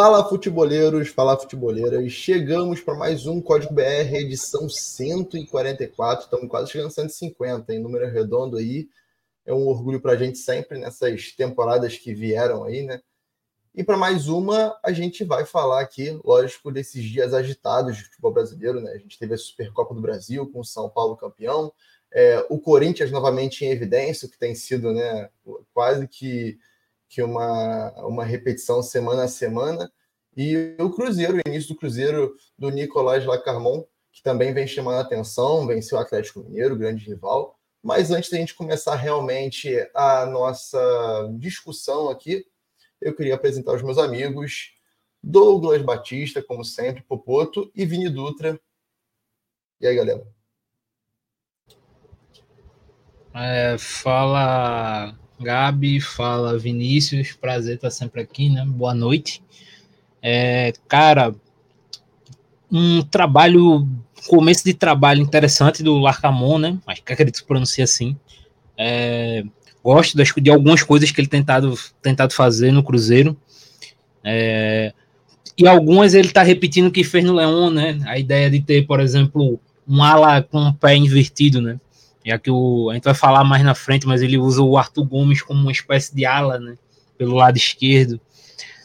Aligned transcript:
Fala 0.00 0.24
futeboleiros, 0.28 1.08
fala 1.08 1.36
futeboleiras. 1.36 2.12
Chegamos 2.12 2.80
para 2.80 2.94
mais 2.94 3.26
um 3.26 3.40
Código 3.40 3.74
BR, 3.74 4.14
edição 4.14 4.68
144. 4.68 6.26
Estamos 6.26 6.48
quase 6.48 6.70
chegando 6.70 6.86
a 6.86 6.90
150, 6.90 7.74
em 7.74 7.80
número 7.80 8.08
redondo 8.08 8.58
aí. 8.58 8.88
É 9.44 9.52
um 9.52 9.66
orgulho 9.66 10.00
para 10.00 10.12
a 10.12 10.16
gente 10.16 10.38
sempre 10.38 10.78
nessas 10.78 11.32
temporadas 11.32 11.98
que 11.98 12.14
vieram 12.14 12.62
aí, 12.62 12.82
né? 12.82 13.00
E 13.74 13.82
para 13.82 13.96
mais 13.96 14.28
uma, 14.28 14.78
a 14.84 14.92
gente 14.92 15.24
vai 15.24 15.44
falar 15.44 15.80
aqui, 15.80 16.16
lógico, 16.24 16.70
desses 16.70 17.02
dias 17.02 17.34
agitados 17.34 17.96
de 17.96 18.04
futebol 18.04 18.32
brasileiro, 18.32 18.80
né? 18.80 18.92
A 18.92 18.98
gente 18.98 19.18
teve 19.18 19.34
a 19.34 19.36
Supercopa 19.36 19.92
do 19.96 20.00
Brasil 20.00 20.48
com 20.52 20.60
o 20.60 20.64
São 20.64 20.88
Paulo 20.88 21.16
campeão, 21.16 21.72
é, 22.12 22.46
o 22.48 22.60
Corinthians 22.60 23.10
novamente 23.10 23.64
em 23.64 23.70
evidência, 23.72 24.28
que 24.28 24.38
tem 24.38 24.54
sido 24.54 24.92
né, 24.92 25.28
quase 25.74 26.06
que 26.06 26.56
que 27.08 27.22
uma, 27.22 27.90
uma 28.04 28.24
repetição 28.24 28.82
semana 28.82 29.24
a 29.24 29.28
semana. 29.28 29.90
E 30.36 30.76
o 30.78 30.90
Cruzeiro, 30.90 31.36
o 31.36 31.48
início 31.48 31.74
do 31.74 31.78
Cruzeiro 31.78 32.36
do 32.56 32.70
Nicolás 32.70 33.24
Lacarmon, 33.24 33.84
que 34.12 34.22
também 34.22 34.52
vem 34.52 34.66
chamando 34.66 34.98
a 34.98 35.00
atenção, 35.00 35.66
venceu 35.66 35.98
o 35.98 36.00
Atlético 36.00 36.40
Mineiro, 36.40 36.76
grande 36.76 37.04
rival. 37.04 37.58
Mas 37.82 38.10
antes 38.10 38.30
da 38.30 38.36
gente 38.36 38.54
começar 38.54 38.96
realmente 38.96 39.68
a 39.94 40.26
nossa 40.26 41.30
discussão 41.38 42.08
aqui, 42.08 42.44
eu 43.00 43.14
queria 43.14 43.34
apresentar 43.34 43.74
os 43.74 43.82
meus 43.82 43.98
amigos 43.98 44.72
Douglas 45.22 45.82
Batista, 45.82 46.42
como 46.42 46.64
sempre, 46.64 47.02
Popoto 47.02 47.70
e 47.74 47.84
Vini 47.84 48.08
Dutra. 48.08 48.60
E 49.80 49.86
aí, 49.86 49.94
galera? 49.94 50.26
É, 53.34 53.76
fala 53.78 55.16
Gabi, 55.40 56.00
fala 56.00 56.58
Vinícius, 56.58 57.32
prazer 57.32 57.76
estar 57.76 57.90
sempre 57.90 58.20
aqui, 58.20 58.50
né? 58.50 58.64
Boa 58.66 58.92
noite. 58.92 59.40
É, 60.20 60.72
cara, 60.88 61.32
um 62.70 63.02
trabalho, 63.02 63.88
começo 64.26 64.64
de 64.64 64.74
trabalho 64.74 65.22
interessante 65.22 65.82
do 65.82 65.96
Larcamon, 65.98 66.58
né? 66.58 66.78
Acho 66.86 67.02
que 67.04 67.12
acredito 67.12 67.40
que 67.40 67.46
pronuncia 67.46 67.84
assim. 67.84 68.16
É, 68.76 69.44
gosto 69.82 70.16
das, 70.16 70.32
de 70.36 70.50
algumas 70.50 70.82
coisas 70.82 71.12
que 71.12 71.20
ele 71.20 71.28
tentado, 71.28 71.72
tentado 72.02 72.34
fazer 72.34 72.72
no 72.72 72.82
Cruzeiro. 72.82 73.36
É, 74.24 74.92
e 75.56 75.68
algumas 75.68 76.14
ele 76.14 76.28
está 76.28 76.42
repetindo 76.42 76.88
o 76.88 76.92
que 76.92 77.04
fez 77.04 77.24
no 77.24 77.34
Leão, 77.34 77.70
né? 77.70 78.00
A 78.06 78.18
ideia 78.18 78.50
de 78.50 78.60
ter, 78.60 78.86
por 78.86 78.98
exemplo, 78.98 79.60
um 79.86 80.02
ala 80.02 80.42
com 80.42 80.58
um 80.60 80.72
pé 80.72 80.96
invertido, 80.96 81.60
né? 81.60 81.78
Já 82.28 82.38
que 82.38 82.50
o, 82.50 82.90
a 82.90 82.94
gente 82.94 83.04
vai 83.04 83.14
falar 83.14 83.42
mais 83.44 83.64
na 83.64 83.74
frente, 83.74 84.06
mas 84.06 84.22
ele 84.22 84.38
usa 84.38 84.62
o 84.62 84.76
Arthur 84.76 85.04
Gomes 85.04 85.42
como 85.42 85.60
uma 85.60 85.72
espécie 85.72 86.14
de 86.14 86.24
ala, 86.24 86.58
né, 86.58 86.74
pelo 87.16 87.34
lado 87.34 87.56
esquerdo. 87.56 88.20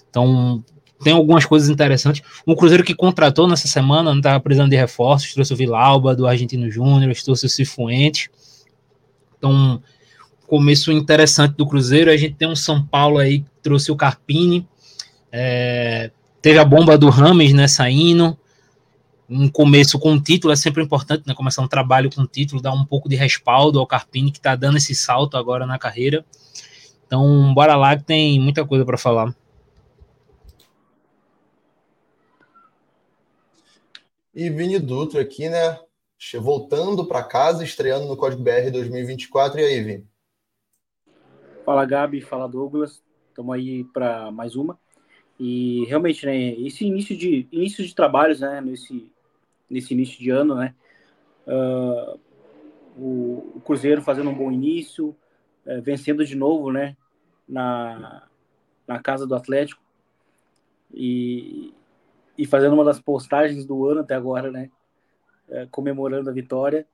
Então, 0.09 0.63
tem 1.03 1.13
algumas 1.13 1.45
coisas 1.45 1.69
interessantes. 1.69 2.21
O 2.45 2.55
Cruzeiro 2.55 2.83
que 2.83 2.95
contratou 2.95 3.47
nessa 3.47 3.67
semana, 3.67 4.11
não 4.11 4.17
estava 4.17 4.39
precisando 4.39 4.69
de 4.69 4.77
reforços, 4.77 5.33
trouxe 5.33 5.53
o 5.53 5.57
Vilauba 5.57 6.15
do 6.15 6.25
Argentino 6.25 6.71
Júnior, 6.71 7.13
trouxe 7.23 7.45
o 7.45 7.49
Cifuentes. 7.49 8.29
Então, 9.37 9.81
começo 10.47 10.91
interessante 10.91 11.55
do 11.55 11.67
Cruzeiro. 11.67 12.09
A 12.09 12.15
gente 12.15 12.35
tem 12.35 12.47
um 12.47 12.55
São 12.55 12.81
Paulo 12.81 13.17
aí 13.17 13.41
que 13.41 13.49
trouxe 13.61 13.91
o 13.91 13.95
Carpini, 13.95 14.65
é, 15.31 16.11
teve 16.41 16.59
a 16.59 16.65
bomba 16.65 16.97
do 16.97 17.09
Rames, 17.09 17.53
né, 17.53 17.67
saindo 17.67 18.37
um 19.33 19.49
começo 19.49 19.99
com 19.99 20.21
título 20.21 20.53
é 20.53 20.55
sempre 20.55 20.83
importante, 20.83 21.23
né? 21.25 21.33
Começar 21.33 21.61
um 21.61 21.67
trabalho 21.67 22.09
com 22.13 22.25
título, 22.25 22.61
dar 22.61 22.73
um 22.73 22.85
pouco 22.85 23.09
de 23.09 23.15
respaldo 23.15 23.79
ao 23.79 23.87
Carpini 23.87 24.31
que 24.31 24.37
está 24.37 24.55
dando 24.55 24.77
esse 24.77 24.93
salto 24.93 25.35
agora 25.35 25.65
na 25.65 25.79
carreira. 25.79 26.23
Então, 27.05 27.53
bora 27.53 27.75
lá 27.75 27.97
que 27.97 28.03
tem 28.03 28.39
muita 28.39 28.65
coisa 28.65 28.85
para 28.85 28.97
falar. 28.97 29.35
E 34.33 34.49
Vini 34.49 34.79
Dutra 34.79 35.21
aqui, 35.21 35.49
né? 35.49 35.79
Voltando 36.39 37.05
para 37.05 37.23
casa, 37.23 37.63
estreando 37.63 38.07
no 38.07 38.17
Código 38.17 38.41
BR 38.41 38.71
2024. 38.71 39.59
E 39.59 39.63
aí, 39.63 39.83
Vini? 39.83 40.07
Fala, 41.65 41.85
Gabi. 41.85 42.21
Fala, 42.21 42.47
Douglas. 42.47 43.03
Estamos 43.29 43.53
aí 43.53 43.83
para 43.83 44.31
mais 44.31 44.55
uma. 44.55 44.79
E 45.39 45.85
realmente, 45.85 46.25
né, 46.25 46.53
esse 46.59 46.85
início 46.85 47.17
de 47.17 47.47
início 47.51 47.85
de 47.85 47.93
trabalhos, 47.93 48.39
né, 48.39 48.61
nesse 48.61 49.11
nesse 49.69 49.93
início 49.93 50.19
de 50.19 50.29
ano, 50.29 50.55
né? 50.55 50.75
Uh, 51.47 52.19
o, 52.97 53.61
Cruzeiro 53.65 54.01
fazendo 54.01 54.29
um 54.29 54.35
bom 54.35 54.51
início, 54.51 55.15
uh, 55.65 55.81
vencendo 55.81 56.25
de 56.25 56.35
novo, 56.35 56.71
né? 56.71 56.95
Na, 57.47 58.27
na 58.87 58.99
casa 58.99 59.27
do 59.27 59.35
Atlético 59.35 59.81
e, 60.93 61.73
e 62.37 62.45
fazendo 62.45 62.73
uma 62.73 62.85
das 62.85 62.99
postagens 62.99 63.65
do 63.65 63.85
ano 63.87 64.01
até 64.01 64.15
agora, 64.15 64.51
né? 64.51 64.69
Uh, 65.49 65.67
comemorando 65.69 66.29
a 66.29 66.33
vitória. 66.33 66.87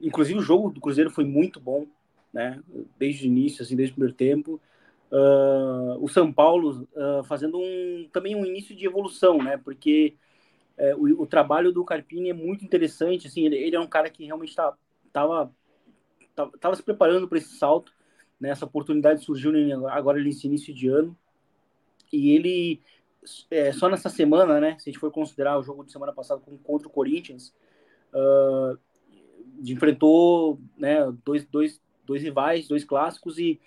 inclusive 0.00 0.38
o 0.38 0.42
jogo 0.42 0.70
do 0.70 0.80
Cruzeiro 0.80 1.10
foi 1.10 1.24
muito 1.24 1.60
bom, 1.60 1.86
né? 2.32 2.62
Desde 2.98 3.26
o 3.26 3.28
início, 3.28 3.62
assim, 3.62 3.76
desde 3.76 3.92
o 3.92 3.94
primeiro 3.94 4.16
tempo. 4.16 4.60
o 6.00 6.08
São 6.08 6.32
Paulo 6.32 6.86
fazendo 7.24 7.58
um, 7.58 8.08
também 8.12 8.34
um 8.34 8.44
início 8.44 8.74
de 8.74 8.86
evolução, 8.86 9.38
né? 9.38 9.56
Porque 9.56 10.16
é, 10.76 10.94
o, 10.94 11.22
o, 11.22 11.26
trabalho 11.26 11.72
do 11.72 11.84
Carpini 11.84 12.30
é 12.30 12.34
muito 12.34 12.64
interessante. 12.64 13.26
Assim, 13.26 13.44
ele, 13.46 13.56
ele 13.56 13.76
é 13.76 13.80
um 13.80 13.86
cara 13.86 14.10
que 14.10 14.24
realmente 14.24 14.50
estava 14.50 15.52
tá, 16.34 16.50
tava, 16.60 16.76
se 16.76 16.82
preparando 16.82 17.28
para 17.28 17.38
esse 17.38 17.56
salto. 17.56 17.92
Né? 18.40 18.50
Essa 18.50 18.64
oportunidade 18.64 19.24
surgiu 19.24 19.52
agora 19.88 20.22
nesse 20.22 20.46
início 20.46 20.74
de 20.74 20.88
ano. 20.88 21.16
E 22.12 22.30
ele, 22.30 22.80
é, 23.50 23.72
só 23.72 23.88
nessa 23.88 24.08
semana, 24.08 24.60
né, 24.60 24.76
se 24.78 24.88
a 24.88 24.92
gente 24.92 25.00
for 25.00 25.10
considerar 25.10 25.58
o 25.58 25.62
jogo 25.62 25.84
de 25.84 25.92
semana 25.92 26.12
passada 26.12 26.42
contra 26.62 26.88
o 26.88 26.90
Corinthians, 26.90 27.54
uh, 28.12 28.78
enfrentou 29.64 30.60
né, 30.76 31.10
dois, 31.24 31.44
dois, 31.46 31.80
dois 32.04 32.22
rivais, 32.22 32.68
dois 32.68 32.84
clássicos, 32.84 33.38
e, 33.38 33.58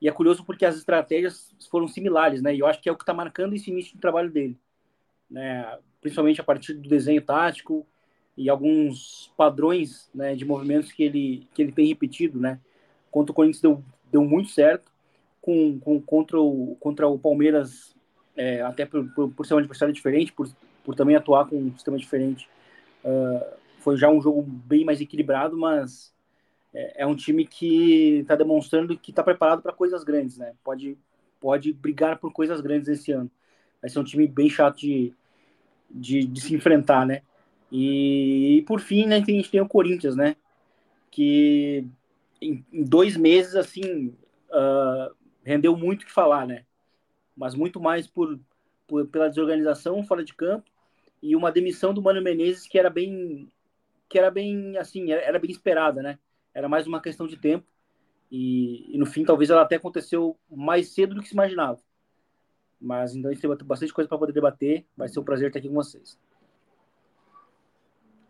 e 0.00 0.08
é 0.08 0.12
curioso 0.12 0.42
porque 0.44 0.64
as 0.64 0.76
estratégias 0.76 1.54
foram 1.70 1.86
similares, 1.86 2.40
né? 2.40 2.54
E 2.54 2.60
eu 2.60 2.66
acho 2.66 2.80
que 2.80 2.88
é 2.88 2.92
o 2.92 2.96
que 2.96 3.02
está 3.02 3.12
marcando 3.12 3.54
esse 3.54 3.70
início 3.70 3.92
de 3.92 4.00
trabalho 4.00 4.30
dele. 4.30 4.58
Né? 5.30 5.78
Principalmente 6.02 6.40
a 6.40 6.44
partir 6.44 6.74
do 6.74 6.88
desenho 6.88 7.22
tático 7.22 7.86
e 8.36 8.50
alguns 8.50 9.32
padrões 9.36 10.10
né, 10.12 10.34
de 10.34 10.44
movimentos 10.44 10.92
que 10.92 11.02
ele, 11.04 11.48
que 11.54 11.62
ele 11.62 11.72
tem 11.72 11.86
repetido, 11.86 12.40
né? 12.40 12.58
Contra 13.10 13.30
o 13.30 13.34
Corinthians 13.34 13.62
deu, 13.62 13.84
deu 14.10 14.24
muito 14.24 14.50
certo, 14.50 14.90
com, 15.40 15.78
com, 15.78 16.00
contra, 16.02 16.40
o, 16.40 16.76
contra 16.80 17.06
o 17.06 17.18
Palmeiras, 17.18 17.94
é, 18.36 18.62
até 18.62 18.84
por, 18.84 19.08
por, 19.14 19.30
por, 19.32 19.46
ser 19.46 19.54
um 19.54 19.58
adversário 19.58 19.94
diferente, 19.94 20.32
por, 20.32 20.48
por 20.82 20.94
também 20.94 21.14
atuar 21.14 21.46
com 21.46 21.56
um 21.56 21.72
sistema 21.74 21.98
diferente, 21.98 22.48
uh, 23.04 23.56
foi 23.78 23.96
já 23.96 24.08
um 24.08 24.20
jogo 24.20 24.42
bem 24.42 24.84
mais 24.84 25.00
equilibrado, 25.00 25.56
mas 25.56 26.12
é, 26.72 27.02
é 27.02 27.06
um 27.06 27.14
time 27.14 27.46
que 27.46 28.20
está 28.20 28.34
demonstrando 28.34 28.96
que 28.96 29.10
está 29.10 29.22
preparado 29.22 29.62
para 29.62 29.72
coisas 29.72 30.02
grandes, 30.04 30.38
né? 30.38 30.54
Pode, 30.64 30.96
pode 31.40 31.72
brigar 31.72 32.18
por 32.18 32.32
coisas 32.32 32.60
grandes 32.60 32.88
esse 32.88 33.12
ano. 33.12 33.30
Vai 33.80 33.90
ser 33.90 33.98
um 33.98 34.04
time 34.04 34.26
bem 34.26 34.48
chato 34.48 34.78
de, 34.78 35.12
de, 35.92 36.24
de 36.24 36.40
se 36.40 36.54
enfrentar, 36.54 37.06
né? 37.06 37.22
E, 37.70 38.58
e, 38.58 38.62
por 38.62 38.80
fim, 38.80 39.06
né, 39.06 39.16
a 39.16 39.18
gente 39.20 39.50
tem 39.50 39.60
o 39.60 39.68
Corinthians, 39.68 40.16
né? 40.16 40.36
Que 41.10 41.86
em, 42.40 42.64
em 42.72 42.84
dois 42.84 43.16
meses, 43.16 43.54
assim, 43.54 44.14
uh, 44.50 45.14
rendeu 45.44 45.76
muito 45.76 46.02
o 46.02 46.06
que 46.06 46.12
falar, 46.12 46.46
né? 46.46 46.64
Mas 47.36 47.54
muito 47.54 47.80
mais 47.80 48.06
por, 48.06 48.38
por, 48.86 49.06
pela 49.08 49.28
desorganização 49.28 50.04
fora 50.04 50.24
de 50.24 50.34
campo 50.34 50.70
e 51.22 51.36
uma 51.36 51.52
demissão 51.52 51.94
do 51.94 52.02
Mano 52.02 52.20
Menezes 52.20 52.66
que 52.66 52.78
era 52.78 52.90
bem, 52.90 53.50
que 54.08 54.18
era 54.18 54.30
bem, 54.30 54.76
assim, 54.76 55.12
era, 55.12 55.22
era 55.22 55.38
bem 55.38 55.50
esperada, 55.50 56.02
né? 56.02 56.18
Era 56.54 56.68
mais 56.68 56.86
uma 56.86 57.00
questão 57.00 57.26
de 57.26 57.36
tempo 57.36 57.66
e, 58.30 58.94
e 58.94 58.98
no 58.98 59.06
fim 59.06 59.24
talvez 59.24 59.50
ela 59.50 59.62
até 59.62 59.76
aconteceu 59.76 60.38
mais 60.50 60.88
cedo 60.88 61.14
do 61.14 61.22
que 61.22 61.28
se 61.28 61.34
imaginava. 61.34 61.78
Mas 62.82 63.14
então 63.14 63.30
a 63.30 63.34
gente 63.34 63.40
tem 63.40 63.66
bastante 63.66 63.92
coisa 63.92 64.08
para 64.08 64.18
poder 64.18 64.32
debater. 64.32 64.84
Vai 64.96 65.08
ser 65.08 65.20
um 65.20 65.24
prazer 65.24 65.46
estar 65.46 65.60
aqui 65.60 65.68
com 65.68 65.74
vocês. 65.74 66.18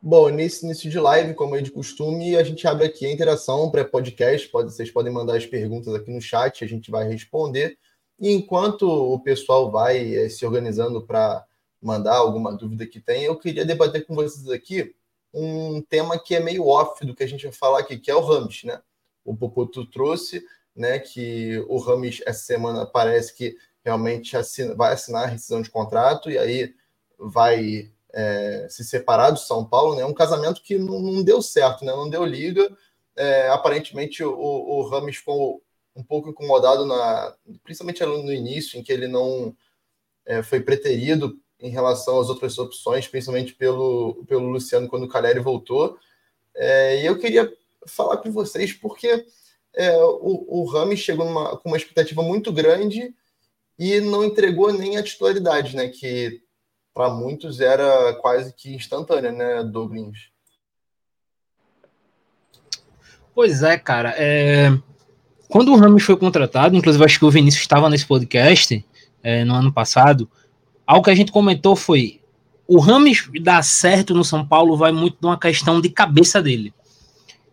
Bom, 0.00 0.29
nesse 0.29 0.67
início 0.67 0.91
de 0.91 0.99
live, 0.99 1.32
como 1.32 1.56
é 1.56 1.62
de 1.62 1.71
costume, 1.71 2.37
a 2.37 2.43
gente 2.43 2.67
abre 2.67 2.85
aqui 2.85 3.06
a 3.06 3.12
interação 3.12 3.71
pré-podcast. 3.71 4.49
Pode, 4.49 4.73
vocês 4.73 4.91
podem 4.91 5.12
mandar 5.12 5.37
as 5.37 5.47
perguntas 5.47 5.94
aqui 5.94 6.11
no 6.11 6.21
chat, 6.21 6.62
a 6.62 6.67
gente 6.67 6.91
vai 6.91 7.09
responder. 7.09 7.79
E 8.21 8.31
enquanto 8.31 8.82
o 8.82 9.19
pessoal 9.21 9.71
vai 9.71 10.15
é, 10.15 10.29
se 10.29 10.44
organizando 10.44 11.06
para 11.06 11.47
mandar 11.81 12.17
alguma 12.17 12.53
dúvida 12.53 12.87
que 12.87 13.00
tem, 13.00 13.25
eu 13.25 13.38
queria 13.38 13.65
debater 13.65 14.05
com 14.06 14.15
vocês 14.15 14.49
aqui 14.50 14.94
um 15.32 15.81
tema 15.81 16.19
que 16.19 16.35
é 16.35 16.41
meio 16.41 16.67
off 16.67 17.06
do 17.06 17.15
que 17.15 17.23
a 17.23 17.27
gente 17.27 17.44
vai 17.44 17.53
falar 17.53 17.79
aqui, 17.79 17.97
que 17.97 18.11
é 18.11 18.15
o 18.15 18.21
Rames, 18.21 18.65
né? 18.65 18.82
O 19.25 19.35
Popoto 19.35 19.87
trouxe, 19.87 20.44
né, 20.75 20.99
que 20.99 21.65
o 21.69 21.79
Rames 21.79 22.21
essa 22.27 22.44
semana 22.44 22.85
parece 22.85 23.35
que 23.37 23.56
realmente 23.84 24.37
assina, 24.37 24.75
vai 24.75 24.93
assinar 24.93 25.25
a 25.25 25.26
rescisão 25.26 25.61
de 25.61 25.70
contrato 25.70 26.31
e 26.31 26.38
aí 26.38 26.75
vai 27.19 27.90
é, 28.12 28.67
se 28.69 28.84
separar 28.84 29.31
do 29.31 29.38
São 29.38 29.64
Paulo, 29.64 29.94
né? 29.94 30.05
Um 30.05 30.14
casamento 30.14 30.62
que 30.62 30.79
não, 30.79 31.00
não 31.00 31.23
deu 31.23 31.40
certo, 31.40 31.84
né? 31.84 31.93
Não 31.93 32.08
deu 32.08 32.25
liga. 32.25 32.70
É, 33.17 33.49
aparentemente 33.49 34.23
o, 34.25 34.32
o 34.32 35.12
ficou 35.12 35.62
um 35.94 36.02
pouco 36.02 36.31
incomodado, 36.31 36.87
na, 36.87 37.34
principalmente 37.62 38.05
no 38.05 38.32
início, 38.32 38.79
em 38.79 38.82
que 38.82 38.93
ele 38.93 39.06
não 39.06 39.55
é, 40.25 40.43
foi 40.43 40.61
preterido 40.61 41.38
em 41.61 41.70
relação 41.70 42.20
às 42.20 42.29
outras 42.29 42.58
opções, 42.58 43.06
principalmente 43.06 43.55
pelo, 43.55 44.25
pelo 44.26 44.49
Luciano 44.49 44.88
quando 44.88 45.05
o 45.05 45.08
Caleri 45.08 45.38
voltou. 45.38 45.99
É, 46.55 47.02
e 47.02 47.06
eu 47.06 47.19
queria 47.19 47.52
falar 47.87 48.17
com 48.19 48.31
vocês 48.32 48.73
porque 48.73 49.25
é, 49.75 49.96
o, 49.96 50.64
o 50.64 50.96
chegou 50.96 51.25
numa, 51.25 51.56
com 51.56 51.69
uma 51.69 51.76
expectativa 51.76 52.23
muito 52.23 52.52
grande 52.52 53.14
e 53.79 54.01
não 54.01 54.25
entregou 54.25 54.73
nem 54.73 54.97
a 54.97 55.03
titularidade, 55.03 55.77
né? 55.77 55.89
Que 55.89 56.41
para 56.95 57.11
muitos 57.11 57.61
era 57.61 58.15
quase 58.21 58.55
que 58.55 58.75
instantânea, 58.75 59.33
né, 59.33 59.65
Douglas? 59.65 60.31
Pois 63.35 63.63
é, 63.63 63.79
cara. 63.79 64.15
É... 64.17 64.71
Quando 65.49 65.73
o 65.73 65.77
Rami 65.77 66.01
foi 66.01 66.17
contratado, 66.17 66.77
inclusive 66.77 67.05
acho 67.05 67.19
que 67.19 67.25
o 67.25 67.31
Vinícius 67.31 67.63
estava 67.63 67.91
nesse 67.91 68.07
podcast 68.07 68.85
é, 69.23 69.45
no 69.45 69.55
ano 69.55 69.73
passado, 69.73 70.31
algo 70.87 71.05
que 71.05 71.11
a 71.11 71.15
gente 71.15 71.33
comentou 71.33 71.77
foi 71.77 72.23
o 72.67 72.79
Rames 72.79 73.29
dar 73.43 73.63
certo 73.63 74.15
no 74.15 74.25
São 74.25 74.47
Paulo 74.47 74.77
vai 74.77 74.93
muito 74.93 75.19
de 75.21 75.27
uma 75.27 75.39
questão 75.39 75.81
de 75.81 75.91
cabeça 75.91 76.41
dele. 76.41 76.73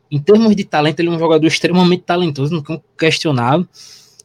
Em 0.10 0.18
termos 0.18 0.56
de 0.56 0.64
talento, 0.64 1.00
ele 1.00 1.10
é 1.10 1.12
um 1.12 1.20
jogador 1.20 1.46
extremamente 1.46 2.04
talentoso, 2.04 2.54
não 2.54 2.64
tem 2.64 2.82
questionável. 2.98 3.68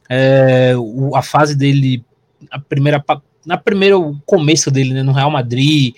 É, 0.09 0.73
a 1.13 1.21
fase 1.21 1.55
dele, 1.55 2.03
a 2.51 2.59
primeira, 2.59 3.03
na 3.45 3.57
primeiro 3.57 4.19
começo 4.25 4.69
dele, 4.69 4.93
né, 4.93 5.03
no 5.03 5.11
Real 5.11 5.31
Madrid, 5.31 5.95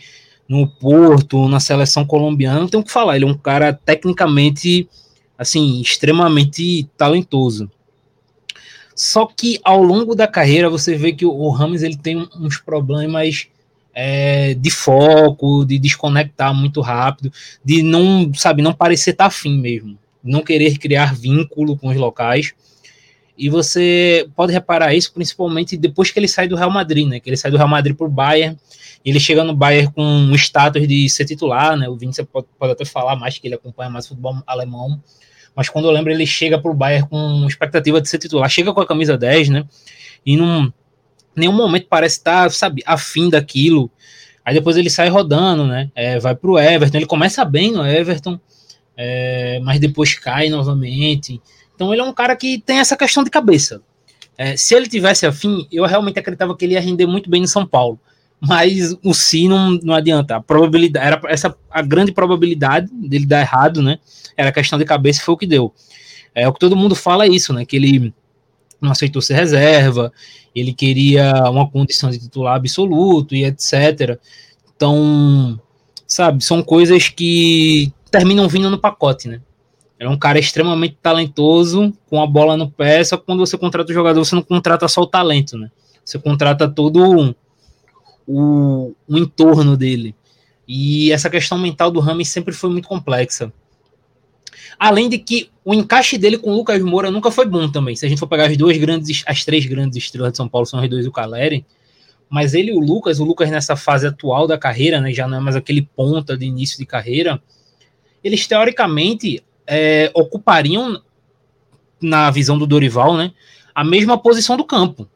no 0.48 0.68
Porto, 0.68 1.48
na 1.48 1.60
seleção 1.60 2.06
colombiana, 2.06 2.60
não 2.60 2.68
tem 2.68 2.80
o 2.80 2.84
que 2.84 2.92
falar. 2.92 3.16
Ele 3.16 3.26
é 3.26 3.28
um 3.28 3.38
cara 3.38 3.74
tecnicamente, 3.74 4.88
assim, 5.38 5.82
extremamente 5.82 6.88
talentoso. 6.98 7.70
Só 8.96 9.28
que 9.28 9.60
ao 9.64 9.84
longo 9.84 10.16
da 10.16 10.28
carreira 10.28 10.70
você 10.70 10.96
vê 10.96 11.14
que 11.14 11.26
o 11.26 11.50
Ramos 11.50 11.84
ele 11.84 11.98
tem 11.98 12.28
uns 12.40 12.58
problemas 12.58 13.48
é, 13.94 14.56
de 14.56 14.72
foco, 14.72 15.64
de 15.66 15.78
desconectar 15.78 16.54
muito 16.54 16.82
rápido, 16.82 17.32
de 17.64 17.84
não, 17.84 18.32
sabe, 18.34 18.62
não 18.62 18.74
parecer 18.74 19.12
estar 19.12 19.26
tá 19.26 19.28
afim 19.28 19.60
mesmo, 19.60 19.98
não 20.24 20.42
querer 20.42 20.78
criar 20.80 21.14
vínculo 21.14 21.78
com 21.78 21.90
os 21.90 21.96
locais. 21.96 22.54
E 23.38 23.50
você 23.50 24.28
pode 24.36 24.52
reparar 24.52 24.94
isso 24.96 25.14
principalmente 25.14 25.78
depois 25.78 26.12
que 26.12 26.20
ele 26.20 26.28
sai 26.28 26.48
do 26.48 26.56
Real 26.56 26.72
Madrid, 26.72 27.08
né? 27.08 27.20
Que 27.20 27.30
ele 27.30 27.38
sai 27.38 27.52
do 27.52 27.58
Real 27.58 27.70
Madrid 27.70 27.96
para 27.96 28.08
o 28.08 28.10
Bayern. 28.10 28.58
Ele 29.06 29.20
chega 29.20 29.44
no 29.44 29.56
Bayern 29.56 29.92
com 29.94 30.04
um 30.04 30.36
status 30.36 30.88
de 30.88 31.08
ser 31.10 31.26
titular, 31.26 31.78
né? 31.78 31.88
O 31.88 31.96
Vinícius 31.96 32.28
pode, 32.32 32.48
pode 32.58 32.72
até 32.72 32.84
falar 32.84 33.16
mais 33.16 33.38
que 33.38 33.48
ele 33.48 33.56
acompanha 33.56 33.90
mais 33.90 34.06
o 34.06 34.10
futebol 34.10 34.36
alemão 34.48 35.00
mas 35.58 35.70
quando 35.70 35.86
eu 35.86 35.92
lembro, 35.92 36.12
ele 36.12 36.28
chega 36.28 36.60
para 36.62 36.70
o 36.70 36.74
Bayern 36.76 37.10
com 37.10 37.48
expectativa 37.48 38.00
de 38.00 38.08
ser 38.08 38.20
titular. 38.20 38.48
Chega 38.48 38.72
com 38.72 38.80
a 38.80 38.86
camisa 38.86 39.18
10, 39.18 39.50
né? 39.50 39.66
E 40.24 40.38
num 40.38 40.72
nenhum 41.36 41.52
momento 41.52 41.88
parece 41.90 42.18
estar, 42.18 42.52
sabe, 42.52 42.84
afim 42.86 43.28
daquilo. 43.28 43.90
Aí 44.46 44.54
depois 44.54 44.78
ele 44.78 44.92
sai 44.92 45.10
rodando, 45.10 45.66
né? 45.66 45.90
É, 45.96 46.20
vai 46.20 46.36
para 46.36 46.52
o 46.52 46.60
Everton. 46.60 46.98
Ele 46.98 47.08
começa 47.08 47.44
bem 47.44 47.72
no 47.72 47.84
Everton, 47.84 48.40
é, 48.96 49.60
mas 49.64 49.80
depois 49.80 50.14
cai 50.14 50.48
novamente. 50.48 51.42
Então 51.78 51.94
ele 51.94 52.02
é 52.02 52.04
um 52.04 52.12
cara 52.12 52.36
que 52.36 52.58
tem 52.58 52.80
essa 52.80 52.98
questão 52.98 53.24
de 53.24 53.30
cabeça. 53.30 53.84
É, 54.36 54.58
se 54.58 54.74
ele 54.74 54.88
tivesse 54.88 55.28
afim, 55.28 55.68
eu 55.72 55.86
realmente 55.86 56.18
acreditava 56.18 56.58
que 56.58 56.66
ele 56.66 56.74
ia 56.74 56.82
render 56.82 57.06
muito 57.06 57.30
bem 57.30 57.42
no 57.42 57.48
São 57.48 57.68
Paulo. 57.68 58.00
Mas 58.42 58.96
o 59.04 59.14
si 59.14 59.48
não, 59.48 59.72
não 59.84 59.94
adianta. 59.94 60.36
A 60.36 60.42
probabilidade 60.42 61.06
era 61.06 61.22
essa 61.32 61.56
a 61.70 61.82
grande 61.84 62.12
probabilidade 62.12 62.88
dele 62.92 63.28
dar 63.28 63.42
errado, 63.42 63.82
né? 63.84 64.00
Era 64.36 64.52
questão 64.52 64.78
de 64.80 64.86
cabeça 64.86 65.22
foi 65.22 65.36
o 65.36 65.38
que 65.38 65.46
deu. 65.46 65.72
É 66.34 66.48
o 66.48 66.54
que 66.54 66.60
todo 66.60 66.76
mundo 66.76 66.96
fala 66.96 67.26
é 67.26 67.30
isso, 67.30 67.54
né? 67.54 67.64
Que 67.64 67.76
ele 67.76 68.14
não 68.82 68.92
aceitou 68.92 69.22
ser 69.22 69.36
reserva, 69.36 70.12
ele 70.56 70.74
queria 70.74 71.32
uma 71.50 71.70
condição 71.70 72.10
de 72.10 72.20
titular 72.20 72.56
absoluto 72.56 73.36
e 73.36 73.46
etc. 73.46 74.20
Então, 74.76 75.60
sabe, 76.08 76.44
são 76.44 76.64
coisas 76.64 77.10
que 77.10 77.92
terminam 78.10 78.48
vindo 78.48 78.70
no 78.70 78.80
pacote, 78.80 79.28
né? 79.28 79.42
É 80.00 80.08
um 80.08 80.18
cara 80.18 80.38
extremamente 80.38 80.98
talentoso, 81.02 81.92
com 82.08 82.22
a 82.22 82.28
bola 82.28 82.56
no 82.56 82.70
pé, 82.70 83.04
só 83.04 83.18
que 83.18 83.26
quando 83.26 83.40
você 83.40 83.58
contrata 83.58 83.90
o 83.90 83.94
jogador, 83.94 84.24
você 84.24 84.36
não 84.36 84.44
contrata 84.44 84.88
só 84.88 85.02
o 85.02 85.08
talento, 85.08 85.58
né? 85.58 85.72
Você 86.06 86.20
contrata 86.20 86.70
todo 86.70 87.36
o, 88.28 88.96
o 89.08 89.18
entorno 89.18 89.76
dele. 89.76 90.16
E 90.68 91.12
essa 91.12 91.30
questão 91.30 91.58
mental 91.58 91.90
do 91.90 92.00
Rami 92.00 92.26
sempre 92.26 92.54
foi 92.54 92.70
muito 92.70 92.88
complexa. 92.88 93.52
Além 94.78 95.10
de 95.10 95.18
que 95.18 95.50
o 95.66 95.74
encaixe 95.74 96.18
dele 96.18 96.38
com 96.38 96.52
o 96.52 96.56
Lucas 96.56 96.82
Moura 96.84 97.10
nunca 97.10 97.32
foi 97.32 97.46
bom 97.46 97.70
também. 97.70 97.96
Se 97.96 98.06
a 98.06 98.10
gente 98.10 98.20
for 98.20 98.28
pegar 98.28 98.46
as 98.46 98.56
duas 98.56 98.78
grandes, 98.78 99.24
as 99.26 99.44
três 99.44 99.66
grandes 99.66 99.98
estrelas 99.98 100.34
de 100.34 100.38
São 100.38 100.48
Paulo, 100.48 100.68
são 100.68 100.82
os 100.82 100.90
dois 100.90 101.06
e 101.06 101.10
o 101.10 101.12
Caleri. 101.12 101.66
Mas 102.30 102.54
ele 102.54 102.72
e 102.72 102.74
o 102.74 102.80
Lucas, 102.80 103.20
o 103.20 103.24
Lucas 103.24 103.50
nessa 103.50 103.76
fase 103.76 104.06
atual 104.06 104.46
da 104.46 104.58
carreira, 104.58 105.00
né, 105.00 105.14
já 105.14 105.28
não 105.28 105.38
é 105.38 105.40
mais 105.40 105.56
aquele 105.56 105.82
ponta 105.82 106.38
de 106.38 106.46
início 106.46 106.78
de 106.78 106.86
carreira, 106.86 107.42
eles 108.24 108.46
teoricamente 108.46 109.42
é, 109.68 110.12
ocupariam, 110.14 111.02
na 112.02 112.32
visão 112.32 112.58
do 112.58 112.66
Dorival, 112.66 113.18
né, 113.18 113.32
a 113.76 113.84
mesma 113.84 114.18
posição 114.18 114.56
do 114.56 114.64
campo. 114.64 115.08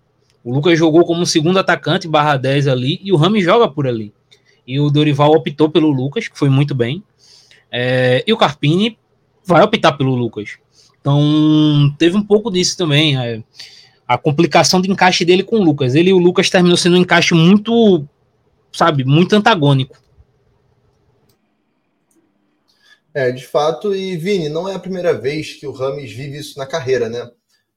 O 0.44 0.54
Lucas 0.54 0.78
jogou 0.78 1.06
como 1.06 1.26
segundo 1.26 1.60
atacante, 1.60 2.08
barra 2.08 2.38
10 2.38 2.68
ali, 2.68 3.00
e 3.04 3.12
o 3.12 3.16
Rami 3.16 3.42
joga 3.42 3.68
por 3.68 3.88
ali. 3.88 4.12
E 4.68 4.80
o 4.80 4.90
Dorival 4.90 5.32
optou 5.32 5.70
pelo 5.70 5.90
Lucas, 5.90 6.28
que 6.28 6.38
foi 6.38 6.50
muito 6.50 6.74
bem. 6.74 7.04
É, 7.72 8.24
e 8.26 8.34
o 8.34 8.38
Carpini 8.38 8.98
vai 9.46 9.64
optar 9.64 9.94
pelo 9.94 10.16
Lucas. 10.16 10.58
Então, 11.00 11.94
teve 11.98 12.18
um 12.18 12.24
pouco 12.24 12.52
disso 12.52 12.78
também. 12.78 13.18
É, 13.18 13.42
a 14.08 14.18
complicação 14.18 14.82
de 14.82 14.92
encaixe 14.92 15.24
dele 15.24 15.44
com 15.44 15.58
o 15.58 15.64
Lucas. 15.64 15.96
Ele 15.96 16.10
e 16.10 16.14
o 16.14 16.18
Lucas 16.18 16.50
terminou 16.50 16.78
sendo 16.78 16.98
um 16.98 17.02
encaixe 17.02 17.34
muito, 17.34 18.06
sabe, 18.72 19.04
muito 19.04 19.34
antagônico. 19.36 19.98
É, 23.14 23.30
de 23.32 23.46
fato, 23.46 23.94
e 23.94 24.16
Vini, 24.16 24.48
não 24.48 24.70
é 24.70 24.76
a 24.76 24.80
primeira 24.80 25.14
vez 25.14 25.54
que 25.54 25.68
o 25.68 25.72
Rames 25.72 26.12
vive 26.14 26.38
isso 26.38 26.58
na 26.58 26.66
carreira, 26.66 27.10
né? 27.10 27.30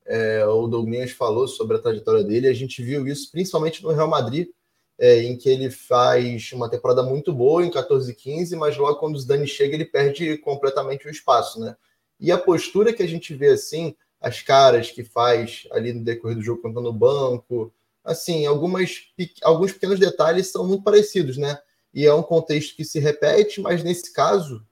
É, 0.07 0.47
o 0.47 0.69
Douglas 0.69 1.11
falou 1.11 1.49
sobre 1.49 1.77
a 1.77 1.81
trajetória 1.81 2.23
dele, 2.23 2.47
a 2.47 2.53
gente 2.53 2.83
viu 2.83 3.07
isso 3.09 3.33
principalmente 3.33 3.83
no 3.83 3.91
Real 3.91 4.07
Madrid, 4.07 4.49
é, 4.97 5.23
em 5.25 5.37
que 5.37 5.49
ele 5.49 5.71
faz 5.71 6.53
uma 6.53 6.71
temporada 6.71 7.03
muito 7.03 7.33
boa 7.33 7.65
em 7.65 7.71
14 7.71 8.13
e 8.13 8.15
15, 8.15 8.55
mas 8.55 8.77
logo 8.77 8.99
quando 9.01 9.17
o 9.17 9.19
Zidane 9.19 9.47
chega, 9.47 9.75
ele 9.75 9.85
perde 9.85 10.39
completamente 10.39 11.07
o 11.09 11.11
espaço, 11.11 11.59
né? 11.59 11.77
E 12.21 12.31
a 12.31 12.39
postura 12.39 12.93
que 12.93 13.03
a 13.03 13.09
gente 13.09 13.35
vê 13.35 13.49
assim, 13.49 13.97
as 14.21 14.41
caras 14.41 14.91
que 14.91 15.03
faz 15.03 15.67
ali 15.73 15.93
no 15.93 16.05
decorrer 16.05 16.37
do 16.37 16.43
jogo 16.43 16.63
quando 16.63 16.81
no 16.81 16.93
banco, 16.93 17.73
assim, 18.05 18.47
algumas, 18.47 19.09
alguns 19.43 19.73
pequenos 19.73 19.99
detalhes 19.99 20.47
são 20.53 20.67
muito 20.67 20.85
parecidos, 20.85 21.37
né? 21.37 21.59
E 21.93 22.07
é 22.07 22.14
um 22.14 22.23
contexto 22.23 22.76
que 22.76 22.85
se 22.85 23.00
repete, 23.00 23.61
mas 23.61 23.83
nesse 23.83 24.12
caso, 24.12 24.64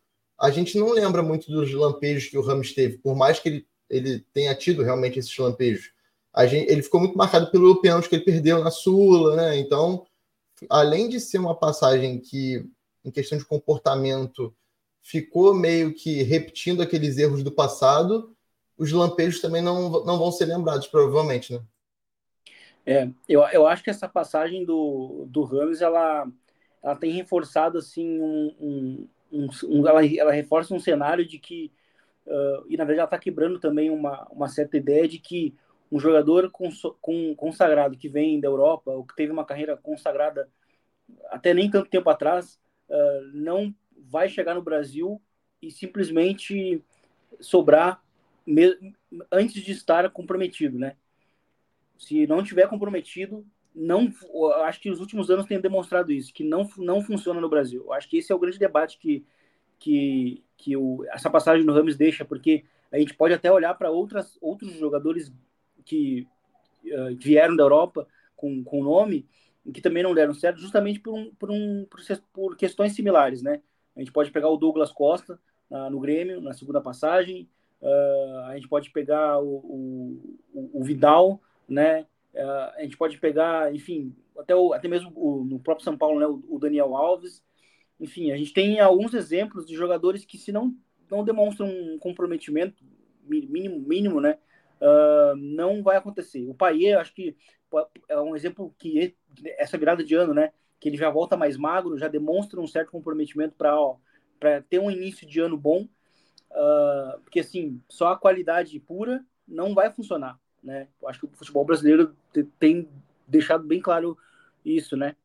a 0.42 0.50
gente 0.50 0.76
não 0.76 0.90
lembra 0.90 1.22
muito 1.22 1.49
dos 1.52 1.72
lampejos 1.72 2.28
que 2.28 2.37
o 2.37 2.42
Ramos 2.42 2.75
teve, 2.75 2.99
por 2.99 3.14
mais 3.14 3.38
que 3.38 3.49
ele, 3.49 3.66
ele 3.88 4.26
tenha 4.32 4.52
tido 4.56 4.82
realmente 4.82 5.16
esses 5.16 5.38
lampejos. 5.38 5.92
Gente, 6.49 6.68
ele 6.68 6.82
ficou 6.82 6.99
muito 6.99 7.16
marcado 7.16 7.49
pelo 7.52 7.80
pênalti 7.80 8.08
que 8.08 8.16
ele 8.16 8.25
perdeu 8.25 8.58
na 8.58 8.68
Sula, 8.68 9.37
né? 9.37 9.56
Então, 9.56 10.04
além 10.68 11.08
de 11.08 11.20
ser 11.20 11.38
uma 11.38 11.54
passagem 11.54 12.18
que, 12.18 12.68
em 13.04 13.11
questão 13.12 13.38
de 13.38 13.44
comportamento, 13.44 14.52
ficou 15.00 15.54
meio 15.54 15.94
que 15.94 16.25
repetindo 16.25 16.82
aqueles 16.82 17.18
erros 17.18 17.44
do 17.44 17.52
passado, 17.52 18.34
os 18.76 18.90
lampejos 18.90 19.40
também 19.40 19.62
não, 19.62 20.04
não 20.04 20.18
vão 20.18 20.32
ser 20.32 20.46
lembrados, 20.46 20.88
provavelmente, 20.88 21.52
né? 21.52 21.62
É, 22.84 23.08
eu, 23.28 23.42
eu 23.52 23.64
acho 23.64 23.84
que 23.84 23.90
essa 23.90 24.08
passagem 24.08 24.64
do, 24.64 25.25
do 25.28 25.44
Ramos, 25.44 25.80
ela, 25.80 26.26
ela 26.82 26.96
tem 26.96 27.12
reforçado, 27.12 27.78
assim, 27.78 28.20
um, 28.20 28.56
um, 28.58 29.08
um, 29.32 29.48
um 29.64 29.86
ela, 29.86 30.04
ela 30.04 30.32
reforça 30.32 30.74
um 30.74 30.78
cenário 30.78 31.26
de 31.26 31.38
que, 31.38 31.72
uh, 32.26 32.64
e 32.68 32.76
na 32.76 32.84
verdade 32.84 32.98
ela 32.98 33.04
está 33.04 33.18
quebrando 33.18 33.58
também 33.58 33.90
uma, 33.90 34.26
uma 34.30 34.48
certa 34.48 34.76
ideia 34.76 35.08
de 35.08 35.18
que 35.18 35.54
um 35.90 35.98
jogador 35.98 36.50
com, 36.50 37.34
consagrado 37.34 37.98
que 37.98 38.08
vem 38.08 38.40
da 38.40 38.48
Europa, 38.48 38.90
ou 38.90 39.04
que 39.04 39.14
teve 39.14 39.32
uma 39.32 39.44
carreira 39.44 39.76
consagrada 39.76 40.48
até 41.28 41.52
nem 41.52 41.70
tanto 41.70 41.90
tempo 41.90 42.08
atrás, 42.08 42.58
uh, 42.88 43.30
não 43.32 43.74
vai 43.96 44.28
chegar 44.28 44.54
no 44.54 44.62
Brasil 44.62 45.20
e 45.60 45.70
simplesmente 45.70 46.82
sobrar 47.40 48.02
antes 49.30 49.62
de 49.62 49.72
estar 49.72 50.08
comprometido, 50.10 50.78
né? 50.78 50.96
Se 51.98 52.26
não 52.26 52.42
tiver 52.42 52.68
comprometido, 52.68 53.46
não, 53.75 54.12
acho 54.64 54.81
que 54.81 54.91
os 54.91 55.00
últimos 55.00 55.31
anos 55.31 55.47
têm 55.47 55.61
demonstrado 55.61 56.12
isso, 56.12 56.33
que 56.33 56.45
não, 56.45 56.69
não 56.79 57.02
funciona 57.02 57.41
no 57.41 57.49
Brasil. 57.49 57.83
Eu 57.85 57.93
acho 57.93 58.09
que 58.09 58.19
esse 58.19 58.33
é 58.33 58.35
o 58.35 58.38
grande 58.38 58.59
debate 58.59 58.99
que, 58.99 59.25
que, 59.79 60.45
que 60.57 60.76
o, 60.76 61.05
essa 61.11 61.31
passagem 61.31 61.64
do 61.64 61.73
Ramos 61.73 61.97
deixa, 61.97 62.25
porque 62.25 62.64
a 62.91 62.99
gente 62.99 63.14
pode 63.14 63.35
até 63.35 63.50
olhar 63.50 63.75
para 63.75 63.91
outros 63.91 64.38
jogadores 64.79 65.33
que 65.85 66.26
uh, 66.85 67.17
vieram 67.17 67.57
da 67.57 67.64
Europa 67.64 68.07
com, 68.37 68.62
com 68.62 68.83
nome 68.83 69.26
que 69.71 69.81
também 69.81 70.02
não 70.02 70.14
deram 70.14 70.35
certo, 70.35 70.59
justamente 70.59 70.99
por, 70.99 71.14
um, 71.14 71.33
por, 71.35 71.50
um, 71.50 71.87
por, 71.88 72.00
por 72.33 72.57
questões 72.57 72.95
similares, 72.95 73.43
né? 73.43 73.61
A 73.95 74.00
gente 74.00 74.11
pode 74.11 74.31
pegar 74.31 74.49
o 74.49 74.57
Douglas 74.57 74.91
Costa 74.91 75.38
uh, 75.71 75.91
no 75.91 76.00
Grêmio, 76.00 76.41
na 76.41 76.52
segunda 76.52 76.81
passagem, 76.81 77.49
uh, 77.81 78.38
a 78.47 78.55
gente 78.55 78.67
pode 78.67 78.91
pegar 78.91 79.38
o, 79.38 80.19
o, 80.52 80.81
o 80.81 80.83
Vidal, 80.83 81.41
né? 81.69 82.07
Uh, 82.34 82.72
a 82.76 82.82
gente 82.82 82.96
pode 82.96 83.18
pegar, 83.18 83.74
enfim, 83.74 84.14
até, 84.38 84.54
o, 84.54 84.72
até 84.72 84.88
mesmo 84.88 85.12
o, 85.14 85.44
no 85.44 85.60
próprio 85.60 85.84
São 85.84 85.96
Paulo, 85.96 86.18
né? 86.18 86.26
O, 86.26 86.42
o, 86.48 86.58
Daniel 86.58 86.96
Alves. 86.96 87.42
Enfim, 88.00 88.32
a 88.32 88.36
gente 88.36 88.52
tem 88.52 88.80
alguns 88.80 89.14
exemplos 89.14 89.66
de 89.66 89.74
jogadores 89.74 90.24
que, 90.24 90.38
se 90.38 90.50
não, 90.50 90.74
não 91.10 91.24
demonstram 91.24 91.68
um 91.68 91.98
comprometimento 91.98 92.82
mínimo, 93.24 93.78
mínimo 93.80 94.20
né? 94.20 94.38
Uh, 94.80 95.36
não 95.36 95.82
vai 95.82 95.96
acontecer. 95.96 96.48
O 96.48 96.54
Paier, 96.54 96.98
acho 96.98 97.14
que 97.14 97.36
é 98.08 98.18
um 98.20 98.34
exemplo 98.34 98.74
que 98.78 99.14
essa 99.58 99.78
virada 99.78 100.02
de 100.02 100.14
ano, 100.14 100.34
né? 100.34 100.52
Que 100.80 100.88
ele 100.88 100.96
já 100.96 101.10
volta 101.10 101.36
mais 101.36 101.56
magro, 101.56 101.98
já 101.98 102.08
demonstra 102.08 102.60
um 102.60 102.66
certo 102.66 102.90
comprometimento 102.90 103.54
para 103.56 104.60
ter 104.68 104.80
um 104.80 104.90
início 104.90 105.26
de 105.26 105.38
ano 105.40 105.56
bom. 105.56 105.86
Uh, 106.50 107.20
porque 107.22 107.40
assim, 107.40 107.80
só 107.88 108.08
a 108.08 108.18
qualidade 108.18 108.78
pura 108.80 109.24
não 109.46 109.74
vai 109.74 109.92
funcionar, 109.92 110.38
né? 110.62 110.88
Eu 111.00 111.09
acho 111.09 111.21
que 111.21 111.26
o 111.26 111.31
futebol 111.33 111.64
brasileiro 111.64 112.14
tem 112.59 112.88
deixado 113.26 113.64
bem 113.64 113.81
claro 113.81 114.16
isso, 114.64 114.97
né? 114.97 115.16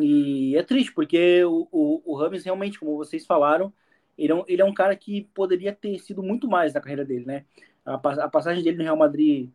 E 0.00 0.56
é 0.56 0.62
triste, 0.62 0.92
porque 0.92 1.42
o, 1.44 2.14
Rames 2.14 2.44
realmente, 2.44 2.78
como 2.78 2.96
vocês 2.96 3.26
falaram, 3.26 3.72
ele 4.16 4.32
é, 4.32 4.34
um, 4.34 4.44
ele 4.46 4.62
é 4.62 4.64
um 4.64 4.74
cara 4.74 4.94
que 4.96 5.28
poderia 5.34 5.72
ter 5.72 5.98
sido 5.98 6.22
muito 6.22 6.48
mais 6.48 6.74
na 6.74 6.80
carreira 6.80 7.04
dele, 7.04 7.24
né? 7.24 7.44
A, 7.84 7.94
a 7.94 8.28
passagem 8.28 8.62
dele 8.62 8.76
no 8.76 8.84
Real 8.84 8.96
Madrid 8.96 9.50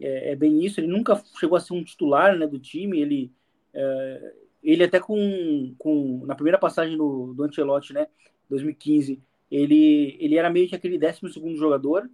é, 0.00 0.32
é, 0.32 0.36
bem 0.36 0.64
isso. 0.64 0.80
Ele 0.80 0.88
nunca 0.88 1.22
chegou 1.38 1.56
a 1.56 1.60
ser 1.60 1.72
um 1.72 1.84
titular 1.84 2.36
né, 2.36 2.46
do 2.46 2.58
time. 2.58 3.00
Ele, 3.00 3.32
é, 3.72 4.34
ele 4.62 4.84
até 4.84 5.00
com, 5.00 5.74
com 5.78 6.24
na 6.26 6.34
primeira 6.34 6.58
passagem 6.58 6.96
do, 6.96 7.32
do 7.34 7.44
Ancelotti, 7.44 7.92
né, 7.92 8.06
2015, 8.48 9.22
ele, 9.50 10.16
ele 10.20 10.36
era 10.36 10.50
meio 10.50 10.68
que 10.68 10.74
aquele 10.74 10.98
12 10.98 11.32
segundo 11.32 11.56
jogador, 11.56 12.08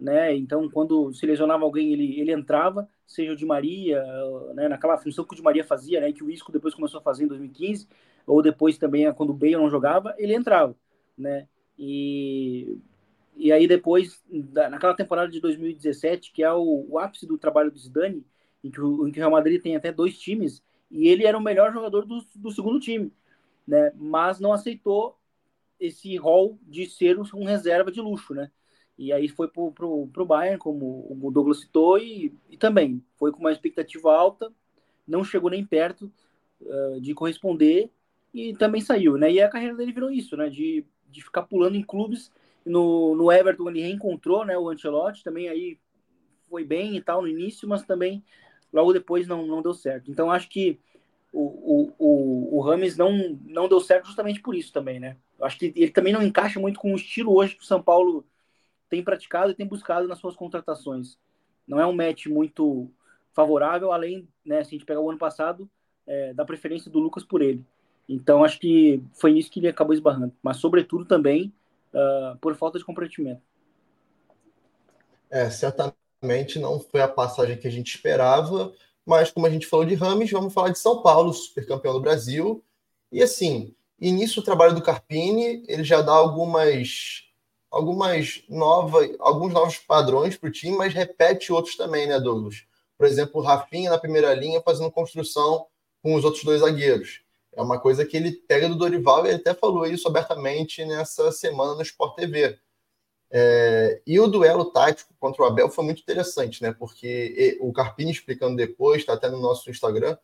né? 0.00 0.34
Então, 0.36 0.68
quando 0.70 1.12
se 1.12 1.26
lesionava 1.26 1.64
alguém, 1.64 1.92
ele, 1.92 2.20
ele 2.20 2.32
entrava, 2.32 2.88
seja 3.06 3.32
o 3.32 3.36
de 3.36 3.44
Maria, 3.44 4.02
né, 4.54 4.68
naquela 4.68 4.96
função 4.98 5.24
que 5.24 5.34
o 5.34 5.36
de 5.36 5.42
Maria 5.42 5.64
fazia, 5.64 6.00
né, 6.00 6.12
que 6.12 6.24
o 6.24 6.30
Isco 6.30 6.50
depois 6.52 6.74
começou 6.74 7.00
a 7.00 7.02
fazer 7.02 7.24
em 7.24 7.28
2015, 7.28 7.86
ou 8.26 8.42
depois 8.42 8.78
também 8.78 9.12
quando 9.14 9.30
o 9.30 9.34
Bale 9.34 9.56
não 9.56 9.70
jogava, 9.70 10.14
ele 10.18 10.34
entrava, 10.34 10.74
né? 11.18 11.46
E 11.78 12.78
e 13.36 13.50
aí 13.52 13.66
depois, 13.66 14.22
naquela 14.28 14.94
temporada 14.94 15.30
de 15.30 15.40
2017, 15.40 16.30
que 16.32 16.42
é 16.42 16.52
o, 16.52 16.86
o 16.88 16.98
ápice 16.98 17.26
do 17.26 17.38
trabalho 17.38 17.70
do 17.70 17.78
Zidane, 17.78 18.26
em 18.62 18.70
que, 18.70 18.80
o, 18.80 19.08
em 19.08 19.12
que 19.12 19.18
o 19.18 19.22
Real 19.22 19.30
Madrid 19.30 19.62
tem 19.62 19.76
até 19.76 19.90
dois 19.90 20.18
times, 20.18 20.62
e 20.90 21.08
ele 21.08 21.24
era 21.24 21.38
o 21.38 21.40
melhor 21.40 21.72
jogador 21.72 22.04
do, 22.04 22.22
do 22.36 22.50
segundo 22.50 22.78
time, 22.78 23.10
né? 23.66 23.92
Mas 23.96 24.40
não 24.40 24.52
aceitou 24.52 25.18
esse 25.78 26.16
rol 26.16 26.58
de 26.62 26.86
ser 26.86 27.18
um 27.18 27.44
reserva 27.44 27.90
de 27.90 28.00
luxo, 28.00 28.34
né? 28.34 28.50
E 29.00 29.12
aí 29.12 29.28
foi 29.28 29.48
pro, 29.48 29.72
pro, 29.72 30.06
pro 30.08 30.26
Bayern, 30.26 30.58
como 30.58 31.06
o 31.08 31.30
Douglas 31.30 31.60
citou, 31.60 31.98
e, 31.98 32.34
e 32.50 32.56
também 32.56 33.02
foi 33.16 33.32
com 33.32 33.40
uma 33.40 33.50
expectativa 33.50 34.14
alta, 34.14 34.52
não 35.08 35.24
chegou 35.24 35.50
nem 35.50 35.64
perto 35.64 36.12
uh, 36.60 37.00
de 37.00 37.14
corresponder 37.14 37.90
e 38.32 38.54
também 38.54 38.82
saiu, 38.82 39.16
né? 39.16 39.32
E 39.32 39.40
a 39.40 39.48
carreira 39.48 39.74
dele 39.74 39.92
virou 39.92 40.10
isso, 40.10 40.36
né? 40.36 40.50
De, 40.50 40.84
de 41.08 41.24
ficar 41.24 41.44
pulando 41.44 41.76
em 41.76 41.82
clubes 41.82 42.30
no, 42.64 43.14
no 43.14 43.32
Everton 43.32 43.70
ele 43.70 43.80
reencontrou 43.80 44.44
né, 44.44 44.56
o 44.56 44.68
Ancelotti, 44.68 45.24
também 45.24 45.48
aí 45.48 45.78
foi 46.48 46.64
bem 46.64 46.96
e 46.96 47.00
tal 47.00 47.22
no 47.22 47.28
início, 47.28 47.68
mas 47.68 47.82
também 47.84 48.22
logo 48.72 48.92
depois 48.92 49.26
não, 49.26 49.46
não 49.46 49.62
deu 49.62 49.72
certo. 49.72 50.10
Então 50.10 50.30
acho 50.30 50.48
que 50.48 50.78
o, 51.32 51.92
o, 51.98 52.58
o, 52.58 52.60
Rames 52.60 52.96
não, 52.96 53.38
não 53.44 53.68
deu 53.68 53.80
certo 53.80 54.06
justamente 54.06 54.40
por 54.40 54.54
isso 54.54 54.72
também, 54.72 54.98
né? 54.98 55.16
Acho 55.40 55.58
que 55.58 55.72
ele 55.76 55.90
também 55.90 56.12
não 56.12 56.22
encaixa 56.22 56.58
muito 56.58 56.78
com 56.78 56.92
o 56.92 56.96
estilo 56.96 57.34
hoje 57.34 57.56
que 57.56 57.62
o 57.62 57.66
São 57.66 57.80
Paulo 57.80 58.24
tem 58.90 59.02
praticado 59.02 59.52
e 59.52 59.54
tem 59.54 59.66
buscado 59.66 60.06
nas 60.08 60.18
suas 60.18 60.34
contratações. 60.34 61.16
Não 61.66 61.80
é 61.80 61.86
um 61.86 61.94
match 61.94 62.26
muito 62.26 62.90
favorável, 63.32 63.92
além, 63.92 64.28
né, 64.44 64.62
se 64.64 64.70
a 64.70 64.72
gente 64.72 64.84
pegar 64.84 65.00
o 65.00 65.08
ano 65.08 65.18
passado, 65.18 65.70
é, 66.06 66.34
da 66.34 66.44
preferência 66.44 66.90
do 66.90 66.98
Lucas 66.98 67.24
por 67.24 67.40
ele. 67.40 67.64
Então 68.08 68.42
acho 68.42 68.58
que 68.58 69.00
foi 69.14 69.38
isso 69.38 69.48
que 69.50 69.60
ele 69.60 69.68
acabou 69.68 69.94
esbarrando. 69.94 70.34
Mas 70.42 70.56
sobretudo 70.56 71.04
também 71.04 71.54
uh, 71.94 72.36
por 72.38 72.56
falta 72.56 72.76
de 72.76 72.84
comprometimento. 72.84 73.40
É, 75.30 75.48
certamente 75.48 76.58
não 76.58 76.80
foi 76.80 77.00
a 77.00 77.08
passagem 77.08 77.56
que 77.56 77.68
a 77.68 77.70
gente 77.70 77.94
esperava, 77.94 78.72
mas 79.06 79.30
como 79.30 79.46
a 79.46 79.50
gente 79.50 79.66
falou 79.66 79.86
de 79.86 79.94
Rames, 79.94 80.30
vamos 80.32 80.52
falar 80.52 80.70
de 80.70 80.78
São 80.80 81.00
Paulo, 81.02 81.32
supercampeão 81.32 81.94
do 81.94 82.00
Brasil. 82.00 82.64
E 83.12 83.22
assim, 83.22 83.72
início 84.00 84.42
do 84.42 84.44
trabalho 84.44 84.74
do 84.74 84.82
Carpini, 84.82 85.62
ele 85.68 85.84
já 85.84 86.02
dá 86.02 86.12
algumas 86.12 87.29
algumas 87.70 88.42
novas, 88.48 89.10
alguns 89.18 89.52
novos 89.52 89.78
padrões 89.78 90.36
para 90.36 90.48
o 90.48 90.52
time, 90.52 90.76
mas 90.76 90.92
repete 90.92 91.52
outros 91.52 91.76
também, 91.76 92.06
né, 92.06 92.18
Douglas? 92.18 92.64
Por 92.98 93.06
exemplo, 93.06 93.40
o 93.40 93.44
Rafinha 93.44 93.90
na 93.90 93.98
primeira 93.98 94.34
linha 94.34 94.60
fazendo 94.60 94.90
construção 94.90 95.66
com 96.02 96.14
os 96.14 96.24
outros 96.24 96.44
dois 96.44 96.60
zagueiros. 96.60 97.22
É 97.52 97.62
uma 97.62 97.78
coisa 97.78 98.04
que 98.04 98.16
ele 98.16 98.32
pega 98.32 98.68
do 98.68 98.76
Dorival 98.76 99.24
e 99.24 99.30
ele 99.30 99.36
até 99.36 99.54
falou 99.54 99.86
isso 99.86 100.06
abertamente 100.06 100.84
nessa 100.84 101.32
semana 101.32 101.74
no 101.74 101.82
Sport 101.82 102.16
TV. 102.16 102.58
É, 103.32 104.02
e 104.06 104.18
o 104.18 104.26
duelo 104.26 104.66
tático 104.66 105.14
contra 105.18 105.42
o 105.42 105.46
Abel 105.46 105.70
foi 105.70 105.84
muito 105.84 106.02
interessante, 106.02 106.62
né? 106.62 106.72
Porque 106.72 107.58
o 107.60 107.72
Carpini 107.72 108.10
explicando 108.10 108.56
depois, 108.56 108.98
está 108.98 109.14
até 109.14 109.28
no 109.28 109.40
nosso 109.40 109.70
Instagram, 109.70 110.16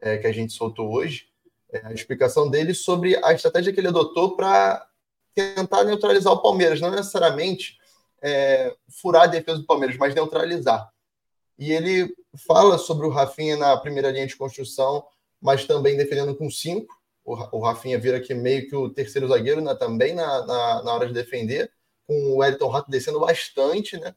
é, 0.00 0.18
que 0.18 0.26
a 0.26 0.32
gente 0.32 0.52
soltou 0.52 0.92
hoje, 0.92 1.28
é, 1.72 1.86
a 1.86 1.92
explicação 1.92 2.50
dele 2.50 2.74
sobre 2.74 3.16
a 3.24 3.32
estratégia 3.32 3.72
que 3.72 3.78
ele 3.78 3.88
adotou 3.88 4.36
para 4.36 4.84
tentar 5.34 5.84
neutralizar 5.84 6.32
o 6.32 6.42
Palmeiras, 6.42 6.80
não 6.80 6.90
necessariamente 6.90 7.78
é, 8.22 8.74
furar 8.88 9.22
a 9.22 9.26
defesa 9.26 9.58
do 9.58 9.66
Palmeiras, 9.66 9.96
mas 9.96 10.14
neutralizar. 10.14 10.90
E 11.58 11.72
ele 11.72 12.14
fala 12.46 12.78
sobre 12.78 13.06
o 13.06 13.10
Rafinha 13.10 13.56
na 13.56 13.76
primeira 13.76 14.10
linha 14.10 14.26
de 14.26 14.36
construção 14.36 15.04
mas 15.40 15.64
também 15.64 15.96
defendendo 15.96 16.34
com 16.36 16.50
cinco. 16.50 16.94
O 17.24 17.60
Rafinha 17.60 17.98
vira 17.98 18.16
aqui 18.16 18.34
meio 18.34 18.68
que 18.68 18.74
o 18.74 18.90
terceiro 18.90 19.28
zagueiro 19.28 19.60
né, 19.60 19.74
também 19.74 20.14
na, 20.14 20.44
na, 20.44 20.82
na 20.82 20.92
hora 20.92 21.06
de 21.06 21.12
defender, 21.12 21.70
com 22.06 22.36
o 22.36 22.44
Elton 22.44 22.68
Rato 22.68 22.90
descendo 22.90 23.20
bastante, 23.20 23.96
né? 23.96 24.14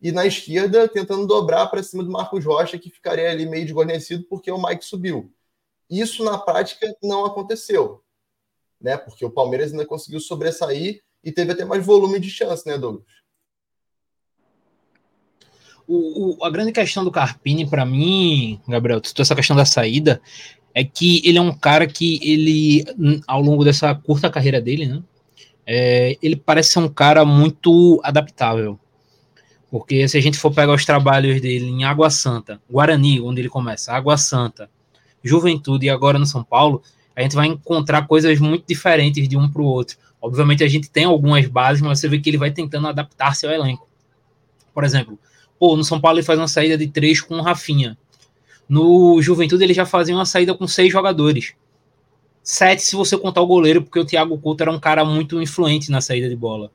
E 0.00 0.12
na 0.12 0.26
esquerda, 0.26 0.88
tentando 0.88 1.26
dobrar 1.26 1.66
para 1.68 1.82
cima 1.82 2.02
do 2.02 2.10
Marcos 2.10 2.44
Rocha, 2.44 2.78
que 2.78 2.90
ficaria 2.90 3.30
ali 3.30 3.46
meio 3.46 3.64
desguarnecido 3.64 4.24
porque 4.24 4.50
o 4.50 4.60
Mike 4.60 4.84
subiu. 4.84 5.32
Isso 5.88 6.24
na 6.24 6.38
prática 6.38 6.94
não 7.02 7.24
aconteceu, 7.24 8.02
né? 8.80 8.96
Porque 8.96 9.24
o 9.24 9.30
Palmeiras 9.30 9.72
ainda 9.72 9.86
conseguiu 9.86 10.20
sobressair 10.20 11.02
e 11.22 11.30
teve 11.30 11.52
até 11.52 11.64
mais 11.64 11.84
volume 11.84 12.18
de 12.18 12.30
chance, 12.30 12.66
né, 12.66 12.78
Douglas? 12.78 13.04
O, 15.86 16.38
o, 16.38 16.44
a 16.44 16.50
grande 16.50 16.72
questão 16.72 17.02
do 17.02 17.10
Carpini, 17.10 17.68
para 17.68 17.84
mim, 17.84 18.60
Gabriel, 18.68 19.00
essa 19.18 19.34
questão 19.34 19.56
da 19.56 19.64
saída, 19.64 20.22
é 20.72 20.84
que 20.84 21.20
ele 21.24 21.38
é 21.38 21.40
um 21.40 21.52
cara 21.52 21.86
que 21.86 22.20
ele, 22.22 22.84
ao 23.26 23.40
longo 23.40 23.64
dessa 23.64 23.92
curta 23.94 24.30
carreira 24.30 24.60
dele, 24.60 24.86
né, 24.86 25.02
é, 25.66 26.16
ele 26.22 26.36
parece 26.36 26.72
ser 26.72 26.78
um 26.78 26.88
cara 26.88 27.24
muito 27.24 28.00
adaptável. 28.04 28.78
Porque 29.70 30.08
se 30.08 30.16
a 30.16 30.20
gente 30.20 30.38
for 30.38 30.52
pegar 30.52 30.74
os 30.74 30.84
trabalhos 30.84 31.40
dele 31.40 31.66
em 31.66 31.84
Água 31.84 32.10
Santa, 32.10 32.60
Guarani, 32.70 33.20
onde 33.20 33.40
ele 33.40 33.48
começa, 33.48 33.92
Água 33.92 34.16
Santa, 34.16 34.70
Juventude 35.22 35.86
e 35.86 35.90
agora 35.90 36.18
no 36.18 36.26
São 36.26 36.42
Paulo, 36.42 36.82
a 37.20 37.22
gente 37.24 37.36
vai 37.36 37.46
encontrar 37.46 38.06
coisas 38.06 38.38
muito 38.38 38.64
diferentes 38.66 39.28
de 39.28 39.36
um 39.36 39.48
para 39.48 39.62
o 39.62 39.64
outro. 39.64 39.96
Obviamente 40.20 40.64
a 40.64 40.68
gente 40.68 40.90
tem 40.90 41.04
algumas 41.04 41.46
bases, 41.46 41.82
mas 41.82 42.00
você 42.00 42.08
vê 42.08 42.18
que 42.18 42.30
ele 42.30 42.38
vai 42.38 42.50
tentando 42.50 42.88
adaptar-se 42.88 43.46
ao 43.46 43.52
elenco. 43.52 43.88
Por 44.72 44.84
exemplo, 44.84 45.18
pô, 45.58 45.76
no 45.76 45.84
São 45.84 46.00
Paulo 46.00 46.18
ele 46.18 46.26
faz 46.26 46.38
uma 46.38 46.48
saída 46.48 46.76
de 46.76 46.88
três 46.88 47.20
com 47.20 47.36
o 47.36 47.42
Rafinha. 47.42 47.96
No 48.68 49.20
Juventude 49.20 49.64
ele 49.64 49.74
já 49.74 49.84
fazia 49.84 50.14
uma 50.14 50.26
saída 50.26 50.54
com 50.54 50.66
seis 50.66 50.92
jogadores. 50.92 51.54
Sete 52.42 52.82
se 52.82 52.96
você 52.96 53.18
contar 53.18 53.40
o 53.42 53.46
goleiro, 53.46 53.82
porque 53.82 53.98
o 53.98 54.04
Thiago 54.04 54.38
Couto 54.38 54.62
era 54.62 54.72
um 54.72 54.80
cara 54.80 55.04
muito 55.04 55.40
influente 55.42 55.90
na 55.90 56.00
saída 56.00 56.28
de 56.28 56.36
bola. 56.36 56.70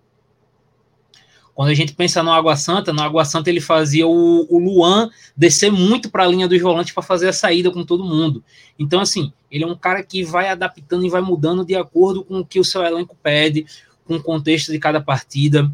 Quando 1.56 1.70
a 1.70 1.74
gente 1.74 1.94
pensa 1.94 2.22
no 2.22 2.32
Água 2.32 2.56
Santa, 2.56 2.94
no 2.94 3.02
Água 3.02 3.26
Santa 3.26 3.50
ele 3.50 3.62
fazia 3.62 4.06
o, 4.06 4.46
o 4.50 4.60
Luan 4.60 5.10
descer 5.36 5.72
muito 5.72 6.12
para 6.12 6.24
a 6.24 6.28
linha 6.28 6.48
dos 6.48 6.62
volantes 6.62 6.94
para 6.94 7.02
fazer 7.02 7.30
a 7.30 7.34
saída 7.34 7.72
com 7.72 7.84
todo 7.84 8.04
mundo. 8.04 8.44
Então, 8.78 9.00
assim, 9.00 9.32
ele 9.50 9.64
é 9.64 9.68
um 9.68 9.76
cara 9.76 10.04
que 10.04 10.24
vai 10.24 10.50
adaptando 10.50 11.06
e 11.06 11.10
vai 11.10 11.22
mudando 11.22 11.66
de 11.66 11.76
acordo 11.76 12.24
com 12.24 12.40
o 12.40 12.46
que 12.46 12.60
o 12.60 12.64
seu 12.64 12.84
elenco 12.84 13.18
pede, 13.24 13.66
com 14.06 14.18
o 14.18 14.22
contexto 14.22 14.72
de 14.72 14.78
cada 14.78 15.02
partida. 15.02 15.72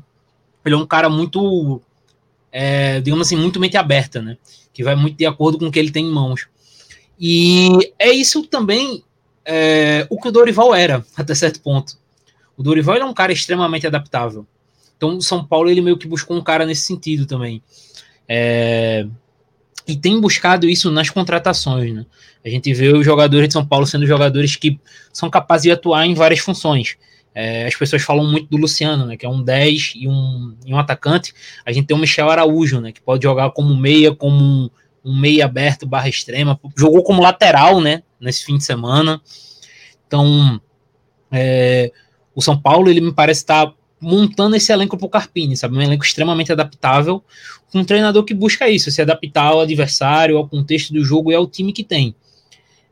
Ele 0.63 0.75
é 0.75 0.77
um 0.77 0.85
cara 0.85 1.09
muito, 1.09 1.81
é, 2.51 3.01
digamos 3.01 3.27
assim, 3.27 3.35
muito 3.35 3.59
mente 3.59 3.75
aberta, 3.75 4.21
né? 4.21 4.37
que 4.73 4.83
vai 4.83 4.95
muito 4.95 5.17
de 5.17 5.25
acordo 5.25 5.57
com 5.57 5.67
o 5.67 5.71
que 5.71 5.79
ele 5.79 5.91
tem 5.91 6.05
em 6.05 6.11
mãos. 6.11 6.47
E 7.19 7.93
é 7.99 8.11
isso 8.11 8.43
também 8.43 9.03
é, 9.45 10.07
o 10.09 10.19
que 10.19 10.29
o 10.29 10.31
Dorival 10.31 10.73
era, 10.73 11.05
até 11.15 11.35
certo 11.35 11.61
ponto. 11.61 11.97
O 12.57 12.63
Dorival 12.63 12.95
é 12.95 13.05
um 13.05 13.13
cara 13.13 13.31
extremamente 13.31 13.85
adaptável. 13.85 14.45
Então, 15.01 15.17
o 15.17 15.21
São 15.21 15.43
Paulo 15.43 15.67
ele 15.67 15.81
meio 15.81 15.97
que 15.97 16.07
buscou 16.07 16.37
um 16.37 16.43
cara 16.43 16.63
nesse 16.63 16.83
sentido 16.83 17.25
também. 17.25 17.63
É, 18.29 19.07
e 19.87 19.95
tem 19.95 20.21
buscado 20.21 20.69
isso 20.69 20.91
nas 20.91 21.09
contratações. 21.09 21.91
Né? 21.91 22.05
A 22.45 22.49
gente 22.49 22.71
vê 22.71 22.89
os 22.89 23.03
jogadores 23.03 23.47
de 23.47 23.53
São 23.53 23.65
Paulo 23.65 23.87
sendo 23.87 24.05
jogadores 24.05 24.55
que 24.55 24.79
são 25.11 25.27
capazes 25.27 25.63
de 25.63 25.71
atuar 25.71 26.05
em 26.05 26.13
várias 26.13 26.39
funções. 26.39 26.97
É, 27.33 27.65
as 27.65 27.73
pessoas 27.75 28.03
falam 28.03 28.29
muito 28.29 28.47
do 28.47 28.57
Luciano, 28.57 29.07
né, 29.07 29.17
que 29.17 29.25
é 29.25 29.29
um 29.29 29.41
10 29.41 29.93
e 29.95 30.07
um, 30.07 30.55
e 30.67 30.71
um 30.71 30.77
atacante. 30.77 31.33
A 31.65 31.71
gente 31.71 31.87
tem 31.87 31.97
o 31.97 31.99
Michel 31.99 32.29
Araújo, 32.29 32.79
né, 32.79 32.91
que 32.91 33.01
pode 33.01 33.23
jogar 33.23 33.49
como 33.51 33.75
meia, 33.75 34.13
como 34.13 34.35
um, 34.35 34.69
um 35.03 35.19
meia 35.19 35.45
aberto 35.45 35.87
barra 35.87 36.09
extrema. 36.09 36.59
Jogou 36.77 37.01
como 37.01 37.23
lateral, 37.23 37.81
né, 37.81 38.03
nesse 38.19 38.45
fim 38.45 38.55
de 38.55 38.63
semana. 38.63 39.19
Então, 40.05 40.61
é, 41.31 41.91
o 42.35 42.41
São 42.41 42.55
Paulo, 42.55 42.87
ele 42.87 43.01
me 43.01 43.13
parece 43.13 43.41
estar 43.41 43.73
montando 44.01 44.55
esse 44.55 44.71
elenco 44.73 44.97
para 44.97 45.05
o 45.05 45.09
Carpini, 45.09 45.55
sabe? 45.55 45.77
Um 45.77 45.81
elenco 45.81 46.03
extremamente 46.03 46.51
adaptável, 46.51 47.23
com 47.71 47.79
um 47.79 47.85
treinador 47.85 48.23
que 48.23 48.33
busca 48.33 48.67
isso, 48.67 48.89
se 48.89 49.01
adaptar 49.01 49.45
ao 49.45 49.61
adversário, 49.61 50.37
ao 50.37 50.47
contexto 50.47 50.91
do 50.91 51.03
jogo 51.03 51.31
e 51.31 51.35
ao 51.35 51.45
time 51.45 51.71
que 51.71 51.83
tem. 51.83 52.15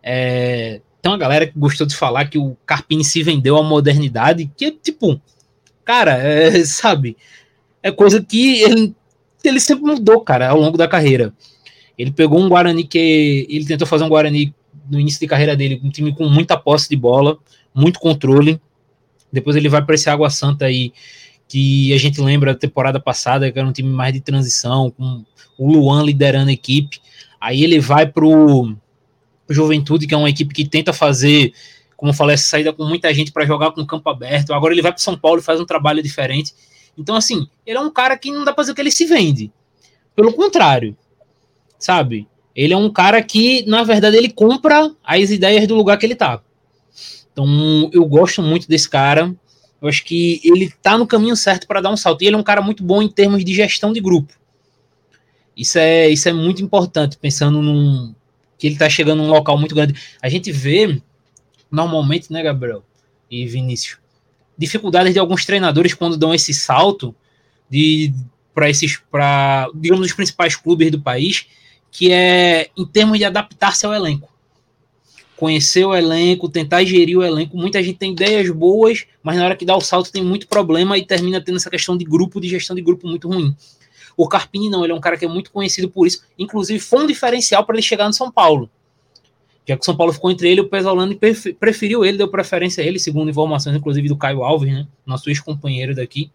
É, 0.03 0.81
tem 1.01 1.11
uma 1.11 1.17
galera 1.17 1.47
que 1.47 1.57
gostou 1.57 1.87
de 1.87 1.95
falar 1.95 2.29
que 2.29 2.37
o 2.37 2.55
Carpini 2.65 3.03
se 3.03 3.23
vendeu 3.23 3.57
à 3.57 3.63
modernidade, 3.63 4.49
que 4.55 4.65
é 4.65 4.71
tipo, 4.71 5.19
cara, 5.83 6.13
é, 6.17 6.63
sabe? 6.63 7.17
É 7.81 7.91
coisa 7.91 8.21
que 8.23 8.61
ele, 8.61 8.95
ele 9.43 9.59
sempre 9.59 9.85
mudou, 9.85 10.21
cara, 10.21 10.49
ao 10.49 10.59
longo 10.59 10.77
da 10.77 10.87
carreira. 10.87 11.33
Ele 11.97 12.11
pegou 12.11 12.39
um 12.39 12.47
Guarani 12.47 12.83
que 12.83 13.47
ele 13.49 13.65
tentou 13.65 13.87
fazer 13.87 14.03
um 14.03 14.09
Guarani 14.09 14.53
no 14.89 14.99
início 14.99 15.19
de 15.19 15.27
carreira 15.27 15.55
dele, 15.55 15.81
um 15.83 15.89
time 15.89 16.13
com 16.13 16.27
muita 16.29 16.57
posse 16.57 16.87
de 16.89 16.95
bola, 16.95 17.37
muito 17.73 17.99
controle. 17.99 18.59
Depois 19.31 19.55
ele 19.55 19.69
vai 19.69 19.83
para 19.83 19.95
esse 19.95 20.09
Água 20.09 20.29
Santa 20.29 20.65
aí, 20.65 20.91
que 21.48 21.93
a 21.93 21.98
gente 21.98 22.21
lembra 22.21 22.53
da 22.53 22.59
temporada 22.59 23.00
passada, 23.00 23.51
que 23.51 23.57
era 23.57 23.67
um 23.67 23.71
time 23.71 23.89
mais 23.89 24.13
de 24.13 24.21
transição, 24.21 24.91
com 24.91 25.24
o 25.57 25.71
Luan 25.71 26.03
liderando 26.03 26.50
a 26.50 26.53
equipe. 26.53 27.00
Aí 27.39 27.63
ele 27.63 27.79
vai 27.79 28.05
pro 28.05 28.75
Juventude, 29.50 30.05
que 30.05 30.13
é 30.13 30.17
uma 30.17 30.29
equipe 30.29 30.53
que 30.53 30.67
tenta 30.67 30.93
fazer, 30.93 31.53
como 31.98 32.12
eu 32.12 32.15
falei, 32.15 32.36
essa 32.36 32.48
saída 32.48 32.71
com 32.71 32.86
muita 32.86 33.13
gente 33.13 33.31
para 33.31 33.45
jogar 33.45 33.71
com 33.71 33.86
campo 33.86 34.09
aberto. 34.09 34.53
Agora 34.53 34.74
ele 34.74 34.81
vai 34.81 34.91
para 34.91 35.01
São 35.01 35.17
Paulo 35.17 35.39
e 35.39 35.43
faz 35.43 35.59
um 35.59 35.65
trabalho 35.65 36.03
diferente. 36.03 36.53
Então, 36.98 37.15
assim, 37.15 37.48
ele 37.65 37.77
é 37.77 37.81
um 37.81 37.89
cara 37.89 38.17
que 38.17 38.31
não 38.31 38.43
dá 38.43 38.53
para 38.53 38.63
dizer 38.63 38.74
que 38.75 38.81
ele 38.81 38.91
se 38.91 39.05
vende. 39.05 39.51
Pelo 40.15 40.33
contrário, 40.33 40.98
sabe? 41.77 42.27
Ele 42.55 42.74
é 42.74 42.77
um 42.77 42.91
cara 42.91 43.24
que, 43.24 43.65
na 43.65 43.83
verdade, 43.83 44.17
ele 44.17 44.29
compra 44.29 44.91
as 45.03 45.29
ideias 45.29 45.65
do 45.65 45.75
lugar 45.75 45.98
que 45.98 46.05
ele 46.05 46.15
tá. 46.15 46.41
Então, 47.31 47.89
eu 47.93 48.05
gosto 48.05 48.41
muito 48.41 48.67
desse 48.67 48.89
cara. 48.89 49.33
Eu 49.81 49.88
acho 49.88 50.03
que 50.03 50.41
ele 50.43 50.71
tá 50.81 50.98
no 50.98 51.07
caminho 51.07 51.36
certo 51.36 51.67
para 51.67 51.81
dar 51.81 51.91
um 51.91 51.98
salto. 51.98 52.21
E 52.21 52.27
ele 52.27 52.36
é 52.36 52.39
um 52.39 52.43
cara 52.43 52.62
muito 52.62 52.83
bom 52.83 53.01
em 53.01 53.07
termos 53.07 53.43
de 53.45 53.53
gestão 53.53 53.93
de 53.93 54.01
grupo. 54.01 54.33
Isso 55.55 55.77
é, 55.77 56.09
isso 56.09 56.27
é 56.29 56.33
muito 56.33 56.62
importante, 56.62 57.17
pensando 57.17 57.62
num, 57.62 58.13
que 58.57 58.67
ele 58.67 58.77
tá 58.77 58.89
chegando 58.89 59.24
num 59.24 59.29
local 59.29 59.57
muito 59.57 59.75
grande. 59.75 59.95
A 60.21 60.29
gente 60.29 60.51
vê, 60.51 61.01
normalmente, 61.71 62.31
né, 62.31 62.43
Gabriel 62.43 62.83
e 63.29 63.45
Vinícius, 63.45 63.98
dificuldades 64.57 65.13
de 65.13 65.19
alguns 65.19 65.45
treinadores 65.45 65.93
quando 65.93 66.17
dão 66.17 66.33
esse 66.33 66.53
salto 66.53 67.15
de 67.69 68.13
para 68.53 68.69
esses, 68.69 68.98
para 69.09 69.69
digamos, 69.74 70.05
os 70.05 70.13
principais 70.13 70.55
clubes 70.55 70.91
do 70.91 71.01
país, 71.01 71.45
que 71.91 72.12
é 72.12 72.69
em 72.77 72.86
termos 72.86 73.17
de 73.17 73.24
adaptar-se 73.24 73.86
ao 73.86 73.93
elenco. 73.93 74.28
Conhecer 75.39 75.86
o 75.86 75.96
elenco, 75.96 76.50
tentar 76.50 76.84
gerir 76.84 77.17
o 77.17 77.24
elenco. 77.24 77.55
Muita 77.55 77.81
gente 77.81 77.98
tem 77.98 78.12
ideias 78.12 78.50
boas, 78.50 79.05
mas 79.24 79.38
na 79.38 79.46
hora 79.46 79.55
que 79.55 79.63
dá 79.63 79.74
o 79.74 79.79
salto 79.79 80.12
tem 80.12 80.22
muito 80.22 80.50
problema 80.50 80.98
e 80.98 81.05
termina 81.05 81.39
tendo 81.39 81.55
essa 81.55 81.69
questão 81.69 81.96
de 81.96 82.03
grupo, 82.03 82.41
de 82.41 82.50
gestão 82.50 82.75
de 82.75 82.81
grupo 82.81 83.08
muito 83.08 83.29
ruim. 83.29 83.55
O 84.17 84.27
Carpini 84.27 84.69
não, 84.69 84.84
ele 84.84 84.91
é 84.91 84.96
um 84.96 85.00
cara 85.00 85.15
que 85.15 85.24
é 85.24 85.29
muito 85.29 85.50
conhecido 85.50 85.89
por 85.89 86.05
isso. 86.05 86.25
Inclusive, 86.38 86.77
foi 86.77 87.05
um 87.05 87.08
diferencial 87.08 87.63
para 87.63 87.77
ele 87.77 87.81
chegar 87.81 88.05
no 88.05 88.12
São 88.12 88.29
Paulo. 88.29 88.69
Já 89.65 89.77
que 89.77 89.81
o 89.81 89.86
São 89.86 89.96
Paulo 89.96 90.12
ficou 90.12 90.29
entre 90.29 90.50
ele 90.50 90.60
e 90.60 90.63
o 90.65 90.67
Pesolano 90.67 91.17
preferiu 91.58 92.03
ele, 92.03 92.17
deu 92.17 92.27
preferência 92.27 92.84
a 92.84 92.86
ele, 92.86 93.00
segundo 93.00 93.29
informações, 93.29 93.77
inclusive, 93.77 94.10
do 94.10 94.17
Caio 94.17 94.43
Alves, 94.43 94.74
né? 94.74 94.86
Nosso 95.05 95.29
ex-companheiro 95.29 95.96
daqui. 95.96 96.29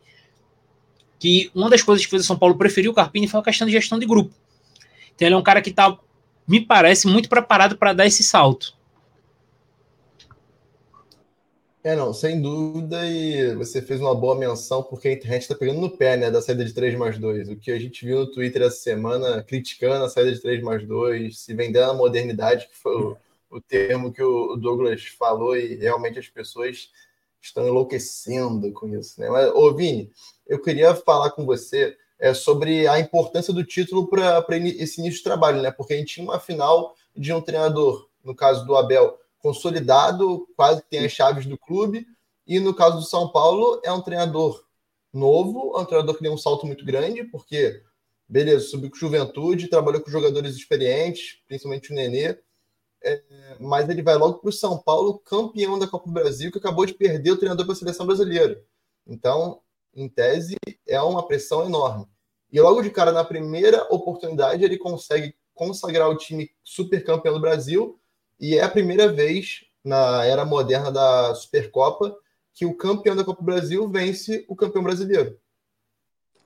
Que 1.18 1.50
uma 1.54 1.68
das 1.68 1.82
coisas 1.82 2.02
que 2.02 2.10
fez 2.10 2.22
o 2.22 2.26
São 2.26 2.38
Paulo 2.38 2.56
preferir 2.56 2.90
o 2.90 2.94
Carpini 2.94 3.28
foi 3.28 3.38
a 3.38 3.42
questão 3.42 3.66
de 3.66 3.72
gestão 3.74 3.98
de 3.98 4.06
grupo. 4.06 4.32
Então, 5.14 5.28
ele 5.28 5.34
é 5.34 5.38
um 5.38 5.42
cara 5.42 5.60
que 5.60 5.68
está, 5.68 5.94
me 6.48 6.62
parece, 6.62 7.06
muito 7.06 7.28
preparado 7.28 7.76
para 7.76 7.92
dar 7.92 8.06
esse 8.06 8.22
salto. 8.22 8.72
É, 11.86 11.94
não, 11.94 12.14
sem 12.14 12.40
dúvida, 12.40 13.04
e 13.06 13.54
você 13.56 13.82
fez 13.82 14.00
uma 14.00 14.14
boa 14.14 14.34
menção, 14.34 14.82
porque 14.82 15.06
a 15.06 15.12
internet 15.12 15.42
está 15.42 15.54
pegando 15.54 15.82
no 15.82 15.90
pé, 15.94 16.16
né, 16.16 16.30
da 16.30 16.40
saída 16.40 16.64
de 16.64 16.72
3 16.72 16.94
mais 16.94 17.18
2. 17.18 17.50
O 17.50 17.56
que 17.56 17.70
a 17.70 17.78
gente 17.78 18.06
viu 18.06 18.20
no 18.20 18.32
Twitter 18.32 18.62
essa 18.62 18.78
semana, 18.78 19.42
criticando 19.42 20.02
a 20.02 20.08
saída 20.08 20.32
de 20.32 20.40
3 20.40 20.62
mais 20.62 20.86
2, 20.86 21.38
se 21.38 21.52
vendendo 21.52 21.90
a 21.90 21.92
modernidade, 21.92 22.68
que 22.68 22.74
foi 22.74 22.96
o, 22.96 23.18
o 23.50 23.60
termo 23.60 24.10
que 24.10 24.22
o 24.22 24.56
Douglas 24.56 25.04
falou, 25.04 25.58
e 25.58 25.74
realmente 25.74 26.18
as 26.18 26.26
pessoas 26.26 26.88
estão 27.38 27.68
enlouquecendo 27.68 28.72
com 28.72 28.88
isso, 28.88 29.20
né? 29.20 29.28
Mas, 29.28 29.50
ô 29.50 29.74
Vini, 29.74 30.10
eu 30.46 30.58
queria 30.62 30.94
falar 30.94 31.32
com 31.32 31.44
você 31.44 31.94
é, 32.18 32.32
sobre 32.32 32.88
a 32.88 32.98
importância 32.98 33.52
do 33.52 33.62
título 33.62 34.08
para 34.08 34.42
esse 34.56 35.02
início 35.02 35.18
de 35.18 35.22
trabalho, 35.22 35.60
né? 35.60 35.70
Porque 35.70 35.92
a 35.92 35.98
gente 35.98 36.14
tinha 36.14 36.24
uma 36.24 36.40
final 36.40 36.96
de 37.14 37.30
um 37.30 37.42
treinador, 37.42 38.08
no 38.24 38.34
caso 38.34 38.64
do 38.64 38.74
Abel, 38.74 39.18
consolidado, 39.44 40.48
quase 40.56 40.80
que 40.80 40.88
tem 40.88 41.04
as 41.04 41.12
chaves 41.12 41.44
do 41.44 41.58
clube. 41.58 42.06
E 42.46 42.58
no 42.58 42.72
caso 42.72 42.96
do 42.96 43.02
São 43.02 43.28
Paulo, 43.30 43.78
é 43.84 43.92
um 43.92 44.00
treinador 44.00 44.64
novo, 45.12 45.76
é 45.76 45.82
um 45.82 45.84
treinador 45.84 46.16
que 46.16 46.22
deu 46.22 46.32
um 46.32 46.38
salto 46.38 46.66
muito 46.66 46.82
grande, 46.82 47.24
porque, 47.24 47.82
beleza, 48.26 48.66
subiu 48.68 48.90
com 48.90 48.96
juventude, 48.96 49.68
trabalhou 49.68 50.00
com 50.00 50.10
jogadores 50.10 50.56
experientes, 50.56 51.42
principalmente 51.46 51.92
o 51.92 51.94
Nenê, 51.94 52.38
é, 53.02 53.22
mas 53.60 53.86
ele 53.90 54.02
vai 54.02 54.16
logo 54.16 54.38
para 54.38 54.48
o 54.48 54.52
São 54.52 54.78
Paulo, 54.78 55.18
campeão 55.18 55.78
da 55.78 55.86
Copa 55.86 56.06
do 56.06 56.14
Brasil, 56.14 56.50
que 56.50 56.56
acabou 56.56 56.86
de 56.86 56.94
perder 56.94 57.32
o 57.32 57.36
treinador 57.36 57.66
para 57.66 57.74
a 57.74 57.76
seleção 57.76 58.06
brasileira. 58.06 58.64
Então, 59.06 59.60
em 59.94 60.08
tese, 60.08 60.56
é 60.88 60.98
uma 61.02 61.26
pressão 61.26 61.66
enorme. 61.66 62.06
E 62.50 62.58
logo 62.58 62.80
de 62.80 62.90
cara, 62.90 63.12
na 63.12 63.24
primeira 63.24 63.86
oportunidade, 63.90 64.64
ele 64.64 64.78
consegue 64.78 65.34
consagrar 65.52 66.08
o 66.08 66.16
time 66.16 66.50
super 66.62 67.04
campeão 67.04 67.34
do 67.34 67.40
Brasil 67.40 68.00
e 68.44 68.58
é 68.58 68.62
a 68.62 68.68
primeira 68.68 69.10
vez 69.10 69.64
na 69.82 70.22
era 70.26 70.44
moderna 70.44 70.92
da 70.92 71.34
Supercopa 71.34 72.14
que 72.52 72.66
o 72.66 72.76
campeão 72.76 73.16
da 73.16 73.24
Copa 73.24 73.40
do 73.40 73.46
Brasil 73.46 73.88
vence 73.88 74.44
o 74.46 74.54
campeão 74.54 74.82
brasileiro. 74.82 75.38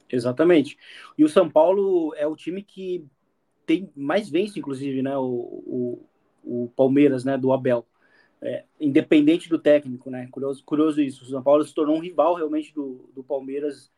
Exatamente. 0.09 0.79
E 1.19 1.25
o 1.25 1.29
São 1.29 1.51
Paulo 1.51 2.15
é 2.15 2.25
o 2.25 2.37
time 2.37 2.63
que 2.63 3.05
tem 3.67 3.91
mais 3.97 4.31
vence, 4.31 4.61
inclusive, 4.61 5.03
né? 5.03 5.19
O, 5.19 5.25
o, 5.25 6.09
o 6.45 6.73
Palmeiras, 6.77 7.25
né? 7.25 7.37
Do 7.37 7.53
Abel. 7.53 7.85
É, 8.41 8.65
independente 8.81 9.49
do 9.49 9.59
técnico, 9.59 10.09
né? 10.09 10.29
Curioso, 10.31 10.63
curioso 10.65 11.03
isso. 11.03 11.25
O 11.25 11.29
São 11.29 11.43
Paulo 11.43 11.65
se 11.65 11.75
tornou 11.75 11.97
um 11.97 12.01
rival 12.01 12.37
realmente 12.37 12.73
do, 12.73 13.11
do 13.13 13.25
Palmeiras, 13.25 13.91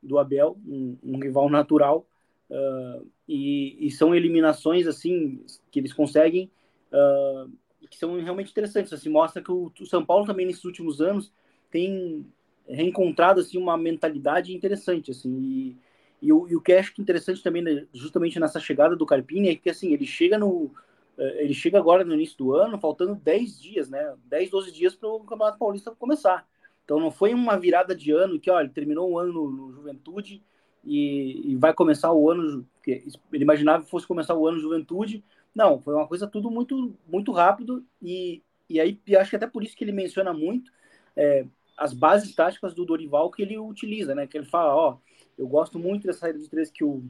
do 0.00 0.16
Abel, 0.16 0.56
um, 0.64 0.96
um 1.02 1.18
rival 1.18 1.50
natural. 1.50 2.06
Uh, 2.48 3.04
e, 3.28 3.76
e, 3.84 3.90
são 3.90 4.14
eliminações 4.14 4.86
assim 4.86 5.44
que 5.72 5.80
eles 5.80 5.92
conseguem 5.92 6.48
uh, 6.92 7.50
que 7.88 7.98
são 7.98 8.20
realmente 8.20 8.50
interessantes. 8.50 8.92
Assim, 8.92 9.08
mostra 9.08 9.42
que 9.42 9.50
o, 9.50 9.72
o, 9.80 9.86
São 9.86 10.04
Paulo 10.04 10.26
também 10.26 10.46
nesses 10.46 10.64
últimos 10.64 11.00
anos 11.00 11.32
tem 11.70 12.26
reencontrado 12.68 13.40
assim 13.40 13.56
uma 13.56 13.76
mentalidade 13.76 14.54
interessante 14.54 15.10
assim 15.10 15.30
e, 15.30 15.76
e, 16.20 16.32
o, 16.32 16.46
e 16.48 16.54
o 16.54 16.60
que 16.60 16.74
acho 16.74 16.92
é 16.98 17.02
interessante 17.02 17.42
também 17.42 17.62
né, 17.62 17.86
justamente 17.94 18.38
nessa 18.38 18.60
chegada 18.60 18.94
do 18.94 19.06
Carpini 19.06 19.48
é 19.48 19.54
que 19.54 19.70
assim 19.70 19.92
ele 19.92 20.04
chega 20.04 20.38
no 20.38 20.70
eh, 21.16 21.44
ele 21.44 21.54
chega 21.54 21.78
agora 21.78 22.04
no 22.04 22.12
início 22.12 22.36
do 22.36 22.54
ano 22.54 22.78
faltando 22.78 23.14
10 23.14 23.60
dias 23.60 23.88
né 23.88 24.14
10 24.26 24.50
12 24.50 24.72
dias 24.72 24.94
para 24.94 25.08
o 25.08 25.20
Campeonato 25.20 25.58
Paulista 25.58 25.90
começar 25.92 26.46
então 26.84 27.00
não 27.00 27.10
foi 27.10 27.32
uma 27.32 27.58
virada 27.58 27.94
de 27.94 28.12
ano 28.12 28.38
que 28.38 28.50
olha 28.50 28.68
terminou 28.68 29.10
o 29.10 29.18
ano 29.18 29.32
no, 29.32 29.50
no 29.50 29.72
Juventude 29.72 30.42
e, 30.84 31.52
e, 31.52 31.56
vai 31.56 31.72
começar 31.72 32.12
o 32.12 32.30
ano 32.30 32.66
ele 32.86 33.42
imaginava 33.42 33.82
que 33.82 33.90
fosse 33.90 34.06
começar 34.06 34.34
o 34.34 34.46
ano 34.46 34.60
Juventude 34.60 35.24
não, 35.58 35.82
foi 35.82 35.92
uma 35.92 36.06
coisa 36.06 36.24
tudo 36.28 36.48
muito, 36.52 36.94
muito 37.04 37.32
rápido 37.32 37.84
e, 38.00 38.44
e 38.70 38.78
aí 38.78 38.96
acho 39.18 39.30
que 39.30 39.34
até 39.36 39.46
por 39.48 39.64
isso 39.64 39.76
que 39.76 39.82
ele 39.82 39.90
menciona 39.90 40.32
muito 40.32 40.70
é, 41.16 41.44
as 41.76 41.92
bases 41.92 42.32
táticas 42.32 42.72
do 42.74 42.84
Dorival 42.84 43.28
que 43.28 43.42
ele 43.42 43.58
utiliza, 43.58 44.14
né? 44.14 44.24
Que 44.24 44.38
ele 44.38 44.46
fala, 44.46 44.72
ó, 44.72 44.98
eu 45.36 45.48
gosto 45.48 45.76
muito 45.76 46.06
dessa 46.06 46.20
saída 46.20 46.38
de 46.38 46.48
três 46.48 46.70
que 46.70 46.84
o 46.84 47.02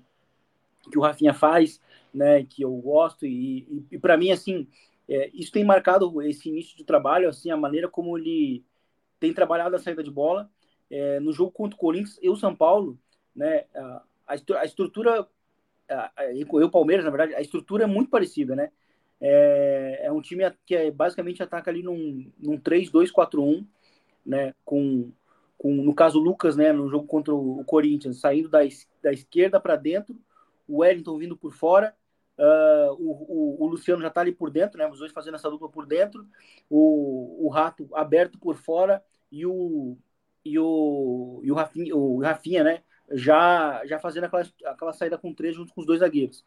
que 0.90 0.96
o 0.98 1.02
Rafinha 1.02 1.34
faz, 1.34 1.78
né? 2.12 2.42
Que 2.42 2.62
eu 2.62 2.74
gosto 2.76 3.26
e, 3.26 3.66
e, 3.68 3.86
e 3.92 3.98
para 3.98 4.16
mim 4.16 4.30
assim 4.30 4.66
é, 5.06 5.30
isso 5.34 5.52
tem 5.52 5.62
marcado 5.62 6.22
esse 6.22 6.48
início 6.48 6.74
de 6.74 6.84
trabalho, 6.84 7.28
assim 7.28 7.50
a 7.50 7.56
maneira 7.56 7.86
como 7.86 8.16
ele 8.16 8.64
tem 9.20 9.34
trabalhado 9.34 9.76
a 9.76 9.78
saída 9.78 10.02
de 10.02 10.10
bola 10.10 10.50
é, 10.90 11.20
no 11.20 11.34
jogo 11.34 11.50
contra 11.50 11.76
o 11.76 11.78
Corinthians 11.78 12.18
e 12.22 12.30
o 12.30 12.36
São 12.36 12.56
Paulo, 12.56 12.98
né? 13.36 13.66
A, 13.74 14.02
a 14.26 14.64
estrutura 14.64 15.28
e 16.34 16.44
o 16.44 16.70
Palmeiras, 16.70 17.04
na 17.04 17.10
verdade, 17.10 17.34
a 17.34 17.40
estrutura 17.40 17.84
é 17.84 17.86
muito 17.86 18.10
parecida, 18.10 18.54
né? 18.54 18.70
É, 19.20 20.02
é 20.04 20.12
um 20.12 20.20
time 20.20 20.44
que 20.64 20.74
é, 20.74 20.90
basicamente 20.90 21.42
ataca 21.42 21.70
ali 21.70 21.82
num, 21.82 22.30
num 22.38 22.58
3-2-4-1, 22.58 23.66
né? 24.24 24.54
Com, 24.64 25.10
com, 25.56 25.74
no 25.74 25.94
caso, 25.94 26.20
o 26.20 26.22
Lucas, 26.22 26.56
né? 26.56 26.72
No 26.72 26.88
jogo 26.88 27.06
contra 27.06 27.34
o, 27.34 27.64
Corinthians, 27.64 28.20
saindo 28.20 28.48
da, 28.48 28.60
da 29.02 29.12
esquerda 29.12 29.60
para 29.60 29.76
dentro, 29.76 30.16
o 30.68 30.78
Wellington 30.78 31.18
vindo 31.18 31.36
por 31.36 31.52
fora, 31.52 31.94
uh, 32.38 32.92
o, 32.92 33.56
o, 33.58 33.64
o, 33.64 33.66
Luciano 33.66 34.02
já 34.02 34.08
está 34.08 34.20
ali 34.20 34.32
por 34.32 34.50
dentro, 34.50 34.78
né? 34.78 34.86
Os 34.86 34.98
dois 34.98 35.12
fazendo 35.12 35.34
essa 35.34 35.50
dupla 35.50 35.68
por 35.68 35.86
dentro, 35.86 36.26
o, 36.70 37.46
o 37.46 37.48
Rato 37.48 37.88
aberto 37.94 38.38
por 38.38 38.56
fora 38.56 39.02
e 39.32 39.44
o, 39.44 39.96
e 40.44 40.58
o, 40.58 41.40
e 41.42 41.50
o, 41.50 41.54
Rafinha, 41.54 41.96
o 41.96 42.20
Rafinha, 42.20 42.62
né? 42.62 42.82
Já, 43.12 43.82
já 43.86 43.98
fazendo 43.98 44.24
aquela, 44.24 44.46
aquela 44.66 44.92
saída 44.92 45.16
com 45.16 45.32
três 45.32 45.56
junto 45.56 45.72
com 45.72 45.80
os 45.80 45.86
dois 45.86 46.00
zagueiros. 46.00 46.44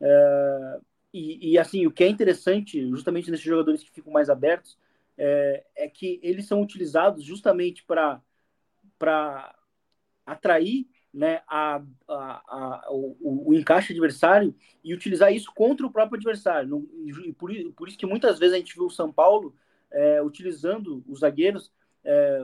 É, 0.00 0.80
e, 1.12 1.52
e, 1.52 1.58
assim, 1.58 1.86
o 1.86 1.90
que 1.92 2.04
é 2.04 2.08
interessante, 2.08 2.88
justamente 2.90 3.30
nesses 3.30 3.46
jogadores 3.46 3.82
que 3.82 3.90
ficam 3.90 4.12
mais 4.12 4.28
abertos, 4.28 4.76
é, 5.16 5.64
é 5.76 5.88
que 5.88 6.18
eles 6.22 6.46
são 6.46 6.60
utilizados 6.60 7.22
justamente 7.22 7.84
para 7.84 8.20
atrair 10.26 10.88
né, 11.12 11.42
a, 11.46 11.80
a, 12.08 12.42
a, 12.48 12.86
o, 12.90 13.50
o, 13.50 13.54
encaixe 13.54 13.92
adversário 13.92 14.52
e 14.82 14.92
utilizar 14.92 15.32
isso 15.32 15.52
contra 15.54 15.86
o 15.86 15.90
próprio 15.90 16.16
adversário. 16.16 16.88
E 17.06 17.32
por, 17.32 17.50
por 17.76 17.88
isso 17.88 17.96
que 17.96 18.06
muitas 18.06 18.38
vezes 18.40 18.54
a 18.54 18.58
gente 18.58 18.74
viu 18.74 18.86
o 18.86 18.90
São 18.90 19.12
Paulo 19.12 19.54
é, 19.92 20.20
utilizando 20.20 21.04
os 21.06 21.20
zagueiros, 21.20 21.70
é, 22.04 22.42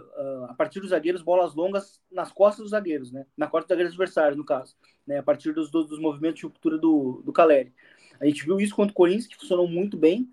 a 0.49 0.55
partir 0.55 0.81
dos 0.81 0.91
zagueiros, 0.91 1.23
bolas 1.23 1.55
longas 1.55 2.01
nas 2.11 2.33
costas 2.33 2.63
dos 2.63 2.71
zagueiros, 2.71 3.13
né, 3.13 3.27
na 3.37 3.47
costa 3.47 3.67
dos 3.67 3.69
zagueiros 3.69 3.93
adversários, 3.93 4.37
no 4.37 4.45
caso, 4.45 4.75
né, 5.07 5.19
a 5.19 5.23
partir 5.23 5.53
dos, 5.53 5.71
dos, 5.71 5.99
movimentos 5.99 6.41
de 6.41 6.47
ruptura 6.47 6.79
do, 6.79 7.23
do 7.25 7.33
Caleri. 7.33 7.73
A 8.19 8.25
gente 8.25 8.45
viu 8.45 8.61
isso 8.61 8.75
contra 8.75 8.93
o 8.93 8.95
Corinthians, 8.95 9.27
que 9.27 9.37
funcionou 9.37 9.69
muito 9.69 9.97
bem, 9.97 10.29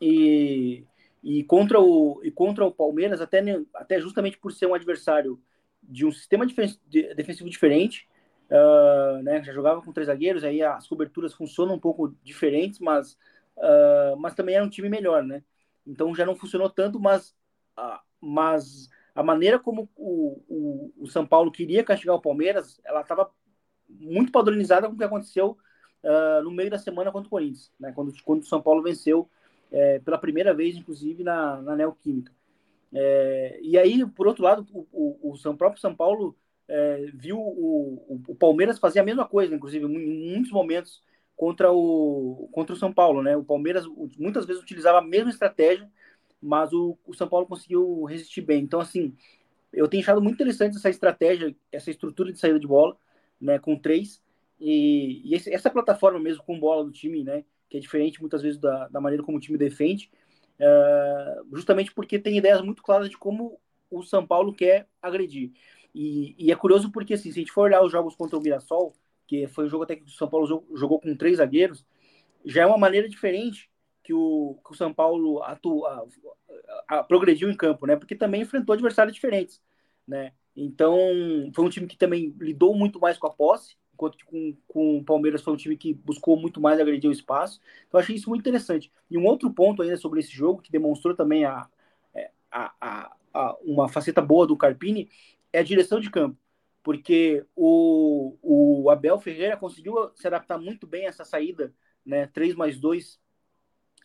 e, 0.00 0.84
e, 1.22 1.42
contra, 1.44 1.80
o, 1.80 2.20
e 2.22 2.30
contra 2.30 2.64
o 2.64 2.72
Palmeiras, 2.72 3.20
até, 3.20 3.42
até 3.74 4.00
justamente 4.00 4.38
por 4.38 4.52
ser 4.52 4.66
um 4.66 4.74
adversário 4.74 5.40
de 5.82 6.06
um 6.06 6.12
sistema 6.12 6.46
defensivo 6.46 7.50
diferente, 7.50 8.08
uh, 8.50 9.22
né, 9.22 9.42
já 9.42 9.52
jogava 9.52 9.82
com 9.82 9.92
três 9.92 10.06
zagueiros, 10.06 10.44
aí 10.44 10.62
as 10.62 10.86
coberturas 10.86 11.34
funcionam 11.34 11.74
um 11.74 11.80
pouco 11.80 12.14
diferentes, 12.22 12.78
mas, 12.78 13.14
uh, 13.56 14.16
mas 14.18 14.34
também 14.34 14.54
era 14.54 14.64
um 14.64 14.68
time 14.70 14.88
melhor, 14.88 15.24
né? 15.24 15.42
Então 15.86 16.14
já 16.14 16.26
não 16.26 16.36
funcionou 16.36 16.68
tanto, 16.68 17.00
mas, 17.00 17.34
mas 18.20 18.88
a 19.14 19.22
maneira 19.22 19.58
como 19.58 19.88
o, 19.96 20.42
o, 20.48 20.92
o, 20.98 21.06
São 21.06 21.26
Paulo 21.26 21.50
queria 21.50 21.84
castigar 21.84 22.14
o 22.14 22.20
Palmeiras, 22.20 22.80
ela 22.84 23.00
estava 23.00 23.30
muito 23.88 24.30
padronizada 24.30 24.86
com 24.86 24.94
o 24.94 24.98
que 24.98 25.04
aconteceu 25.04 25.56
no 26.44 26.52
meio 26.52 26.70
da 26.70 26.78
semana 26.78 27.10
contra 27.10 27.26
o 27.26 27.30
Corinthians, 27.30 27.72
né? 27.78 27.90
Quando, 27.92 28.12
quando 28.22 28.42
o 28.42 28.46
São 28.46 28.62
Paulo 28.62 28.82
venceu 28.82 29.28
é, 29.70 29.98
pela 29.98 30.18
primeira 30.18 30.54
vez, 30.54 30.76
inclusive, 30.76 31.22
na, 31.22 31.60
na 31.60 31.76
Neoquímica. 31.76 32.32
É, 32.92 33.60
e 33.62 33.76
aí, 33.76 34.06
por 34.06 34.26
outro 34.26 34.42
lado, 34.42 34.66
o, 34.72 35.18
o, 35.22 35.34
o 35.34 35.56
próprio 35.56 35.80
São 35.80 35.94
Paulo 35.94 36.36
é, 36.68 37.06
viu 37.14 37.38
o, 37.38 38.22
o, 38.28 38.34
Palmeiras 38.34 38.78
fazer 38.78 39.00
a 39.00 39.04
mesma 39.04 39.26
coisa, 39.26 39.54
inclusive, 39.54 39.84
em 39.84 40.32
muitos 40.32 40.50
momentos 40.50 41.02
contra 41.36 41.70
o, 41.72 42.48
contra 42.52 42.74
o 42.74 42.78
São 42.78 42.92
Paulo. 42.92 43.22
Né? 43.22 43.36
O 43.36 43.44
Palmeiras 43.44 43.84
muitas 44.18 44.46
vezes 44.46 44.62
utilizava 44.62 44.98
a 44.98 45.02
mesma 45.02 45.30
estratégia, 45.30 45.90
mas 46.40 46.72
o, 46.72 46.98
o 47.06 47.14
São 47.14 47.28
Paulo 47.28 47.46
conseguiu 47.46 48.04
resistir 48.04 48.40
bem. 48.40 48.62
Então, 48.62 48.80
assim, 48.80 49.14
eu 49.72 49.88
tenho 49.88 50.02
achado 50.02 50.20
muito 50.20 50.34
interessante 50.34 50.76
essa 50.76 50.90
estratégia, 50.90 51.54
essa 51.70 51.90
estrutura 51.90 52.32
de 52.32 52.38
saída 52.38 52.58
de 52.58 52.66
bola, 52.66 52.96
né, 53.40 53.58
com 53.58 53.76
três, 53.76 54.22
e, 54.60 55.22
e 55.24 55.34
esse, 55.34 55.52
essa 55.52 55.70
plataforma 55.70 56.18
mesmo 56.18 56.42
com 56.42 56.58
bola 56.58 56.84
do 56.84 56.90
time, 56.90 57.22
né, 57.22 57.44
que 57.68 57.76
é 57.76 57.80
diferente 57.80 58.20
muitas 58.20 58.42
vezes 58.42 58.58
da, 58.58 58.88
da 58.88 59.00
maneira 59.00 59.22
como 59.22 59.38
o 59.38 59.40
time 59.40 59.58
defende, 59.58 60.10
é, 60.58 61.40
justamente 61.52 61.92
porque 61.92 62.18
tem 62.18 62.36
ideias 62.36 62.60
muito 62.62 62.82
claras 62.82 63.08
de 63.08 63.16
como 63.16 63.60
o 63.90 64.02
São 64.02 64.26
Paulo 64.26 64.52
quer 64.52 64.88
agredir. 65.00 65.52
E, 65.94 66.34
e, 66.38 66.52
é 66.52 66.56
curioso 66.56 66.90
porque, 66.90 67.14
assim, 67.14 67.30
se 67.32 67.38
a 67.38 67.42
gente 67.42 67.52
for 67.52 67.62
olhar 67.62 67.82
os 67.82 67.90
jogos 67.90 68.14
contra 68.14 68.38
o 68.38 68.42
Mirassol, 68.42 68.92
que 69.26 69.46
foi 69.46 69.66
um 69.66 69.68
jogo 69.68 69.84
até 69.84 69.96
que 69.96 70.04
o 70.04 70.10
São 70.10 70.28
Paulo 70.28 70.46
jogou 70.74 71.00
com 71.00 71.16
três 71.16 71.38
zagueiros, 71.38 71.84
já 72.44 72.62
é 72.62 72.66
uma 72.66 72.78
maneira 72.78 73.08
diferente 73.08 73.67
que 74.08 74.14
o, 74.14 74.58
que 74.64 74.72
o 74.72 74.74
São 74.74 74.90
Paulo 74.90 75.42
atua, 75.42 76.08
a, 76.88 77.00
a, 77.00 77.04
progrediu 77.04 77.50
em 77.50 77.54
campo, 77.54 77.86
né? 77.86 77.94
Porque 77.94 78.14
também 78.14 78.40
enfrentou 78.40 78.72
adversários 78.72 79.14
diferentes, 79.14 79.60
né? 80.06 80.32
Então, 80.56 80.96
foi 81.54 81.62
um 81.62 81.68
time 81.68 81.86
que 81.86 81.96
também 81.96 82.34
lidou 82.40 82.74
muito 82.74 82.98
mais 82.98 83.18
com 83.18 83.26
a 83.26 83.30
posse, 83.30 83.76
enquanto 83.92 84.16
que 84.16 84.24
com, 84.24 84.56
com 84.66 84.96
o 84.96 85.04
Palmeiras 85.04 85.42
foi 85.42 85.52
um 85.52 85.58
time 85.58 85.76
que 85.76 85.92
buscou 85.92 86.40
muito 86.40 86.58
mais 86.58 86.80
agredir 86.80 87.10
o 87.10 87.12
espaço. 87.12 87.60
Então, 87.86 88.00
achei 88.00 88.16
isso 88.16 88.30
muito 88.30 88.40
interessante. 88.40 88.90
E 89.10 89.18
um 89.18 89.26
outro 89.26 89.52
ponto 89.52 89.82
ainda 89.82 89.98
sobre 89.98 90.20
esse 90.20 90.30
jogo, 90.30 90.62
que 90.62 90.72
demonstrou 90.72 91.14
também 91.14 91.44
a, 91.44 91.68
é, 92.14 92.30
a, 92.50 92.72
a, 92.80 93.16
a 93.34 93.56
uma 93.60 93.90
faceta 93.90 94.22
boa 94.22 94.46
do 94.46 94.56
Carpini, 94.56 95.10
é 95.52 95.58
a 95.58 95.62
direção 95.62 96.00
de 96.00 96.10
campo. 96.10 96.38
Porque 96.82 97.44
o, 97.54 98.38
o 98.40 98.88
Abel 98.88 99.20
Ferreira 99.20 99.58
conseguiu 99.58 100.10
se 100.14 100.26
adaptar 100.26 100.56
muito 100.56 100.86
bem 100.86 101.04
a 101.04 101.10
essa 101.10 101.26
saída, 101.26 101.74
né, 102.06 102.26
3 102.28 102.54
mais 102.54 102.80
2, 102.80 103.20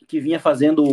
que 0.08 0.20
vinha 0.20 0.40
fazendo, 0.40 0.84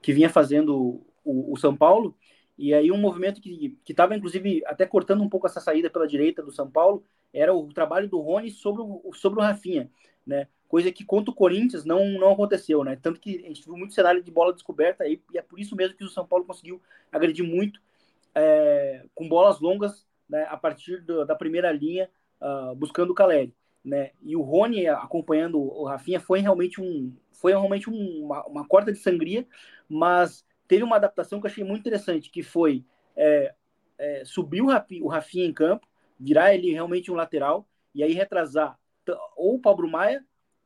que 0.00 0.12
vinha 0.12 0.28
fazendo 0.28 1.02
o, 1.24 1.52
o 1.52 1.56
São 1.56 1.76
Paulo, 1.76 2.14
e 2.56 2.74
aí 2.74 2.90
um 2.90 2.98
movimento 2.98 3.40
que 3.40 3.76
estava, 3.88 4.16
inclusive, 4.16 4.62
até 4.66 4.84
cortando 4.84 5.22
um 5.22 5.28
pouco 5.28 5.46
essa 5.46 5.60
saída 5.60 5.88
pela 5.88 6.08
direita 6.08 6.42
do 6.42 6.50
São 6.50 6.68
Paulo, 6.70 7.04
era 7.32 7.54
o 7.54 7.72
trabalho 7.72 8.08
do 8.08 8.20
Rony 8.20 8.50
sobre 8.50 8.82
o, 8.82 9.12
sobre 9.14 9.38
o 9.38 9.42
Rafinha, 9.42 9.90
né? 10.26 10.48
Coisa 10.66 10.92
que 10.92 11.04
contra 11.04 11.30
o 11.30 11.34
Corinthians 11.34 11.84
não, 11.84 12.04
não 12.18 12.32
aconteceu, 12.32 12.82
né? 12.84 12.98
Tanto 13.00 13.20
que 13.20 13.38
a 13.38 13.48
gente 13.48 13.64
viu 13.64 13.76
muito 13.76 13.94
cenário 13.94 14.22
de 14.22 14.30
bola 14.30 14.52
descoberta 14.52 15.04
aí, 15.04 15.22
e 15.32 15.38
é 15.38 15.42
por 15.42 15.58
isso 15.60 15.76
mesmo 15.76 15.96
que 15.96 16.04
o 16.04 16.08
São 16.08 16.26
Paulo 16.26 16.44
conseguiu 16.44 16.82
agredir 17.12 17.44
muito 17.44 17.80
é, 18.34 19.04
com 19.14 19.28
bolas 19.28 19.60
longas 19.60 20.06
né, 20.28 20.46
a 20.50 20.56
partir 20.56 21.00
do, 21.02 21.24
da 21.24 21.34
primeira 21.34 21.72
linha, 21.72 22.10
uh, 22.40 22.74
buscando 22.74 23.10
o 23.10 23.14
Caleri. 23.14 23.54
Né? 23.88 24.10
E 24.22 24.36
o 24.36 24.42
Rony 24.42 24.86
acompanhando 24.86 25.58
o 25.58 25.84
Rafinha 25.84 26.20
foi 26.20 26.40
realmente 26.40 26.78
um 26.78 27.16
foi 27.32 27.52
realmente 27.52 27.88
um, 27.88 28.24
uma, 28.24 28.44
uma 28.46 28.66
corta 28.66 28.92
de 28.92 28.98
sangria, 28.98 29.46
mas 29.88 30.44
teve 30.66 30.82
uma 30.82 30.96
adaptação 30.96 31.40
que 31.40 31.46
eu 31.46 31.50
achei 31.50 31.64
muito 31.64 31.80
interessante, 31.80 32.30
que 32.30 32.42
foi 32.42 32.84
é, 33.16 33.54
é, 33.96 34.24
subir 34.24 34.60
o, 34.60 35.06
Rafinha 35.06 35.46
em 35.46 35.52
campo, 35.52 35.86
virar 36.18 36.52
ele 36.52 36.72
realmente 36.72 37.10
um 37.10 37.14
lateral 37.14 37.66
e 37.94 38.02
aí 38.02 38.12
retrasar 38.12 38.78
ou 39.36 39.54
o 39.54 39.60
Pablo 39.60 39.88
Maia 39.88 40.22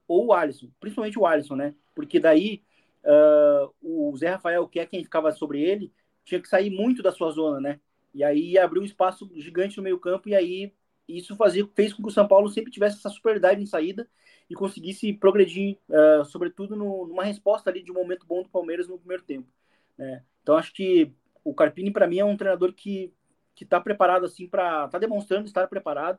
ou 0.09 0.27
o 0.27 0.33
Alisson, 0.33 0.69
principalmente 0.81 1.19
o 1.19 1.27
Alisson, 1.27 1.55
né? 1.55 1.75
Porque 1.95 2.19
daí 2.19 2.65
uh, 3.05 3.73
o 3.81 4.17
Zé 4.17 4.31
Rafael, 4.31 4.67
que 4.67 4.81
é 4.81 4.87
quem 4.87 5.05
ficava 5.05 5.31
sobre 5.31 5.63
ele, 5.63 5.93
tinha 6.25 6.41
que 6.41 6.49
sair 6.49 6.71
muito 6.71 7.03
da 7.03 7.13
sua 7.13 7.31
zona, 7.31 7.61
né? 7.61 7.81
E 8.15 8.25
aí 8.25 8.59
abriu 8.59 8.83
um 8.83 8.85
espaço 8.85 9.31
gigante 9.37 9.77
no 9.77 9.83
meio 9.83 10.01
campo 10.01 10.29
e 10.29 10.35
aí 10.35 10.73
isso 11.09 11.37
fazia, 11.37 11.67
fez 11.75 11.93
com 11.93 12.03
que 12.03 12.09
o 12.09 12.13
São 12.13 12.27
Paulo 12.27 12.49
sempre 12.49 12.71
tivesse 12.71 12.99
essa 12.99 13.11
superioridade 13.11 13.63
em 13.63 13.67
saída 13.67 14.09
e 14.49 14.55
conseguisse 14.55 15.13
progredir, 15.13 15.79
uh, 15.89 16.25
sobretudo 16.25 16.77
no, 16.77 17.07
numa 17.07 17.25
resposta 17.25 17.71
ali 17.71 17.83
de 17.83 17.91
um 17.91 17.95
momento 17.95 18.27
bom 18.27 18.43
do 18.43 18.49
Palmeiras 18.49 18.89
no 18.89 18.99
primeiro 18.99 19.23
tempo. 19.23 19.49
Né? 19.97 20.23
Então 20.43 20.57
acho 20.57 20.73
que 20.73 21.13
o 21.45 21.55
Carpini 21.55 21.91
para 21.91 22.07
mim 22.07 22.19
é 22.19 22.25
um 22.25 22.37
treinador 22.37 22.73
que 22.73 23.13
que 23.55 23.65
está 23.65 23.79
preparado 23.79 24.25
assim 24.25 24.49
para 24.49 24.87
está 24.87 24.99
demonstrando 24.99 25.47
estar 25.47 25.67
preparado 25.69 26.19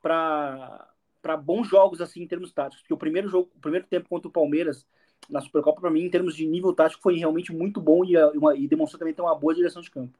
para 0.00 0.88
para 1.20 1.36
bons 1.36 1.68
jogos 1.68 2.00
assim 2.00 2.22
em 2.22 2.26
termos 2.26 2.52
táticos. 2.52 2.82
Porque 2.82 2.94
o 2.94 2.98
primeiro 2.98 3.28
jogo, 3.28 3.50
o 3.54 3.60
primeiro 3.60 3.86
tempo 3.86 4.08
contra 4.08 4.28
o 4.28 4.32
Palmeiras 4.32 4.84
na 5.30 5.40
Supercopa 5.40 5.80
para 5.80 5.90
mim 5.90 6.02
em 6.02 6.10
termos 6.10 6.34
de 6.34 6.44
nível 6.46 6.72
tático 6.72 7.02
foi 7.02 7.16
realmente 7.16 7.52
muito 7.52 7.80
bom 7.80 8.04
e, 8.04 8.16
uma, 8.36 8.56
e 8.56 8.66
demonstrou 8.66 8.98
também 8.98 9.14
ter 9.14 9.22
uma 9.22 9.34
boa 9.34 9.54
direção 9.54 9.80
de 9.80 9.90
campo. 9.90 10.18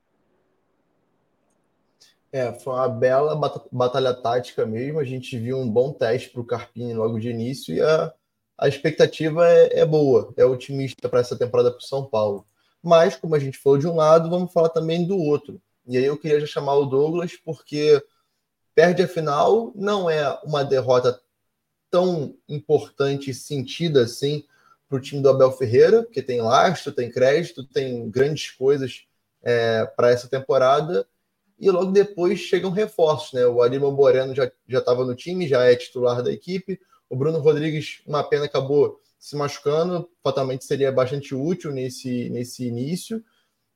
É, 2.33 2.51
foi 2.55 2.73
uma 2.73 2.88
bela 2.88 3.38
batalha 3.71 4.14
tática 4.14 4.64
mesmo. 4.64 4.99
A 4.99 5.05
gente 5.05 5.38
viu 5.38 5.59
um 5.59 5.71
bom 5.71 5.92
teste 5.92 6.31
para 6.31 6.40
o 6.40 6.47
Carpini 6.47 6.95
logo 6.95 7.21
de 7.21 7.29
início 7.29 7.75
e 7.75 7.81
a, 7.83 8.12
a 8.57 8.68
expectativa 8.68 9.47
é, 9.47 9.81
é 9.81 9.87
boa, 9.87 10.33
é 10.37 10.45
otimista 10.45 11.09
para 11.09 11.21
essa 11.21 11.37
temporada 11.37 11.71
para 11.71 11.79
o 11.79 11.83
São 11.83 12.07
Paulo. 12.07 12.47
Mas, 12.83 13.16
como 13.16 13.35
a 13.35 13.38
gente 13.38 13.59
falou 13.59 13.79
de 13.79 13.87
um 13.87 13.97
lado, 13.97 14.31
vamos 14.31 14.53
falar 14.53 14.71
também 14.71 15.07
do 15.07 15.18
outro. 15.18 15.61
E 15.87 15.97
aí 15.97 16.05
eu 16.05 16.18
queria 16.18 16.40
já 16.40 16.47
chamar 16.47 16.75
o 16.77 16.87
Douglas, 16.87 17.37
porque 17.37 18.03
perde 18.75 19.03
a 19.03 19.09
final 19.09 19.73
não 19.75 20.09
é 20.09 20.27
uma 20.45 20.64
derrota 20.64 21.21
tão 21.90 22.35
importante 22.49 23.31
e 23.31 23.35
sentida 23.35 24.03
assim 24.03 24.45
para 24.88 24.97
o 24.97 25.01
time 25.01 25.23
do 25.23 25.29
Abel 25.29 25.53
Ferreira, 25.53 26.05
que 26.05 26.23
tem 26.23 26.40
lastro, 26.40 26.92
tem 26.92 27.11
crédito, 27.11 27.64
tem 27.64 28.09
grandes 28.11 28.51
coisas 28.51 29.05
é, 29.42 29.85
para 29.97 30.11
essa 30.11 30.29
temporada. 30.29 31.07
E 31.62 31.70
logo 31.70 31.92
depois 31.92 32.40
chegam 32.40 32.72
reforços, 32.72 33.33
né? 33.35 33.46
O 33.46 33.62
Aníbal 33.62 33.92
Moreno 33.92 34.35
já 34.35 34.51
estava 34.68 35.05
no 35.05 35.14
time, 35.14 35.46
já 35.46 35.62
é 35.62 35.77
titular 35.77 36.20
da 36.20 36.33
equipe. 36.33 36.81
O 37.09 37.14
Bruno 37.14 37.38
Rodrigues, 37.38 38.03
uma 38.05 38.25
pena, 38.25 38.46
acabou 38.46 39.01
se 39.16 39.37
machucando, 39.37 40.11
fatalmente 40.25 40.64
seria 40.64 40.90
bastante 40.90 41.37
útil 41.37 41.70
nesse, 41.70 42.29
nesse 42.31 42.66
início. 42.66 43.22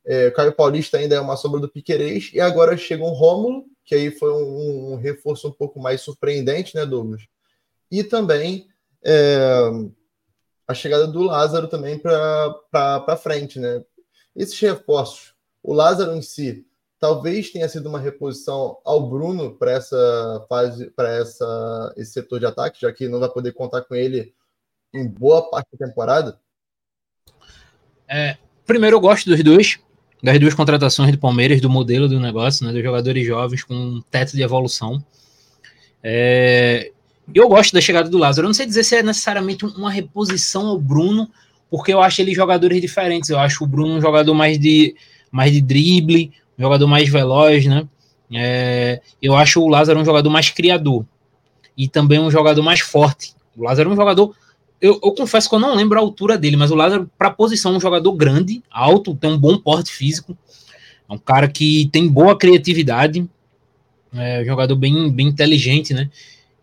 É, 0.04 0.32
Caio 0.32 0.52
Paulista 0.52 0.98
ainda 0.98 1.14
é 1.14 1.20
uma 1.20 1.36
sombra 1.36 1.60
do 1.60 1.68
Piquerez, 1.68 2.32
e 2.34 2.40
agora 2.40 2.76
chega 2.76 3.04
um 3.04 3.12
Rômulo, 3.12 3.66
que 3.84 3.94
aí 3.94 4.10
foi 4.10 4.32
um, 4.32 4.94
um 4.94 4.96
reforço 4.96 5.46
um 5.46 5.52
pouco 5.52 5.78
mais 5.78 6.00
surpreendente, 6.00 6.74
né, 6.74 6.84
Douglas? 6.84 7.22
E 7.88 8.02
também 8.02 8.66
é, 9.04 9.60
a 10.66 10.74
chegada 10.74 11.06
do 11.06 11.22
Lázaro 11.22 11.68
também 11.68 12.00
para 12.00 13.16
frente, 13.16 13.60
né? 13.60 13.84
Esses 14.34 14.58
reforços, 14.58 15.34
o 15.62 15.72
Lázaro 15.72 16.16
em 16.16 16.22
si, 16.22 16.66
talvez 17.06 17.50
tenha 17.50 17.68
sido 17.68 17.88
uma 17.88 18.00
reposição 18.00 18.78
ao 18.84 19.08
Bruno 19.08 19.52
para 19.52 19.70
essa 19.70 20.44
fase, 20.48 20.90
para 20.90 21.14
essa 21.14 21.94
esse 21.96 22.10
setor 22.10 22.40
de 22.40 22.46
ataque, 22.46 22.80
já 22.80 22.92
que 22.92 23.06
não 23.06 23.20
vai 23.20 23.28
poder 23.28 23.52
contar 23.52 23.82
com 23.82 23.94
ele 23.94 24.34
em 24.92 25.06
boa 25.06 25.48
parte 25.48 25.68
da 25.78 25.86
temporada. 25.86 26.36
É, 28.08 28.36
primeiro 28.66 28.96
eu 28.96 29.00
gosto 29.00 29.30
dos 29.30 29.40
dois, 29.44 29.78
das 30.20 30.40
duas 30.40 30.52
contratações 30.52 31.12
do 31.12 31.18
Palmeiras, 31.18 31.60
do 31.60 31.70
modelo 31.70 32.08
do 32.08 32.18
negócio, 32.18 32.66
né, 32.66 32.72
dos 32.72 32.82
jogadores 32.82 33.24
jovens 33.24 33.62
com 33.62 33.74
um 33.74 34.02
teto 34.10 34.32
de 34.32 34.42
evolução. 34.42 35.00
É, 36.02 36.90
eu 37.32 37.48
gosto 37.48 37.72
da 37.72 37.80
chegada 37.80 38.08
do 38.08 38.18
Lázaro. 38.18 38.46
Eu 38.46 38.48
não 38.48 38.54
sei 38.54 38.66
dizer 38.66 38.82
se 38.82 38.96
é 38.96 39.02
necessariamente 39.02 39.64
uma 39.64 39.92
reposição 39.92 40.66
ao 40.66 40.78
Bruno, 40.80 41.30
porque 41.70 41.94
eu 41.94 42.00
acho 42.00 42.20
ele 42.20 42.34
jogadores 42.34 42.80
diferentes. 42.80 43.30
Eu 43.30 43.38
acho 43.38 43.62
o 43.62 43.66
Bruno 43.66 43.94
um 43.94 44.00
jogador 44.00 44.34
mais 44.34 44.58
de, 44.58 44.96
mais 45.30 45.52
de 45.52 45.60
drible, 45.60 46.32
um 46.58 46.62
jogador 46.62 46.86
mais 46.86 47.08
veloz, 47.08 47.66
né? 47.66 47.86
É, 48.32 49.00
eu 49.22 49.36
acho 49.36 49.60
o 49.60 49.68
Lázaro 49.68 50.00
um 50.00 50.04
jogador 50.04 50.30
mais 50.30 50.50
criador 50.50 51.04
e 51.76 51.88
também 51.88 52.18
um 52.18 52.30
jogador 52.30 52.62
mais 52.62 52.80
forte. 52.80 53.34
O 53.56 53.62
Lázaro 53.64 53.90
é 53.90 53.92
um 53.92 53.96
jogador. 53.96 54.34
Eu, 54.80 55.00
eu 55.02 55.12
confesso 55.12 55.48
que 55.48 55.54
eu 55.54 55.60
não 55.60 55.74
lembro 55.74 55.98
a 55.98 56.02
altura 56.02 56.36
dele, 56.36 56.56
mas 56.56 56.70
o 56.70 56.74
Lázaro, 56.74 57.10
para 57.16 57.28
a 57.28 57.32
posição, 57.32 57.74
é 57.74 57.76
um 57.76 57.80
jogador 57.80 58.12
grande, 58.12 58.62
alto, 58.70 59.14
tem 59.14 59.30
um 59.30 59.38
bom 59.38 59.56
porte 59.58 59.90
físico. 59.90 60.36
É 61.08 61.12
um 61.12 61.18
cara 61.18 61.48
que 61.48 61.88
tem 61.92 62.08
boa 62.08 62.36
criatividade, 62.36 63.26
é 64.12 64.42
um 64.42 64.44
jogador 64.44 64.76
bem, 64.76 65.10
bem 65.10 65.28
inteligente, 65.28 65.94
né? 65.94 66.10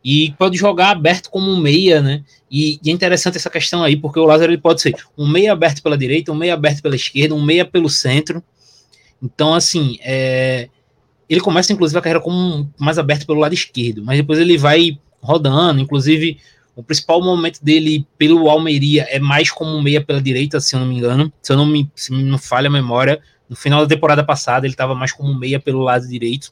E 0.03 0.34
pode 0.38 0.58
jogar 0.58 0.89
aberto 0.89 1.29
como 1.29 1.49
um 1.49 1.58
meia, 1.58 2.01
né? 2.01 2.23
E, 2.51 2.79
e, 2.84 2.89
é 2.89 2.93
interessante 2.93 3.38
essa 3.38 3.49
questão 3.49 3.84
aí, 3.84 3.95
porque 3.95 4.19
o 4.19 4.25
Lázaro 4.25 4.51
ele 4.51 4.62
pode 4.62 4.82
ser 4.82 4.93
um 5.17 5.27
meia 5.27 5.53
aberto 5.53 5.82
pela 5.82 5.97
direita, 5.97 6.32
um 6.32 6.36
meia 6.36 6.53
aberto 6.53 6.82
pela 6.82 6.95
esquerda, 6.95 7.34
um 7.34 7.41
meia 7.41 7.63
pelo 7.63 7.89
centro. 7.89 8.43
Então, 9.23 9.53
assim, 9.53 9.97
é, 10.01 10.67
ele 11.29 11.39
começa 11.39 11.71
inclusive 11.71 11.97
a 11.97 12.01
carreira 12.01 12.19
como 12.19 12.69
mais 12.77 12.99
aberto 12.99 13.25
pelo 13.25 13.39
lado 13.39 13.53
esquerdo, 13.53 14.03
mas 14.03 14.17
depois 14.17 14.38
ele 14.38 14.57
vai 14.57 14.99
rodando, 15.21 15.79
inclusive 15.79 16.38
o 16.75 16.83
principal 16.83 17.21
momento 17.23 17.63
dele 17.63 18.05
pelo 18.17 18.49
Almeria 18.49 19.03
é 19.03 19.19
mais 19.19 19.49
como 19.49 19.81
meia 19.81 20.03
pela 20.03 20.21
direita, 20.21 20.59
se 20.59 20.75
eu 20.75 20.81
não 20.81 20.88
me 20.88 20.97
engano, 20.97 21.31
se 21.41 21.53
eu 21.53 21.55
não 21.55 21.65
me, 21.65 21.89
se 21.95 22.12
não 22.12 22.38
falha 22.38 22.67
a 22.67 22.71
memória, 22.71 23.21
no 23.47 23.55
final 23.55 23.81
da 23.81 23.88
temporada 23.88 24.23
passada 24.25 24.65
ele 24.65 24.73
estava 24.73 24.93
mais 24.93 25.13
como 25.13 25.33
meia 25.33 25.59
pelo 25.59 25.79
lado 25.79 26.05
direito. 26.07 26.51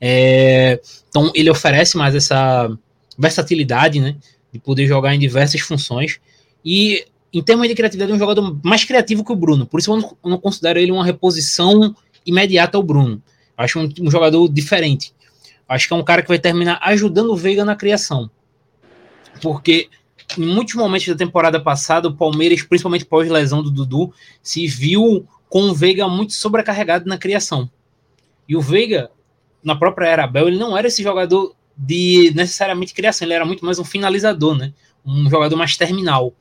É, 0.00 0.80
então 1.08 1.30
ele 1.34 1.48
oferece 1.48 1.96
mais 1.96 2.14
essa 2.14 2.76
versatilidade, 3.16 4.00
né, 4.00 4.16
de 4.52 4.58
poder 4.58 4.86
jogar 4.86 5.14
em 5.14 5.18
diversas 5.18 5.60
funções 5.62 6.20
e 6.64 7.06
em 7.32 7.42
termos 7.42 7.66
de 7.66 7.74
criatividade 7.74 8.12
é 8.12 8.14
um 8.14 8.18
jogador 8.18 8.58
mais 8.62 8.84
criativo 8.84 9.24
que 9.24 9.32
o 9.32 9.36
Bruno, 9.36 9.66
por 9.66 9.80
isso 9.80 9.90
eu 9.90 9.96
não, 9.96 10.16
não 10.24 10.38
considero 10.38 10.78
ele 10.78 10.92
uma 10.92 11.04
reposição 11.04 11.94
imediata 12.26 12.76
ao 12.76 12.82
Bruno. 12.82 13.22
Acho 13.56 13.80
um, 13.80 13.88
um 14.00 14.10
jogador 14.10 14.48
diferente. 14.48 15.14
Acho 15.68 15.88
que 15.88 15.94
é 15.94 15.96
um 15.96 16.04
cara 16.04 16.22
que 16.22 16.28
vai 16.28 16.38
terminar 16.38 16.78
ajudando 16.82 17.30
o 17.30 17.36
Veiga 17.36 17.64
na 17.64 17.74
criação. 17.74 18.30
Porque 19.40 19.88
em 20.38 20.46
muitos 20.46 20.74
momentos 20.74 21.08
da 21.08 21.14
temporada 21.14 21.60
passada, 21.60 22.08
o 22.08 22.14
Palmeiras, 22.14 22.62
principalmente 22.62 23.04
pós-lesão 23.04 23.62
do 23.62 23.70
Dudu, 23.70 24.12
se 24.42 24.66
viu 24.66 25.26
com 25.48 25.62
o 25.64 25.74
Veiga 25.74 26.08
muito 26.08 26.32
sobrecarregado 26.32 27.06
na 27.06 27.18
criação. 27.18 27.70
E 28.48 28.56
o 28.56 28.60
Veiga, 28.60 29.10
na 29.62 29.76
própria 29.76 30.06
era 30.06 30.24
Abel, 30.24 30.48
ele 30.48 30.58
não 30.58 30.76
era 30.76 30.88
esse 30.88 31.02
jogador 31.02 31.54
de 31.76 32.32
necessariamente 32.34 32.94
criação, 32.94 33.26
ele 33.26 33.34
era 33.34 33.44
muito 33.44 33.64
mais 33.64 33.78
um 33.78 33.84
finalizador, 33.84 34.56
né? 34.56 34.72
Um 35.04 35.28
jogador 35.28 35.56
mais 35.56 35.76
terminal. 35.76 36.34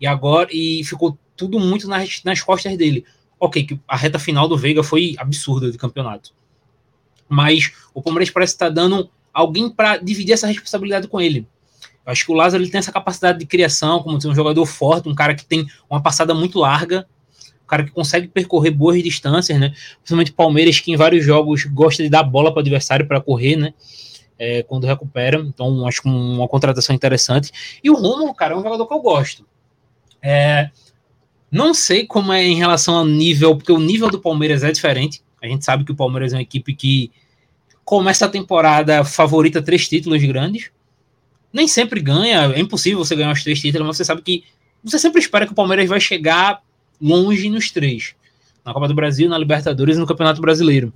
E 0.00 0.06
agora 0.06 0.48
e 0.52 0.82
ficou 0.84 1.18
tudo 1.36 1.58
muito 1.58 1.88
nas, 1.88 2.22
nas 2.24 2.40
costas 2.40 2.76
dele. 2.76 3.04
Ok, 3.38 3.64
que 3.64 3.80
a 3.86 3.96
reta 3.96 4.18
final 4.18 4.48
do 4.48 4.56
Veiga 4.56 4.82
foi 4.82 5.14
absurda 5.18 5.70
de 5.70 5.78
campeonato. 5.78 6.32
Mas 7.28 7.72
o 7.94 8.02
Palmeiras 8.02 8.30
parece 8.30 8.54
estar 8.54 8.68
dando 8.68 9.08
alguém 9.32 9.70
para 9.70 9.96
dividir 9.98 10.32
essa 10.32 10.46
responsabilidade 10.46 11.06
com 11.06 11.20
ele. 11.20 11.46
Eu 12.04 12.12
acho 12.12 12.24
que 12.24 12.32
o 12.32 12.34
Lázaro 12.34 12.62
ele 12.62 12.70
tem 12.70 12.78
essa 12.78 12.90
capacidade 12.90 13.38
de 13.38 13.46
criação, 13.46 14.02
como 14.02 14.20
ser 14.20 14.28
um 14.28 14.34
jogador 14.34 14.64
forte, 14.64 15.08
um 15.08 15.14
cara 15.14 15.34
que 15.34 15.44
tem 15.44 15.66
uma 15.90 16.02
passada 16.02 16.34
muito 16.34 16.58
larga, 16.58 17.06
um 17.62 17.66
cara 17.66 17.84
que 17.84 17.90
consegue 17.90 18.26
percorrer 18.26 18.70
boas 18.70 19.02
distâncias, 19.02 19.60
né? 19.60 19.74
Principalmente 19.98 20.30
o 20.30 20.34
Palmeiras, 20.34 20.80
que 20.80 20.90
em 20.90 20.96
vários 20.96 21.24
jogos 21.24 21.64
gosta 21.66 22.02
de 22.02 22.08
dar 22.08 22.22
bola 22.22 22.50
para 22.50 22.58
o 22.58 22.60
adversário 22.60 23.06
para 23.06 23.20
correr, 23.20 23.56
né? 23.56 23.74
É, 24.38 24.62
quando 24.62 24.86
recupera. 24.86 25.38
Então, 25.38 25.86
acho 25.86 26.00
que 26.00 26.08
uma 26.08 26.48
contratação 26.48 26.96
interessante. 26.96 27.52
E 27.84 27.90
o 27.90 27.94
Romulo, 27.94 28.34
cara, 28.34 28.54
é 28.54 28.56
um 28.56 28.62
jogador 28.62 28.86
que 28.86 28.94
eu 28.94 29.00
gosto. 29.00 29.44
É, 30.22 30.70
não 31.50 31.72
sei 31.72 32.06
como 32.06 32.32
é 32.32 32.44
em 32.44 32.56
relação 32.56 32.96
ao 32.96 33.06
nível, 33.06 33.56
porque 33.56 33.72
o 33.72 33.78
nível 33.78 34.10
do 34.10 34.20
Palmeiras 34.20 34.62
é 34.62 34.70
diferente. 34.70 35.22
A 35.42 35.46
gente 35.46 35.64
sabe 35.64 35.84
que 35.84 35.92
o 35.92 35.96
Palmeiras 35.96 36.32
é 36.32 36.36
uma 36.36 36.42
equipe 36.42 36.74
que 36.74 37.10
começa 37.84 38.26
a 38.26 38.28
temporada 38.28 39.02
favorita 39.04 39.62
três 39.62 39.88
títulos 39.88 40.22
grandes. 40.22 40.70
Nem 41.52 41.66
sempre 41.66 42.00
ganha, 42.00 42.52
é 42.52 42.60
impossível 42.60 42.98
você 42.98 43.16
ganhar 43.16 43.32
os 43.32 43.42
três 43.42 43.60
títulos, 43.60 43.86
mas 43.86 43.96
você 43.96 44.04
sabe 44.04 44.20
que 44.20 44.44
você 44.84 44.98
sempre 44.98 45.20
espera 45.20 45.46
que 45.46 45.52
o 45.52 45.54
Palmeiras 45.54 45.88
vai 45.88 46.00
chegar 46.00 46.62
longe 47.00 47.48
nos 47.48 47.70
três. 47.70 48.14
Na 48.64 48.74
Copa 48.74 48.88
do 48.88 48.94
Brasil, 48.94 49.28
na 49.28 49.38
Libertadores 49.38 49.96
e 49.96 50.00
no 50.00 50.06
Campeonato 50.06 50.40
Brasileiro. 50.40 50.92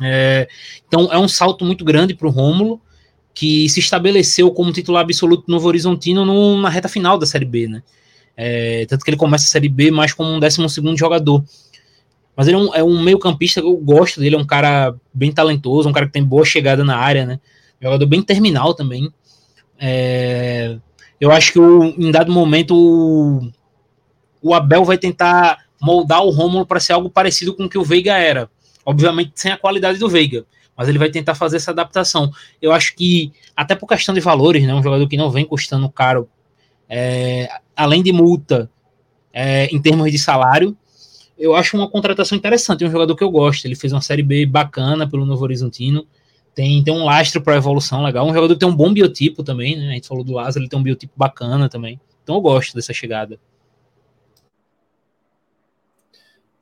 É, 0.00 0.48
então 0.86 1.12
é 1.12 1.18
um 1.18 1.28
salto 1.28 1.64
muito 1.64 1.84
grande 1.84 2.14
para 2.14 2.28
o 2.28 2.30
Rômulo, 2.30 2.80
que 3.32 3.68
se 3.68 3.80
estabeleceu 3.80 4.50
como 4.52 4.72
titular 4.72 5.02
absoluto 5.02 5.44
no 5.48 5.54
Novo 5.54 5.66
Horizontino 5.66 6.24
no, 6.24 6.60
na 6.60 6.68
reta 6.68 6.88
final 6.88 7.18
da 7.18 7.26
Série 7.26 7.44
B, 7.44 7.66
né? 7.66 7.82
É, 8.36 8.84
tanto 8.86 9.04
que 9.04 9.10
ele 9.10 9.16
começa 9.16 9.44
a 9.44 9.48
Série 9.48 9.68
B 9.68 9.90
mais 9.90 10.12
como 10.12 10.30
um 10.30 10.40
12 10.40 10.96
jogador. 10.96 11.44
Mas 12.36 12.48
ele 12.48 12.56
é 12.56 12.58
um, 12.58 12.74
é 12.74 12.82
um 12.82 13.02
meio-campista 13.02 13.60
que 13.60 13.66
eu 13.66 13.76
gosto 13.76 14.20
dele, 14.20 14.34
é 14.34 14.38
um 14.38 14.46
cara 14.46 14.94
bem 15.12 15.30
talentoso, 15.30 15.88
um 15.88 15.92
cara 15.92 16.06
que 16.06 16.12
tem 16.12 16.24
boa 16.24 16.44
chegada 16.44 16.84
na 16.84 16.96
área, 16.96 17.24
né? 17.24 17.40
Jogador 17.80 18.06
bem 18.06 18.22
terminal 18.22 18.74
também. 18.74 19.12
É, 19.78 20.76
eu 21.20 21.30
acho 21.30 21.52
que 21.52 21.58
o, 21.58 21.84
em 21.84 22.10
dado 22.10 22.32
momento 22.32 22.74
o, 22.74 23.52
o 24.42 24.54
Abel 24.54 24.84
vai 24.84 24.98
tentar 24.98 25.64
moldar 25.80 26.24
o 26.24 26.30
Rômulo 26.30 26.66
para 26.66 26.80
ser 26.80 26.94
algo 26.94 27.10
parecido 27.10 27.54
com 27.54 27.64
o 27.64 27.68
que 27.68 27.78
o 27.78 27.84
Veiga 27.84 28.16
era. 28.16 28.50
Obviamente 28.84 29.32
sem 29.36 29.52
a 29.52 29.56
qualidade 29.56 29.98
do 29.98 30.08
Veiga, 30.08 30.44
mas 30.76 30.88
ele 30.88 30.98
vai 30.98 31.10
tentar 31.10 31.34
fazer 31.34 31.56
essa 31.56 31.70
adaptação. 31.70 32.30
Eu 32.60 32.72
acho 32.72 32.94
que, 32.96 33.32
até 33.56 33.74
por 33.74 33.86
questão 33.86 34.14
de 34.14 34.20
valores, 34.20 34.66
né, 34.66 34.74
um 34.74 34.82
jogador 34.82 35.08
que 35.08 35.16
não 35.16 35.30
vem 35.30 35.44
custando 35.44 35.88
caro 35.88 36.28
é, 36.88 37.48
além 37.76 38.02
de 38.02 38.12
multa 38.12 38.70
é, 39.32 39.66
em 39.66 39.80
termos 39.80 40.10
de 40.10 40.18
salário, 40.18 40.76
eu 41.36 41.54
acho 41.54 41.76
uma 41.76 41.90
contratação 41.90 42.38
interessante, 42.38 42.84
é 42.84 42.86
um 42.86 42.90
jogador 42.90 43.16
que 43.16 43.24
eu 43.24 43.30
gosto. 43.30 43.64
Ele 43.64 43.74
fez 43.74 43.92
uma 43.92 44.00
série 44.00 44.22
B 44.22 44.46
bacana 44.46 45.08
pelo 45.08 45.26
Novo 45.26 45.42
Horizontino, 45.42 46.06
tem, 46.54 46.82
tem 46.84 46.94
um 46.94 47.04
lastro 47.04 47.42
para 47.42 47.56
evolução 47.56 48.02
legal, 48.02 48.26
um 48.26 48.32
jogador 48.32 48.54
que 48.54 48.60
tem 48.60 48.68
um 48.68 48.76
bom 48.76 48.92
biotipo 48.92 49.42
também, 49.42 49.76
né? 49.76 49.90
A 49.90 49.94
gente 49.94 50.06
falou 50.06 50.22
do 50.22 50.32
Lázaro, 50.32 50.62
ele 50.62 50.70
tem 50.70 50.78
um 50.78 50.82
biotipo 50.82 51.12
bacana 51.16 51.68
também. 51.68 52.00
Então 52.22 52.36
eu 52.36 52.40
gosto 52.40 52.74
dessa 52.74 52.92
chegada. 52.92 53.38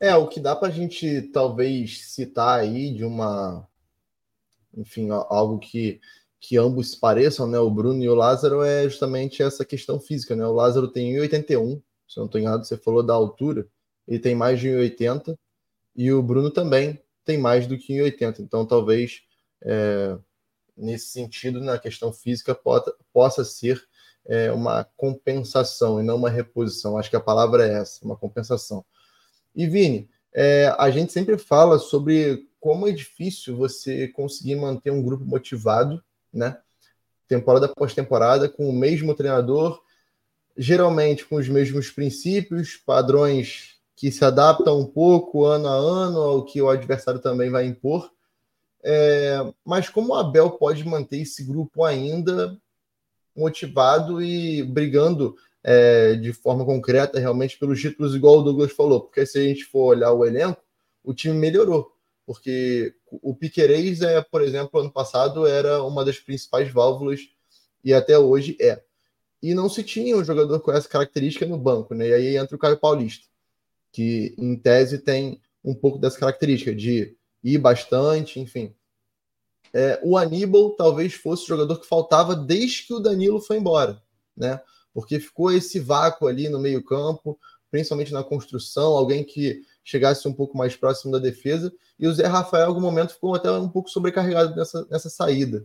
É, 0.00 0.16
o 0.16 0.26
que 0.26 0.40
dá 0.40 0.56
para 0.56 0.68
a 0.68 0.70
gente 0.70 1.22
talvez 1.32 2.06
citar 2.08 2.58
aí 2.58 2.92
de 2.92 3.04
uma, 3.04 3.68
enfim, 4.76 5.08
algo 5.10 5.58
que 5.58 6.00
que 6.42 6.58
ambos 6.58 6.96
pareçam, 6.96 7.46
né? 7.46 7.56
O 7.60 7.70
Bruno 7.70 8.02
e 8.02 8.08
o 8.08 8.16
Lázaro 8.16 8.62
é 8.62 8.82
justamente 8.82 9.44
essa 9.44 9.64
questão 9.64 10.00
física, 10.00 10.34
né? 10.34 10.44
O 10.44 10.52
Lázaro 10.52 10.88
tem 10.88 11.14
1,81, 11.14 11.80
se 12.08 12.18
não 12.18 12.26
estou 12.26 12.40
enganado, 12.40 12.66
você 12.66 12.76
falou 12.76 13.00
da 13.00 13.14
altura, 13.14 13.64
ele 14.08 14.18
tem 14.18 14.34
mais 14.34 14.58
de 14.58 14.68
1,80 14.68 15.38
e 15.94 16.12
o 16.12 16.20
Bruno 16.20 16.50
também 16.50 17.00
tem 17.24 17.38
mais 17.38 17.68
do 17.68 17.78
que 17.78 17.94
1,80. 17.94 18.40
Então, 18.40 18.66
talvez 18.66 19.22
é, 19.62 20.18
nesse 20.76 21.10
sentido, 21.10 21.60
na 21.60 21.78
questão 21.78 22.12
física, 22.12 22.56
pota, 22.56 22.92
possa 23.12 23.44
ser 23.44 23.80
é, 24.26 24.50
uma 24.50 24.82
compensação 24.96 26.00
e 26.00 26.02
não 26.02 26.16
uma 26.16 26.28
reposição. 26.28 26.98
Acho 26.98 27.08
que 27.08 27.16
a 27.16 27.20
palavra 27.20 27.68
é 27.68 27.74
essa, 27.74 28.04
uma 28.04 28.16
compensação. 28.16 28.84
E 29.54 29.68
Vini, 29.68 30.10
é, 30.34 30.74
a 30.76 30.90
gente 30.90 31.12
sempre 31.12 31.38
fala 31.38 31.78
sobre 31.78 32.48
como 32.58 32.88
é 32.88 32.90
difícil 32.90 33.56
você 33.56 34.08
conseguir 34.08 34.56
manter 34.56 34.90
um 34.90 35.02
grupo 35.02 35.24
motivado 35.24 36.02
né? 36.32 36.58
Temporada 37.28 37.66
após 37.66 37.94
temporada, 37.94 38.48
com 38.48 38.68
o 38.68 38.72
mesmo 38.72 39.14
treinador, 39.14 39.80
geralmente 40.56 41.24
com 41.24 41.36
os 41.36 41.48
mesmos 41.48 41.90
princípios, 41.90 42.76
padrões 42.76 43.76
que 43.96 44.10
se 44.10 44.24
adaptam 44.24 44.80
um 44.80 44.86
pouco 44.86 45.44
ano 45.44 45.68
a 45.68 45.74
ano 45.74 46.20
ao 46.20 46.44
que 46.44 46.60
o 46.60 46.68
adversário 46.68 47.20
também 47.20 47.50
vai 47.50 47.66
impor. 47.66 48.10
É, 48.82 49.38
mas 49.64 49.88
como 49.88 50.12
o 50.12 50.14
Abel 50.14 50.50
pode 50.50 50.84
manter 50.84 51.18
esse 51.18 51.44
grupo 51.44 51.84
ainda 51.84 52.58
motivado 53.34 54.20
e 54.20 54.62
brigando 54.62 55.36
é, 55.62 56.14
de 56.16 56.32
forma 56.32 56.64
concreta 56.64 57.20
realmente 57.20 57.56
pelos 57.58 57.80
títulos, 57.80 58.14
igual 58.14 58.38
o 58.38 58.42
Douglas 58.42 58.72
falou? 58.72 59.02
Porque 59.02 59.24
se 59.24 59.38
a 59.38 59.42
gente 59.42 59.64
for 59.64 59.94
olhar 59.94 60.12
o 60.12 60.26
elenco, 60.26 60.60
o 61.04 61.14
time 61.14 61.34
melhorou 61.34 61.92
porque 62.26 62.94
o 63.10 63.34
Piquerez, 63.34 64.00
é, 64.02 64.20
por 64.22 64.42
exemplo, 64.42 64.80
ano 64.80 64.90
passado 64.90 65.46
era 65.46 65.82
uma 65.82 66.04
das 66.04 66.18
principais 66.18 66.70
válvulas 66.70 67.20
e 67.84 67.92
até 67.92 68.18
hoje 68.18 68.56
é. 68.60 68.82
E 69.42 69.54
não 69.54 69.68
se 69.68 69.82
tinha 69.82 70.16
um 70.16 70.24
jogador 70.24 70.60
com 70.60 70.70
essa 70.70 70.88
característica 70.88 71.44
no 71.44 71.58
banco, 71.58 71.94
né? 71.94 72.08
E 72.08 72.14
aí 72.14 72.36
entra 72.36 72.54
o 72.54 72.58
Caio 72.58 72.78
Paulista, 72.78 73.26
que 73.90 74.34
em 74.38 74.56
tese 74.56 74.98
tem 74.98 75.40
um 75.64 75.74
pouco 75.74 75.98
dessa 75.98 76.18
característica 76.18 76.74
de 76.74 77.16
ir 77.42 77.58
bastante, 77.58 78.38
enfim. 78.38 78.74
É, 79.72 79.98
o 80.02 80.16
Aníbal 80.16 80.70
talvez 80.76 81.14
fosse 81.14 81.44
o 81.44 81.48
jogador 81.48 81.80
que 81.80 81.86
faltava 81.86 82.36
desde 82.36 82.86
que 82.86 82.94
o 82.94 83.00
Danilo 83.00 83.40
foi 83.40 83.56
embora, 83.56 84.00
né? 84.36 84.60
Porque 84.94 85.18
ficou 85.18 85.50
esse 85.50 85.80
vácuo 85.80 86.28
ali 86.28 86.48
no 86.48 86.60
meio-campo, 86.60 87.38
principalmente 87.70 88.12
na 88.12 88.22
construção, 88.22 88.92
alguém 88.92 89.24
que 89.24 89.62
chegasse 89.84 90.26
um 90.28 90.32
pouco 90.32 90.56
mais 90.56 90.76
próximo 90.76 91.12
da 91.12 91.18
defesa. 91.18 91.72
E 91.98 92.06
o 92.06 92.12
Zé 92.12 92.26
Rafael, 92.26 92.64
em 92.64 92.68
algum 92.68 92.80
momento, 92.80 93.14
ficou 93.14 93.34
até 93.34 93.50
um 93.50 93.68
pouco 93.68 93.90
sobrecarregado 93.90 94.54
nessa, 94.54 94.86
nessa 94.90 95.10
saída. 95.10 95.64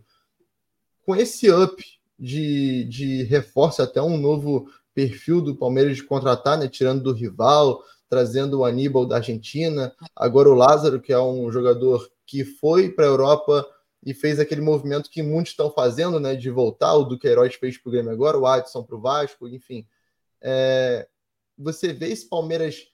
Com 1.05 1.15
esse 1.15 1.51
up 1.51 1.83
de, 2.17 2.85
de 2.85 3.23
reforço, 3.23 3.81
até 3.81 4.01
um 4.01 4.17
novo 4.17 4.69
perfil 4.93 5.41
do 5.41 5.55
Palmeiras 5.55 5.95
de 5.95 6.03
contratar, 6.03 6.57
né, 6.57 6.67
tirando 6.67 7.03
do 7.03 7.13
rival, 7.13 7.83
trazendo 8.09 8.59
o 8.59 8.65
Aníbal 8.65 9.05
da 9.05 9.17
Argentina, 9.17 9.93
agora 10.15 10.49
o 10.49 10.55
Lázaro, 10.55 10.99
que 10.99 11.13
é 11.13 11.19
um 11.19 11.51
jogador 11.51 12.09
que 12.25 12.43
foi 12.43 12.89
para 12.89 13.05
a 13.05 13.09
Europa 13.09 13.65
e 14.03 14.13
fez 14.13 14.39
aquele 14.39 14.61
movimento 14.61 15.09
que 15.09 15.21
muitos 15.21 15.51
estão 15.51 15.69
fazendo, 15.69 16.19
né, 16.19 16.35
de 16.35 16.49
voltar, 16.49 16.95
o 16.95 17.03
do 17.03 17.19
Queiroz 17.19 17.55
fez 17.55 17.77
para 17.77 17.89
o 17.89 17.91
Grêmio 17.91 18.11
agora, 18.11 18.37
o 18.37 18.47
Adson 18.47 18.83
para 18.83 18.95
o 18.95 19.01
Vasco, 19.01 19.47
enfim. 19.47 19.85
É, 20.41 21.07
você 21.57 21.93
vê 21.93 22.07
esse 22.07 22.27
Palmeiras 22.27 22.87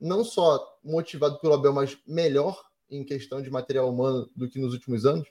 não 0.00 0.24
só 0.24 0.78
motivado 0.84 1.38
pelo 1.40 1.54
Abel, 1.54 1.72
mas 1.72 1.98
melhor 2.06 2.64
em 2.90 3.04
questão 3.04 3.42
de 3.42 3.50
material 3.50 3.90
humano 3.90 4.28
do 4.34 4.48
que 4.48 4.58
nos 4.58 4.72
últimos 4.72 5.04
anos? 5.04 5.26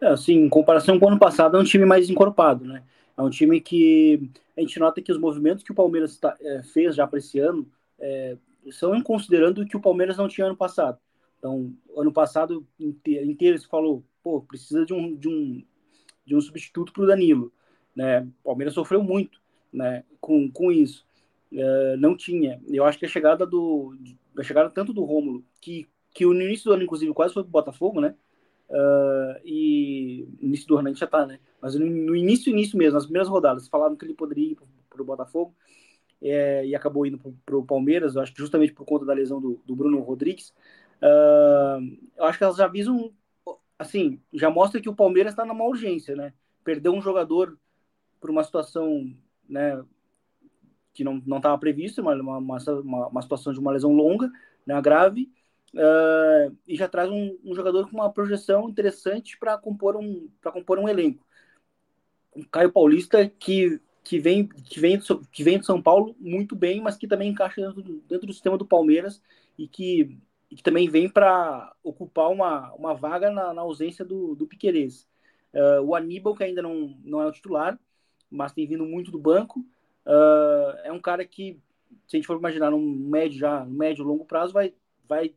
É, 0.00 0.08
assim, 0.08 0.34
em 0.34 0.48
comparação 0.48 0.98
com 0.98 1.06
o 1.06 1.08
ano 1.08 1.18
passado, 1.18 1.56
é 1.56 1.60
um 1.60 1.64
time 1.64 1.84
mais 1.84 2.08
encorpado, 2.08 2.64
né? 2.64 2.84
É 3.16 3.22
um 3.22 3.30
time 3.30 3.60
que 3.60 4.30
a 4.56 4.60
gente 4.60 4.78
nota 4.78 5.02
que 5.02 5.10
os 5.10 5.18
movimentos 5.18 5.64
que 5.64 5.72
o 5.72 5.74
Palmeiras 5.74 6.16
tá, 6.18 6.36
é, 6.40 6.62
fez 6.62 6.94
já 6.94 7.06
para 7.06 7.18
esse 7.18 7.38
ano 7.38 7.68
é, 7.98 8.36
são 8.70 9.00
considerando 9.02 9.66
que 9.66 9.76
o 9.76 9.80
Palmeiras 9.80 10.16
não 10.16 10.28
tinha 10.28 10.46
ano 10.46 10.56
passado. 10.56 10.98
Então, 11.38 11.72
ano 11.96 12.12
passado 12.12 12.66
inteiro, 12.78 13.58
se 13.58 13.66
falou, 13.66 14.04
pô, 14.22 14.40
precisa 14.40 14.84
de 14.84 14.92
um, 14.92 15.16
de 15.16 15.28
um, 15.28 15.64
de 16.24 16.36
um 16.36 16.40
substituto 16.40 16.92
para 16.92 17.02
o 17.02 17.06
Danilo. 17.06 17.52
Né? 17.94 18.20
O 18.42 18.44
Palmeiras 18.44 18.74
sofreu 18.74 19.02
muito 19.02 19.40
né, 19.72 20.04
com, 20.20 20.50
com 20.50 20.70
isso. 20.70 21.06
É, 21.52 21.96
não 21.96 22.16
tinha. 22.16 22.60
Eu 22.68 22.84
acho 22.84 22.98
que 22.98 23.06
a 23.06 23.08
chegada 23.08 23.46
do. 23.46 23.96
A 24.38 24.42
chegada 24.42 24.70
tanto 24.70 24.92
do 24.92 25.04
Rômulo, 25.04 25.44
que, 25.60 25.88
que 26.14 26.24
no 26.24 26.42
início 26.42 26.66
do 26.66 26.72
ano, 26.74 26.82
inclusive, 26.82 27.12
quase 27.12 27.34
foi 27.34 27.42
para 27.42 27.48
o 27.48 27.52
Botafogo, 27.52 28.00
né? 28.00 28.14
Uh, 28.68 29.40
e 29.44 30.28
início 30.40 30.66
do 30.68 30.76
ano 30.76 30.88
a 30.88 30.90
gente 30.90 31.00
já 31.00 31.06
tá, 31.06 31.26
né? 31.26 31.40
Mas 31.60 31.74
no, 31.74 31.86
no, 31.86 32.14
início, 32.14 32.50
início 32.50 32.76
mesmo, 32.76 32.94
nas 32.94 33.04
primeiras 33.04 33.28
rodadas, 33.28 33.66
falaram 33.66 33.96
que 33.96 34.04
ele 34.04 34.14
poderia 34.14 34.52
ir 34.52 34.58
para 34.90 35.02
o 35.02 35.04
Botafogo 35.04 35.54
é, 36.20 36.66
e 36.66 36.74
acabou 36.74 37.06
indo 37.06 37.18
para 37.44 37.56
o 37.56 37.64
Palmeiras, 37.64 38.14
eu 38.14 38.22
acho 38.22 38.32
que 38.32 38.40
justamente 38.40 38.72
por 38.72 38.84
conta 38.84 39.06
da 39.06 39.14
lesão 39.14 39.40
do, 39.40 39.60
do 39.64 39.74
Bruno 39.74 40.00
Rodrigues. 40.00 40.52
Uh, 41.00 41.96
eu 42.16 42.24
acho 42.24 42.38
que 42.38 42.44
elas 42.44 42.56
já 42.56 42.66
avisam, 42.66 43.12
assim, 43.78 44.20
já 44.32 44.50
mostra 44.50 44.80
que 44.80 44.88
o 44.88 44.94
Palmeiras 44.94 45.32
está 45.32 45.44
numa 45.44 45.64
urgência, 45.64 46.14
né? 46.14 46.34
Perdeu 46.62 46.92
um 46.92 47.00
jogador 47.00 47.58
por 48.20 48.30
uma 48.30 48.44
situação, 48.44 49.14
né, 49.48 49.82
que 50.92 51.04
não 51.04 51.36
estava 51.36 51.56
prevista, 51.58 52.02
uma, 52.02 52.14
uma, 52.14 52.38
uma, 52.38 53.08
uma, 53.08 53.22
situação 53.22 53.52
de 53.52 53.60
uma 53.60 53.72
lesão 53.72 53.92
longa, 53.92 54.30
né, 54.66 54.80
grave, 54.82 55.30
uh, 55.74 56.56
e 56.66 56.76
já 56.76 56.88
traz 56.88 57.10
um, 57.10 57.38
um, 57.44 57.54
jogador 57.54 57.88
com 57.88 57.96
uma 57.96 58.12
projeção 58.12 58.68
interessante 58.68 59.38
para 59.38 59.56
compor, 59.56 59.96
um, 59.96 60.28
compor 60.52 60.78
um 60.78 60.88
elenco. 60.88 61.24
O 62.34 62.44
Caio 62.48 62.72
Paulista, 62.72 63.28
que, 63.28 63.80
que, 64.02 64.18
vem, 64.18 64.48
que, 64.48 64.80
vem, 64.80 64.98
que 65.30 65.44
vem 65.44 65.58
de 65.58 65.66
São 65.66 65.80
Paulo 65.80 66.16
muito 66.18 66.56
bem, 66.56 66.80
mas 66.80 66.96
que 66.96 67.06
também 67.06 67.30
encaixa 67.30 67.60
dentro 67.60 67.82
do, 67.82 68.00
dentro 68.08 68.26
do 68.26 68.32
sistema 68.32 68.58
do 68.58 68.66
Palmeiras 68.66 69.22
e 69.56 69.68
que 69.68 70.18
e 70.50 70.56
que 70.56 70.62
também 70.62 70.88
vem 70.88 71.08
para 71.08 71.74
ocupar 71.82 72.30
uma, 72.30 72.72
uma 72.74 72.94
vaga 72.94 73.30
na, 73.30 73.52
na 73.52 73.62
ausência 73.62 74.04
do, 74.04 74.34
do 74.34 74.46
Piquerez. 74.46 75.06
Uh, 75.52 75.82
o 75.82 75.94
Aníbal, 75.94 76.34
que 76.34 76.44
ainda 76.44 76.62
não, 76.62 76.96
não 77.04 77.20
é 77.20 77.26
o 77.26 77.32
titular, 77.32 77.78
mas 78.30 78.52
tem 78.52 78.66
vindo 78.66 78.84
muito 78.84 79.10
do 79.10 79.18
banco, 79.18 79.64
uh, 80.08 80.78
é 80.82 80.90
um 80.90 81.00
cara 81.00 81.24
que, 81.24 81.60
se 82.06 82.16
a 82.16 82.18
gente 82.18 82.26
for 82.26 82.38
imaginar 82.38 82.70
num 82.70 82.84
médio, 82.84 83.38
já, 83.38 83.64
médio 83.64 84.04
longo 84.04 84.24
prazo, 84.24 84.52
vai, 84.52 84.74
vai 85.08 85.34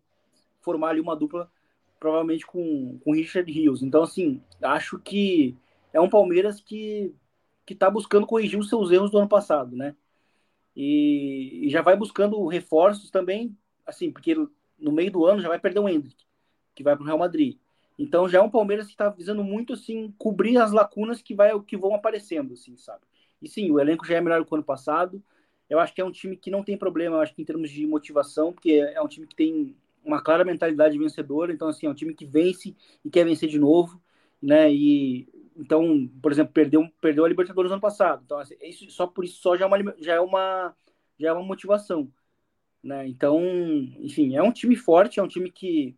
formar 0.62 0.90
ali 0.90 1.02
uma 1.02 1.16
dupla, 1.16 1.52
provavelmente 2.00 2.46
com, 2.46 2.98
com 3.04 3.14
Richard 3.14 3.52
Rios. 3.52 3.84
Então, 3.84 4.02
assim, 4.02 4.42
acho 4.62 4.98
que 4.98 5.56
é 5.94 6.00
um 6.00 6.10
Palmeiras 6.10 6.60
que 6.60 7.14
que 7.64 7.74
está 7.74 7.90
buscando 7.90 8.28
corrigir 8.28 8.60
os 8.60 8.68
seus 8.68 8.92
erros 8.92 9.12
do 9.12 9.18
ano 9.18 9.30
passado, 9.30 9.76
né? 9.76 9.96
E, 10.76 11.68
e 11.68 11.70
já 11.70 11.82
vai 11.82 11.96
buscando 11.96 12.46
reforços 12.48 13.10
também, 13.10 13.56
assim, 13.86 14.12
porque 14.12 14.36
no 14.80 14.92
meio 14.92 15.12
do 15.12 15.26
ano 15.26 15.42
já 15.42 15.48
vai 15.48 15.60
perder 15.60 15.80
o 15.80 15.88
Hendrick, 15.88 16.26
que 16.74 16.84
vai 16.84 16.96
para 16.96 17.04
o 17.04 17.06
Real 17.06 17.18
Madrid. 17.18 17.58
Então 17.98 18.28
já 18.28 18.40
é 18.40 18.42
um 18.42 18.50
Palmeiras 18.50 18.88
que 18.88 18.94
está 18.94 19.10
visando 19.10 19.44
muito 19.44 19.74
assim 19.74 20.14
cobrir 20.18 20.58
as 20.58 20.72
lacunas 20.72 21.22
que 21.22 21.36
vai 21.36 21.58
que 21.62 21.78
vão 21.78 21.94
aparecendo, 21.94 22.54
assim, 22.54 22.76
sabe? 22.76 23.04
E 23.42 23.50
sim, 23.50 23.72
o 23.72 23.80
elenco 23.80 24.06
já 24.06 24.16
é 24.16 24.22
melhor 24.22 24.46
que 24.46 24.52
o 24.52 24.56
ano 24.56 24.64
passado. 24.64 25.22
Eu 25.70 25.80
acho 25.80 25.94
que 25.94 26.02
é 26.02 26.06
um 26.06 26.12
time 26.12 26.36
que 26.36 26.52
não 26.52 26.64
tem 26.64 26.78
problema, 26.78 27.16
eu 27.16 27.22
acho 27.22 27.34
que 27.34 27.42
em 27.42 27.46
termos 27.46 27.72
de 27.72 27.88
motivação, 27.88 28.52
porque 28.52 28.74
é 28.74 29.02
um 29.02 29.08
time 29.08 29.26
que 29.26 29.36
tem 29.36 29.76
uma 30.04 30.22
clara 30.22 30.44
mentalidade 30.44 30.98
vencedora, 30.98 31.54
então 31.54 31.70
assim, 31.70 31.86
é 31.86 31.90
um 31.90 31.94
time 31.94 32.14
que 32.14 32.26
vence 32.26 32.76
e 33.06 33.10
quer 33.10 33.24
vencer 33.24 33.48
de 33.48 33.58
novo, 33.58 34.02
né? 34.42 34.72
E 34.74 35.28
então, 35.56 36.10
por 36.22 36.32
exemplo, 36.32 36.54
perdeu 36.54 36.90
perdeu 37.00 37.24
a 37.24 37.30
Libertadores 37.30 37.70
no 37.70 37.76
ano 37.76 37.82
passado. 37.82 38.22
Então, 38.26 38.38
assim, 38.40 38.56
isso, 38.62 38.90
só 38.92 39.08
por 39.08 39.24
isso 39.24 39.42
só 39.42 39.56
já 39.56 39.66
é 39.66 39.68
uma 39.68 39.96
já 40.00 40.14
é 40.16 40.20
uma 40.20 40.76
já 41.20 41.30
é 41.30 41.34
uma 41.34 41.44
motivação. 41.44 42.12
Né? 42.84 43.08
Então, 43.08 43.40
enfim, 44.00 44.36
é 44.36 44.42
um 44.44 44.52
time 44.52 44.76
forte, 44.76 45.20
é 45.20 45.24
um 45.24 45.28
time 45.28 45.52
que, 45.52 45.96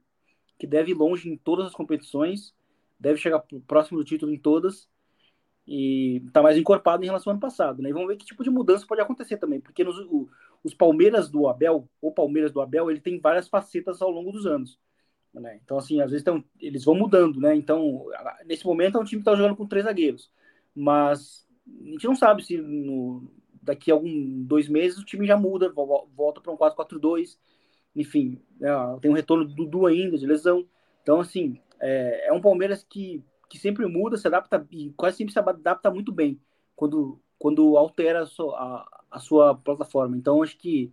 que 0.60 0.68
deve 0.68 0.92
ir 0.92 0.96
longe 0.96 1.30
em 1.30 1.38
todas 1.38 1.68
as 1.68 1.74
competições, 1.74 2.54
deve 3.00 3.20
chegar 3.20 3.44
próximo 3.68 3.98
do 4.00 4.06
título 4.06 4.34
em 4.34 4.38
todas 4.38 4.90
e 5.66 6.22
está 6.26 6.42
mais 6.42 6.58
encorpado 6.58 7.04
em 7.04 7.08
relação 7.08 7.32
ao 7.32 7.34
ano 7.36 7.42
passado. 7.42 7.82
Né? 7.82 7.90
E 7.90 7.94
vamos 7.94 8.08
ver 8.08 8.18
que 8.18 8.26
tipo 8.26 8.44
de 8.44 8.50
mudança 8.50 8.86
pode 8.86 9.02
acontecer 9.02 9.38
também, 9.38 9.60
porque 9.60 9.84
nos, 9.84 9.98
o, 10.00 10.30
os 10.64 10.74
Palmeiras 10.74 11.30
do 11.30 11.48
Abel, 11.48 11.88
ou 12.02 12.12
Palmeiras 12.12 12.52
do 12.52 12.62
Abel, 12.62 12.90
ele 12.90 13.00
tem 13.00 13.20
várias 13.20 13.48
facetas 13.48 14.02
ao 14.02 14.10
longo 14.10 14.32
dos 14.32 14.46
anos. 14.46 14.80
Né? 15.34 15.60
Então, 15.64 15.78
assim, 15.78 16.00
às 16.02 16.12
vezes 16.12 16.24
tão, 16.24 16.44
eles 16.60 16.84
vão 16.86 16.94
mudando, 16.94 17.40
né? 17.40 17.56
Então, 17.56 18.06
nesse 18.46 18.66
momento 18.66 18.98
é 18.98 19.02
um 19.02 19.04
time 19.04 19.22
que 19.22 19.28
está 19.28 19.36
jogando 19.36 19.56
com 19.56 19.66
três 19.66 19.86
zagueiros, 19.86 20.32
mas 20.76 21.48
a 21.68 21.90
gente 21.90 22.06
não 22.06 22.16
sabe 22.16 22.44
se 22.44 22.58
no, 22.58 23.28
daqui 23.60 23.90
a 23.90 23.96
algum 23.96 24.44
dois 24.44 24.68
meses 24.68 25.00
o 25.00 25.06
time 25.06 25.26
já 25.26 25.36
muda, 25.36 25.74
volta 25.74 26.40
para 26.40 26.52
um 26.52 26.58
4-4-2, 26.58 27.38
enfim, 27.96 28.40
né, 28.60 28.70
tem 29.02 29.10
um 29.10 29.16
retorno 29.16 29.46
do 29.46 29.56
Dudu 29.56 29.88
ainda, 29.88 30.18
de 30.18 30.28
lesão. 30.28 30.68
Então, 31.02 31.20
assim, 31.20 31.60
é, 31.80 32.28
é, 32.28 32.34
um 32.34 32.42
Palmeiras 32.42 32.84
que, 32.84 33.24
que 33.54 33.60
sempre 33.60 33.86
muda, 33.86 34.18
se 34.18 34.26
adapta 34.26 34.66
e 34.72 34.92
quase 34.98 35.18
sempre 35.18 35.32
se 35.32 35.38
adapta 35.38 35.92
muito 35.92 36.12
bem 36.12 36.42
quando, 36.76 37.22
quando 37.38 37.78
altera 37.78 38.24
a 38.24 38.26
sua, 38.26 38.58
a, 38.58 39.04
a 39.12 39.20
sua 39.20 39.54
plataforma. 39.54 40.18
Então, 40.18 40.42
acho 40.42 40.58
que 40.58 40.92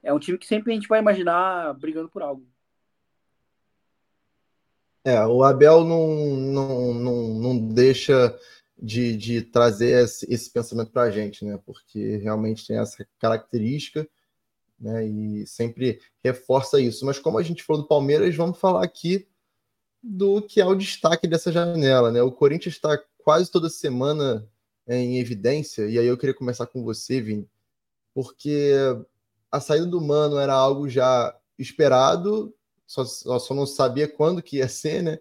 é 0.00 0.14
um 0.14 0.18
time 0.20 0.38
que 0.38 0.46
sempre 0.46 0.70
a 0.70 0.74
gente 0.76 0.86
vai 0.86 1.00
imaginar 1.00 1.74
brigando 1.74 2.08
por 2.08 2.22
algo. 2.22 2.46
É, 5.04 5.26
o 5.26 5.42
Abel 5.42 5.82
não, 5.82 6.06
não, 6.06 6.94
não, 6.94 7.28
não 7.40 7.58
deixa 7.58 8.38
de, 8.80 9.16
de 9.16 9.42
trazer 9.42 10.04
esse, 10.04 10.32
esse 10.32 10.52
pensamento 10.52 10.92
para 10.92 11.02
a 11.02 11.10
gente, 11.10 11.44
né? 11.44 11.58
Porque 11.66 12.18
realmente 12.18 12.64
tem 12.64 12.78
essa 12.78 13.04
característica, 13.18 14.08
né? 14.78 15.04
E 15.04 15.44
sempre 15.48 16.00
reforça 16.22 16.80
isso. 16.80 17.04
Mas 17.04 17.18
como 17.18 17.38
a 17.38 17.42
gente 17.42 17.64
falou 17.64 17.82
do 17.82 17.88
Palmeiras, 17.88 18.36
vamos 18.36 18.60
falar 18.60 18.84
aqui 18.84 19.26
do 20.02 20.42
que 20.42 20.60
é 20.60 20.66
o 20.66 20.74
destaque 20.74 21.26
dessa 21.26 21.52
janela, 21.52 22.10
né? 22.10 22.22
O 22.22 22.32
Corinthians 22.32 22.74
está 22.74 22.98
quase 23.18 23.50
toda 23.50 23.68
semana 23.68 24.48
é, 24.86 24.96
em 24.96 25.18
evidência, 25.18 25.86
e 25.86 25.98
aí 25.98 26.06
eu 26.06 26.18
queria 26.18 26.34
começar 26.34 26.66
com 26.66 26.82
você, 26.82 27.20
Vini, 27.20 27.48
porque 28.14 28.72
a 29.50 29.60
saída 29.60 29.86
do 29.86 30.00
Mano 30.00 30.38
era 30.38 30.54
algo 30.54 30.88
já 30.88 31.36
esperado, 31.58 32.52
só, 32.86 33.04
só 33.04 33.54
não 33.54 33.66
sabia 33.66 34.08
quando 34.08 34.42
que 34.42 34.56
ia 34.56 34.68
ser, 34.68 35.02
né? 35.02 35.18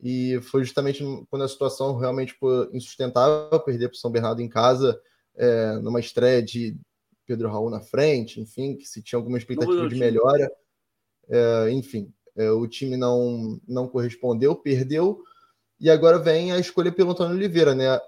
e 0.00 0.38
foi 0.42 0.62
justamente 0.64 1.02
quando 1.30 1.42
a 1.42 1.48
situação 1.48 1.96
realmente 1.96 2.34
foi 2.34 2.68
insustentável, 2.72 3.58
perder 3.60 3.88
para 3.88 3.96
o 3.96 3.98
São 3.98 4.10
Bernardo 4.10 4.42
em 4.42 4.48
casa, 4.48 5.00
é, 5.34 5.72
numa 5.78 6.00
estreia 6.00 6.42
de 6.42 6.76
Pedro 7.24 7.48
Raul 7.48 7.70
na 7.70 7.80
frente, 7.80 8.40
enfim, 8.40 8.76
que 8.76 8.86
se 8.86 9.02
tinha 9.02 9.18
alguma 9.18 9.38
expectativa 9.38 9.88
de 9.88 9.96
melhora, 9.96 10.50
é, 11.28 11.70
enfim, 11.70 12.12
é, 12.36 12.50
o 12.50 12.66
time 12.66 12.96
não, 12.96 13.60
não 13.66 13.88
correspondeu, 13.88 14.54
perdeu, 14.54 15.22
e 15.80 15.90
agora 15.90 16.18
vem 16.18 16.52
a 16.52 16.58
escolha 16.58 16.92
pelo 16.92 17.10
Antônio 17.10 17.36
Oliveira, 17.36 17.74
né? 17.74 18.00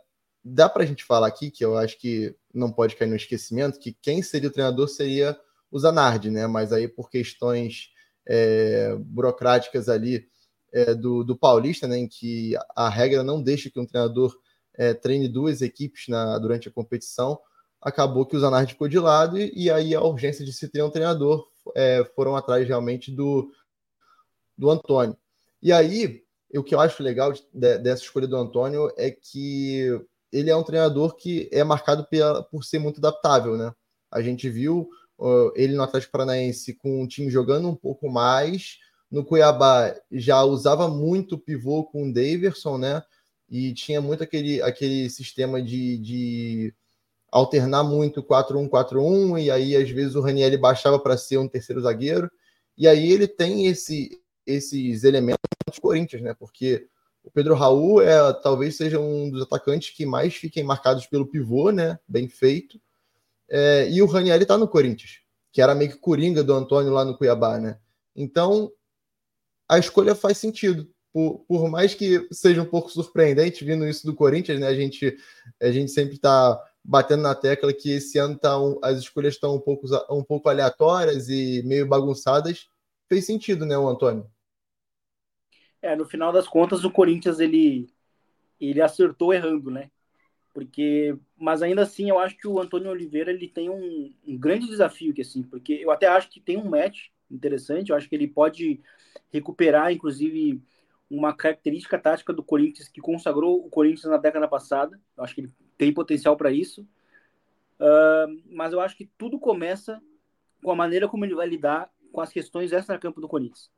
Dá 0.45 0.69
para 0.69 0.83
a 0.83 0.87
gente 0.87 1.05
falar 1.05 1.27
aqui, 1.27 1.51
que 1.51 1.65
eu 1.65 1.77
acho 1.77 1.99
que 1.99 2.35
não 2.53 2.73
pode 2.73 2.97
cair 2.97 3.09
no 3.09 3.17
esquecimento, 3.17 3.79
que 3.79 3.97
quem 4.01 4.23
seria 4.23 4.49
o 4.49 4.53
treinador 4.53 4.89
seria 4.89 5.39
o 5.71 5.79
Zanardi, 5.79 6.31
né? 6.31 6.47
Mas 6.47 6.73
aí 6.73 6.89
por 6.89 7.11
questões 7.11 7.91
é, 8.27 8.95
burocráticas 8.97 9.89
ali, 9.89 10.27
é, 10.73 10.95
do, 10.95 11.25
do 11.25 11.37
Paulista, 11.37 11.87
né, 11.87 11.99
em 11.99 12.09
que 12.09 12.55
a 12.77 12.89
regra 12.89 13.23
não 13.23 13.43
deixa 13.43 13.71
que 13.71 13.81
um 13.81 13.87
treinador 13.87 14.37
é, 14.75 14.95
treine 14.95 15.29
duas 15.29 15.63
equipes 15.63 16.09
na, 16.09 16.39
durante 16.39 16.69
a 16.69 16.73
competição, 16.73 17.39
acabou 17.81 18.27
que 18.27 18.37
o 18.37 18.41
Zanardi 18.41 18.73
ficou 18.73 18.89
de 18.89 18.99
lado 18.99 19.39
e, 19.39 19.51
e 19.55 19.71
aí 19.71 19.95
a 19.95 20.03
urgência 20.03 20.45
de 20.45 20.53
se 20.53 20.69
ter 20.69 20.83
um 20.83 20.91
treinador 20.91 21.47
é, 21.75 22.05
foram 22.15 22.37
atrás 22.37 22.67
realmente 22.67 23.11
do, 23.11 23.51
do 24.59 24.69
Antônio. 24.69 25.17
E 25.63 25.73
aí, 25.73 26.23
o 26.55 26.65
que 26.65 26.75
eu 26.75 26.81
acho 26.81 27.03
legal 27.03 27.33
de, 27.33 27.79
dessa 27.79 28.03
escolha 28.03 28.27
do 28.27 28.37
Antônio 28.37 28.93
é 28.97 29.11
que 29.11 29.89
ele 30.33 30.51
é 30.51 30.57
um 30.57 30.65
treinador 30.65 31.15
que 31.15 31.49
é 31.53 31.63
marcado 31.63 32.07
pela, 32.09 32.43
por 32.43 32.65
ser 32.65 32.79
muito 32.79 32.99
adaptável, 32.99 33.57
né? 33.57 33.73
A 34.11 34.21
gente 34.21 34.51
viu 34.51 34.89
ele 35.55 35.75
no 35.75 35.83
Atlético 35.83 36.13
Paranaense 36.13 36.75
com 36.75 37.03
o 37.03 37.09
time 37.09 37.31
jogando 37.31 37.69
um 37.69 37.75
pouco 37.75 38.11
mais. 38.11 38.79
No 39.11 39.25
Cuiabá 39.25 39.95
já 40.13 40.43
usava 40.45 40.87
muito 40.89 41.39
pivô 41.39 41.85
com 41.85 42.09
o 42.09 42.13
Daverson, 42.13 42.79
né? 42.79 43.03
E 43.49 43.73
tinha 43.73 44.01
muito 44.01 44.23
aquele, 44.23 44.61
aquele 44.61 45.09
sistema 45.09 45.63
de, 45.63 45.99
de 45.99 46.75
alternar 47.33 47.83
muito 47.83 48.23
4-1-4-1, 48.23 49.43
e 49.43 49.51
aí 49.51 49.77
às 49.77 49.91
vezes 49.91 50.15
o 50.15 50.21
Raniel 50.21 50.59
baixava 50.59 50.99
para 50.99 51.17
ser 51.17 51.39
um 51.39 51.49
terceiro 51.49 51.81
zagueiro. 51.81 52.31
E 52.77 52.87
aí 52.87 53.11
ele 53.11 53.27
tem 53.27 53.67
esse, 53.67 54.21
esses 54.49 55.05
elementos 55.05 55.39
do 55.67 55.81
Corinthians, 55.81 56.23
né? 56.23 56.35
Porque 56.35 56.89
o 57.23 57.31
Pedro 57.31 57.55
Raul 57.55 58.01
é 58.01 58.33
talvez 58.33 58.77
seja 58.77 58.99
um 58.99 59.31
dos 59.31 59.43
atacantes 59.43 59.95
que 59.95 60.07
mais 60.07 60.35
fiquem 60.35 60.65
marcados 60.65 61.07
pelo 61.07 61.27
pivô, 61.27 61.71
né? 61.71 61.99
Bem 62.09 62.29
feito. 62.29 62.81
É, 63.51 63.89
e 63.91 64.03
o 64.03 64.07
Raniel 64.07 64.41
está 64.41 64.57
no 64.57 64.67
Corinthians, 64.67 65.21
que 65.53 65.61
era 65.61 65.75
meio 65.75 65.91
que 65.91 65.99
coringa 65.99 66.43
do 66.43 66.55
Antônio 66.55 66.93
lá 66.93 67.05
no 67.05 67.17
Cuiabá, 67.17 67.59
né? 67.59 67.79
Então 68.17 68.73
a 69.69 69.79
escolha 69.79 70.15
faz 70.15 70.39
sentido. 70.39 70.91
Por, 71.13 71.41
por 71.49 71.69
mais 71.71 71.95
que 71.95 72.29
seja 72.31 72.63
um 72.63 72.67
pouco 72.67 72.91
surpreendente 72.91 73.65
vindo 73.65 73.87
isso 73.87 74.07
do 74.07 74.15
Corinthians, 74.15 74.61
né? 74.61 74.67
A 74.67 74.75
gente, 74.75 75.17
a 75.61 75.71
gente 75.71 75.91
sempre 75.91 76.15
está 76.15 76.59
batendo 76.83 77.23
na 77.23 77.35
tecla 77.35 77.73
que 77.73 77.93
esse 77.93 78.19
ano 78.19 78.39
tá 78.39 78.59
um, 78.59 78.79
as 78.83 78.99
escolhas 78.99 79.35
estão 79.35 79.55
um 79.55 79.61
pouco, 79.61 79.87
um 80.11 80.25
pouco 80.25 80.49
aleatórias 80.49 81.29
e 81.29 81.63
meio 81.65 81.87
bagunçadas. 81.87 82.69
Fez 83.09 83.27
sentido, 83.27 83.67
né, 83.67 83.77
o 83.77 83.89
Antônio? 83.89 84.27
É, 85.81 85.95
no 85.95 86.05
final 86.05 86.33
das 86.33 86.49
contas, 86.49 86.85
o 86.85 86.91
Corinthians 86.91 87.39
ele, 87.41 87.89
ele 88.61 88.81
acertou 88.81 89.33
errando, 89.33 89.71
né? 89.71 89.91
Porque, 90.53 91.17
mas 91.37 91.63
ainda 91.63 91.83
assim, 91.83 92.11
eu 92.11 92.19
acho 92.19 92.37
que 92.37 92.49
o 92.49 92.61
Antônio 92.61 92.91
Oliveira 92.91 93.31
ele 93.31 93.49
tem 93.49 93.71
um, 93.71 94.13
um 94.27 94.37
grande 94.37 94.67
desafio 94.67 95.15
que 95.15 95.23
assim, 95.23 95.43
porque 95.43 95.75
eu 95.75 95.91
até 95.91 96.09
acho 96.09 96.29
que 96.29 96.41
tem 96.41 96.57
um 96.57 96.69
match 96.69 97.09
interessante. 97.31 97.91
Eu 97.91 97.97
acho 97.97 98.09
que 98.09 98.15
ele 98.15 98.27
pode 98.27 98.81
recuperar, 99.31 99.93
inclusive, 99.93 100.61
uma 101.09 101.33
característica 101.33 101.99
tática 101.99 102.33
do 102.33 102.43
Corinthians 102.43 102.89
que 102.89 103.01
consagrou 103.01 103.65
o 103.65 103.71
Corinthians 103.71 104.11
na 104.11 104.17
década 104.17 104.49
passada. 104.49 105.01
Eu 105.17 105.25
acho 105.25 105.35
que 105.35 105.43
ele 105.43 105.53
tem 105.77 105.93
potencial 105.93 106.37
para 106.37 106.51
isso. 106.51 106.83
Uh, 107.79 108.43
mas 108.51 108.73
eu 108.73 108.81
acho 108.81 108.97
que 108.97 109.09
tudo 109.17 109.39
começa 109.39 110.03
com 110.63 110.73
a 110.73 110.77
maneira 110.77 111.09
como 111.09 111.25
ele 111.25 111.35
vai 111.35 111.47
lidar 111.47 111.89
com 112.13 112.21
as 112.21 112.33
questões 112.33 112.73
extra-campo 112.73 113.21
do 113.21 113.29
Corinthians, 113.29 113.71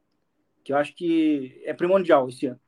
que 0.64 0.72
eu 0.72 0.76
acho 0.76 0.94
que 0.94 1.60
é 1.64 1.72
primordial 1.72 2.28
esse 2.28 2.46
ano. 2.46 2.60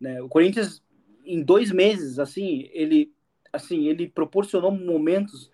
Né? 0.00 0.20
O 0.20 0.28
Corinthians, 0.28 0.82
em 1.24 1.42
dois 1.42 1.70
meses, 1.70 2.18
assim, 2.18 2.68
ele, 2.72 3.12
assim, 3.52 3.86
ele 3.86 4.08
proporcionou 4.08 4.70
momentos 4.70 5.50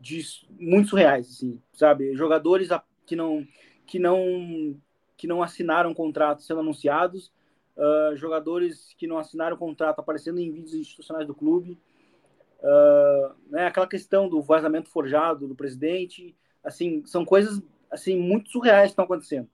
de 0.00 0.22
muito 0.58 0.90
surreais, 0.90 1.28
assim, 1.28 1.60
sabe? 1.72 2.14
Jogadores 2.14 2.68
que 3.04 3.16
não, 3.16 3.46
que 3.86 3.98
não, 3.98 4.80
que 5.16 5.26
não 5.26 5.42
assinaram 5.42 5.92
contratos 5.92 6.46
sendo 6.46 6.60
anunciados, 6.60 7.32
uh, 7.76 8.16
jogadores 8.16 8.94
que 8.96 9.06
não 9.06 9.18
assinaram 9.18 9.56
contrato 9.56 9.98
aparecendo 9.98 10.38
em 10.38 10.50
vídeos 10.50 10.74
institucionais 10.74 11.26
do 11.26 11.34
clube, 11.34 11.78
uh, 12.60 13.34
né, 13.48 13.66
aquela 13.66 13.86
questão 13.86 14.28
do 14.28 14.40
vazamento 14.40 14.88
forjado 14.88 15.48
do 15.48 15.56
presidente, 15.56 16.36
assim, 16.62 17.04
são 17.04 17.24
coisas 17.24 17.60
assim 17.90 18.16
muito 18.16 18.50
surreais 18.50 18.86
que 18.86 18.92
estão 18.92 19.04
acontecendo, 19.04 19.48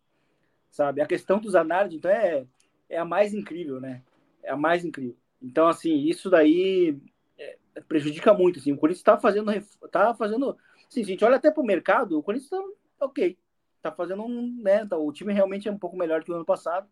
sabe? 0.73 1.01
A 1.01 1.07
questão 1.07 1.39
dos 1.39 1.55
análises, 1.55 1.99
então, 1.99 2.11
é, 2.11 2.45
é 2.89 2.99
a 2.99 3.05
mais 3.05 3.33
incrível, 3.33 3.81
né? 3.81 4.03
É 4.43 4.51
a 4.51 4.57
mais 4.57 4.85
incrível. 4.85 5.17
Então, 5.41 5.69
assim, 5.69 5.99
isso 6.07 6.31
daí 6.31 6.99
é, 7.39 7.59
prejudica 7.87 8.35
muito, 8.35 8.59
assim. 8.59 8.73
O 8.73 8.79
Corinthians 8.79 9.01
está 9.01 9.19
fazendo, 9.19 9.53
tá 9.91 10.15
fazendo, 10.15 10.57
assim, 10.89 11.05
gente 11.05 11.25
olha 11.25 11.37
até 11.37 11.51
para 11.51 11.63
o 11.63 11.67
mercado, 11.67 12.19
o 12.19 12.23
Corinthians 12.23 12.51
está 12.51 13.07
ok, 13.07 13.39
está 13.77 13.93
fazendo 13.93 14.25
um, 14.25 14.61
né? 14.63 14.87
Tá, 14.87 14.97
o 14.97 15.13
time 15.13 15.33
realmente 15.33 15.69
é 15.69 15.73
um 15.73 15.79
pouco 15.79 15.97
melhor 15.97 16.25
que 16.25 16.33
o 16.33 16.35
ano 16.35 16.45
passado. 16.45 16.89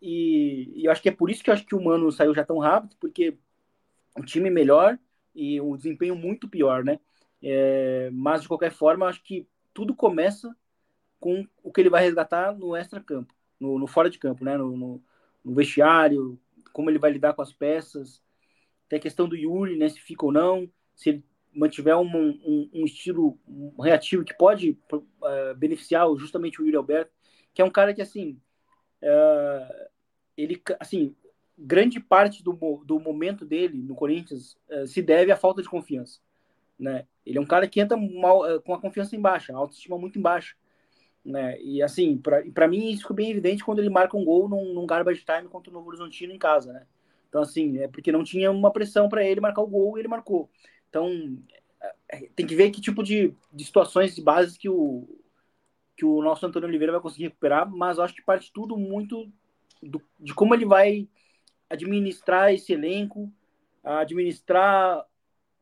E, 0.00 0.72
e 0.76 0.84
eu 0.84 0.92
acho 0.92 1.02
que 1.02 1.08
é 1.08 1.12
por 1.12 1.30
isso 1.30 1.42
que 1.42 1.50
eu 1.50 1.54
acho 1.54 1.66
que 1.66 1.74
o 1.74 1.82
Mano 1.82 2.12
saiu 2.12 2.34
já 2.34 2.44
tão 2.44 2.58
rápido, 2.58 2.96
porque 3.00 3.36
o 4.16 4.22
time 4.24 4.50
melhor 4.50 4.98
e 5.34 5.60
um 5.60 5.76
desempenho 5.76 6.16
muito 6.16 6.48
pior, 6.48 6.84
né? 6.84 7.00
É, 7.42 8.10
mas 8.12 8.42
de 8.42 8.48
qualquer 8.48 8.72
forma, 8.72 9.06
acho 9.06 9.22
que 9.22 9.48
tudo 9.72 9.94
começa 9.94 10.54
com 11.20 11.46
o 11.62 11.70
que 11.70 11.80
ele 11.82 11.90
vai 11.90 12.02
resgatar 12.02 12.56
no 12.56 12.74
extra-campo, 12.74 13.32
no, 13.60 13.78
no, 13.78 13.86
fora 13.86 14.08
de 14.08 14.18
campo, 14.18 14.42
né? 14.42 14.56
No, 14.56 14.76
no, 14.76 15.02
no, 15.44 15.54
vestiário, 15.54 16.40
como 16.72 16.88
ele 16.88 16.98
vai 16.98 17.12
lidar 17.12 17.34
com 17.34 17.42
as 17.42 17.52
peças. 17.52 18.22
Tem 18.88 18.98
a 18.98 19.02
questão 19.02 19.28
do 19.28 19.36
Yuri, 19.36 19.76
né? 19.76 19.88
Se 19.88 20.00
fica 20.00 20.24
ou 20.24 20.32
não, 20.32 20.68
se 20.96 21.10
ele 21.10 21.24
mantiver 21.52 21.96
um, 21.96 22.06
um, 22.06 22.70
um 22.72 22.84
estilo 22.84 23.38
reativo 23.78 24.24
que 24.24 24.34
pode 24.34 24.78
uh, 24.92 25.54
beneficiar 25.56 26.08
justamente 26.16 26.60
o 26.60 26.64
Yuri 26.64 26.76
Alberto, 26.76 27.12
que 27.52 27.60
é 27.60 27.64
um 27.64 27.70
cara 27.70 27.92
que, 27.92 28.00
assim, 28.00 28.40
uh, 29.02 29.88
ele, 30.36 30.62
assim, 30.78 31.14
grande 31.58 32.00
parte 32.00 32.42
do, 32.42 32.52
do 32.84 32.98
momento 32.98 33.44
dele 33.44 33.82
no 33.82 33.94
Corinthians 33.94 34.56
uh, 34.70 34.86
se 34.86 35.02
deve 35.02 35.32
à 35.32 35.36
falta 35.36 35.60
de 35.60 35.68
confiança. 35.68 36.20
Né? 36.78 37.06
Ele 37.26 37.36
é 37.36 37.40
um 37.40 37.46
cara 37.46 37.68
que 37.68 37.80
entra 37.80 37.96
mal, 37.96 38.42
com 38.62 38.72
a 38.72 38.80
confiança 38.80 39.14
em 39.14 39.20
baixa, 39.20 39.52
a 39.52 39.56
autoestima 39.56 39.98
muito 39.98 40.18
em 40.18 40.22
baixa. 40.22 40.54
Né? 41.24 41.60
E 41.60 41.82
assim, 41.82 42.18
para 42.18 42.68
mim 42.68 42.90
isso 42.90 43.02
ficou 43.02 43.16
bem 43.16 43.30
evidente 43.30 43.64
quando 43.64 43.78
ele 43.78 43.90
marca 43.90 44.16
um 44.16 44.24
gol 44.24 44.48
num, 44.48 44.72
num 44.72 44.86
garbage 44.86 45.24
time 45.24 45.48
contra 45.48 45.70
o 45.70 45.74
Novo 45.74 45.88
Horizontino 45.88 46.32
em 46.32 46.38
casa. 46.38 46.72
Né? 46.72 46.86
Então, 47.28 47.42
assim, 47.42 47.78
é 47.78 47.88
porque 47.88 48.10
não 48.10 48.24
tinha 48.24 48.50
uma 48.50 48.72
pressão 48.72 49.08
para 49.08 49.24
ele 49.24 49.40
marcar 49.40 49.62
o 49.62 49.66
gol 49.66 49.96
e 49.96 50.00
ele 50.00 50.08
marcou. 50.08 50.50
Então, 50.88 51.38
é, 52.08 52.28
tem 52.34 52.46
que 52.46 52.56
ver 52.56 52.70
que 52.70 52.80
tipo 52.80 53.02
de, 53.02 53.34
de 53.52 53.64
situações 53.64 54.14
de 54.14 54.22
bases 54.22 54.56
que 54.56 54.68
o, 54.68 55.06
que 55.96 56.04
o 56.04 56.22
nosso 56.22 56.44
Antônio 56.46 56.68
Oliveira 56.68 56.92
vai 56.92 57.00
conseguir 57.00 57.24
recuperar, 57.24 57.70
mas 57.70 57.98
acho 57.98 58.14
que 58.14 58.22
parte 58.22 58.52
tudo 58.52 58.76
muito 58.76 59.30
do, 59.82 60.02
de 60.18 60.34
como 60.34 60.54
ele 60.54 60.64
vai 60.64 61.08
administrar 61.68 62.52
esse 62.52 62.72
elenco, 62.72 63.32
administrar 63.84 65.06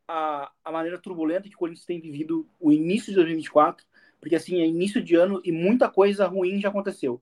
a, 0.07 0.51
a 0.65 0.73
maneira 0.73 0.99
turbulenta 0.99 1.49
que 1.49 1.55
o 1.55 1.59
Corinthians 1.59 1.85
tem 1.85 2.01
vivido 2.01 2.49
o 2.59 2.73
início 2.73 3.11
de 3.11 3.17
2024, 3.17 3.85
porque 4.21 4.37
assim, 4.37 4.61
é 4.61 4.67
início 4.67 5.03
de 5.03 5.15
ano 5.15 5.41
e 5.45 5.53
muita 5.53 5.89
coisa 5.89 6.27
ruim 6.27 6.61
já 6.61 6.69
aconteceu, 6.69 7.21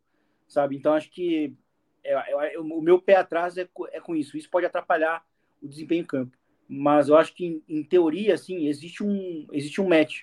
sabe? 0.49 0.77
Então 0.77 0.95
acho 0.95 1.11
que 1.11 1.55
é, 2.05 2.15
é, 2.15 2.55
é, 2.55 2.59
o 2.59 2.81
meu 2.81 3.01
pé 3.01 3.17
atrás 3.17 3.57
é, 3.57 3.69
é 3.93 4.01
com 4.01 4.15
isso. 4.15 4.37
Isso 4.37 4.51
pode 4.51 4.67
atrapalhar 4.67 5.25
o 5.63 5.69
desempenho 5.69 6.03
em 6.03 6.07
campo, 6.07 6.37
mas 6.69 7.09
eu 7.09 7.17
acho 7.17 7.35
que 7.35 7.45
em, 7.47 7.63
em 7.69 7.83
teoria 7.83 8.35
assim 8.35 8.67
existe 8.67 9.03
um 9.03 9.47
existe 9.53 9.81
um 9.81 9.89
match 9.89 10.23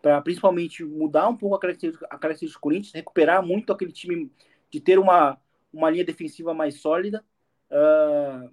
para 0.00 0.20
principalmente 0.20 0.84
mudar 0.84 1.28
um 1.28 1.36
pouco 1.36 1.56
a 1.56 1.60
característica, 1.60 2.06
a 2.06 2.18
característica 2.18 2.58
do 2.58 2.62
Corinthians, 2.62 2.92
recuperar 2.92 3.44
muito 3.44 3.72
aquele 3.72 3.92
time 3.92 4.30
de 4.70 4.80
ter 4.80 4.98
uma 4.98 5.38
uma 5.72 5.90
linha 5.90 6.04
defensiva 6.04 6.54
mais 6.54 6.80
sólida 6.80 7.24
uh, 7.70 8.50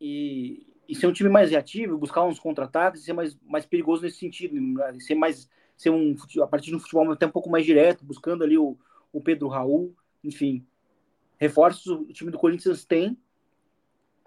e, 0.00 0.66
e, 0.88 0.94
ser 0.94 1.06
um 1.06 1.12
time 1.12 1.30
mais 1.30 1.50
reativo, 1.50 1.98
buscar 1.98 2.24
uns 2.24 2.38
contra-ataques, 2.38 3.04
ser 3.04 3.12
mais, 3.12 3.38
mais 3.42 3.64
perigoso 3.64 4.02
nesse 4.02 4.18
sentido, 4.18 4.60
né? 4.60 4.98
ser 5.00 5.14
mais 5.14 5.48
ser 5.78 5.90
um 5.90 6.14
a 6.42 6.46
partir 6.46 6.70
de 6.70 6.76
um 6.76 6.80
futebol 6.80 7.10
até 7.12 7.24
um 7.24 7.30
pouco 7.30 7.48
mais 7.48 7.64
direto, 7.64 8.04
buscando 8.04 8.42
ali 8.42 8.58
o, 8.58 8.76
o 9.12 9.20
Pedro 9.20 9.46
Raul, 9.46 9.94
enfim, 10.22 10.66
reforços 11.38 11.86
o 11.86 12.12
time 12.12 12.32
do 12.32 12.38
Corinthians 12.38 12.84
tem. 12.84 13.16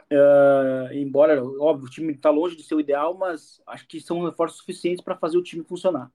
Uh, 0.10 0.94
embora, 0.94 1.44
óbvio, 1.44 1.88
o 1.88 1.90
time 1.90 2.14
está 2.14 2.30
longe 2.30 2.56
de 2.56 2.64
ser 2.64 2.76
o 2.76 2.80
ideal, 2.80 3.18
mas 3.18 3.62
acho 3.68 3.88
que 3.88 4.00
são 4.00 4.24
reforços 4.24 4.60
suficientes 4.60 5.04
para 5.04 5.16
fazer 5.16 5.38
o 5.38 5.44
time 5.44 5.64
funcionar. 5.64 6.12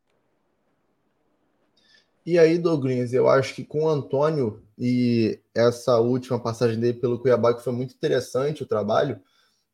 E 2.25 2.39
aí, 2.39 2.59
Douglas, 2.59 3.13
eu 3.13 3.29
acho 3.29 3.55
que 3.55 3.65
com 3.65 3.85
o 3.85 3.89
Antônio 3.89 4.63
e 4.79 5.39
essa 5.55 6.01
última 6.01 6.43
passagem 6.43 6.81
dele 6.81 6.99
pelo 6.99 7.19
Cuiabá, 7.19 7.55
que 7.55 7.63
foi 7.63 7.73
muito 7.73 7.95
interessante 7.95 8.63
o 8.63 8.67
trabalho, 8.67 9.21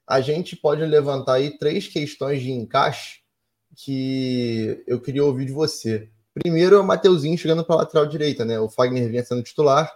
a 0.07 0.21
gente 0.21 0.55
pode 0.55 0.85
levantar 0.85 1.35
aí 1.35 1.57
três 1.57 1.89
questões 1.89 2.43
de 2.43 2.51
encaixe 2.51 3.22
que 3.77 4.83
eu 4.87 5.01
queria 5.01 5.25
ouvir 5.25 5.47
de 5.47 5.53
você. 5.53 6.09
Primeiro 6.35 6.77
é 6.77 6.81
o 6.81 6.85
Mateuzinho 6.85 7.37
chegando 7.37 7.65
para 7.65 7.77
a 7.77 7.79
lateral 7.79 8.07
direita, 8.07 8.45
né? 8.45 8.59
O 8.59 8.69
Fagner 8.69 9.09
vinha 9.09 9.25
sendo 9.25 9.43
titular. 9.43 9.93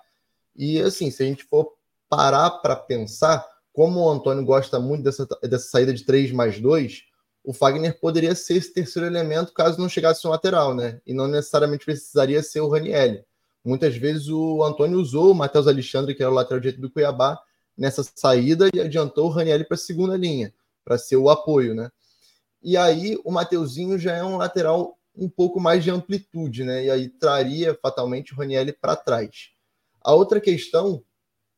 E 0.55 0.81
assim, 0.81 1.11
se 1.11 1.23
a 1.23 1.27
gente 1.27 1.45
for 1.45 1.75
parar 2.09 2.51
para 2.51 2.77
pensar, 2.77 3.47
como 3.73 4.01
o 4.01 4.11
Antônio 4.11 4.45
gosta 4.45 4.79
muito 4.79 5.05
dessa, 5.05 5.27
dessa 5.43 5.69
saída 5.69 5.93
de 5.93 6.05
3 6.05 6.33
mais 6.33 6.61
2, 6.61 7.05
o 7.45 7.53
Fagner 7.53 7.99
poderia 8.01 8.35
ser 8.35 8.57
esse 8.57 8.73
terceiro 8.73 9.07
elemento 9.07 9.53
caso 9.53 9.81
não 9.81 9.89
chegasse 9.89 10.27
um 10.27 10.31
lateral, 10.31 10.75
né? 10.75 11.01
E 11.07 11.15
não 11.15 11.29
necessariamente 11.29 11.85
precisaria 11.85 12.43
ser 12.43 12.61
o 12.61 12.69
Ranielli. 12.69 13.25
Muitas 13.65 13.97
vezes 13.97 14.29
o 14.29 14.63
Antônio 14.63 14.99
usou 14.99 15.33
o 15.33 15.35
Matheus 15.35 15.67
Alexandre, 15.67 16.15
que 16.15 16.23
era 16.23 16.31
o 16.31 16.35
lateral 16.35 16.61
direito 16.61 16.81
do 16.81 16.91
Cuiabá, 16.91 17.39
nessa 17.77 18.03
saída 18.15 18.69
e 18.73 18.81
adiantou 18.81 19.27
o 19.27 19.31
Ranielli 19.31 19.65
para 19.65 19.75
a 19.75 19.79
segunda 19.79 20.17
linha, 20.17 20.53
para 20.85 20.97
ser 20.97 21.17
o 21.17 21.29
apoio, 21.29 21.75
né? 21.75 21.91
E 22.67 22.77
aí 22.77 23.17
o 23.25 23.31
Mateuzinho 23.31 23.97
já 23.97 24.17
é 24.17 24.25
um 24.25 24.37
lateral 24.37 24.99
um 25.17 25.29
pouco 25.29 25.61
mais 25.61 25.85
de 25.85 25.91
amplitude, 25.91 26.65
né? 26.65 26.87
E 26.87 26.91
aí 26.91 27.09
traria 27.09 27.79
fatalmente 27.81 28.33
o 28.35 28.37
Ranielli 28.37 28.73
para 28.73 28.97
trás. 28.97 29.51
A 30.03 30.13
outra 30.13 30.41
questão 30.41 31.01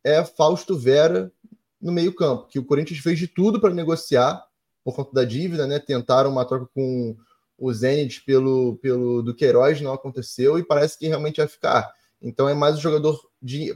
é 0.05 0.23
Fausto 0.23 0.79
Vera 0.79 1.33
no 1.81 1.91
meio-campo, 1.91 2.47
que 2.47 2.59
o 2.59 2.65
Corinthians 2.65 3.01
fez 3.01 3.19
de 3.19 3.27
tudo 3.27 3.59
para 3.59 3.73
negociar 3.73 4.45
por 4.85 4.95
conta 4.95 5.13
da 5.15 5.25
dívida, 5.25 5.67
né? 5.67 5.79
Tentaram 5.79 6.31
uma 6.31 6.45
troca 6.45 6.69
com, 6.75 7.17
o 7.57 7.73
Zenit 7.73 8.23
pelo, 8.27 8.77
pelo 8.77 9.23
Duqueiroz 9.23 9.81
não 9.81 9.95
aconteceu 9.95 10.59
e 10.59 10.63
parece 10.63 10.99
que 10.99 11.09
realmente 11.09 11.39
vai 11.39 11.49
ficar. 11.49 11.91
Então 12.21 12.47
é 12.51 12.55
mais 12.55 12.77
um 12.77 12.81
jogador 12.81 13.19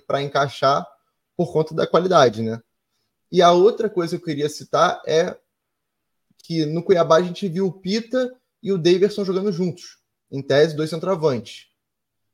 para 0.07 0.21
encaixar 0.23 0.87
por 1.35 1.51
conta 1.51 1.75
da 1.75 1.87
qualidade, 1.87 2.43
né? 2.43 2.61
E 3.31 3.41
a 3.41 3.53
outra 3.53 3.89
coisa 3.89 4.19
que 4.19 4.23
eu 4.23 4.27
queria 4.27 4.51
citar 4.51 5.01
é 5.07 5.35
que 6.43 6.67
no 6.67 6.83
Cuiabá 6.83 7.17
a 7.17 7.23
gente 7.23 7.49
viu 7.49 7.67
o 7.67 7.73
Pita 7.73 8.35
e 8.63 8.73
o 8.73 8.79
Daverson 8.79 9.25
jogando 9.25 9.53
juntos, 9.53 9.99
em 10.31 10.43
tese, 10.43 10.77
dois 10.77 10.91
centroavantes. 10.91 11.69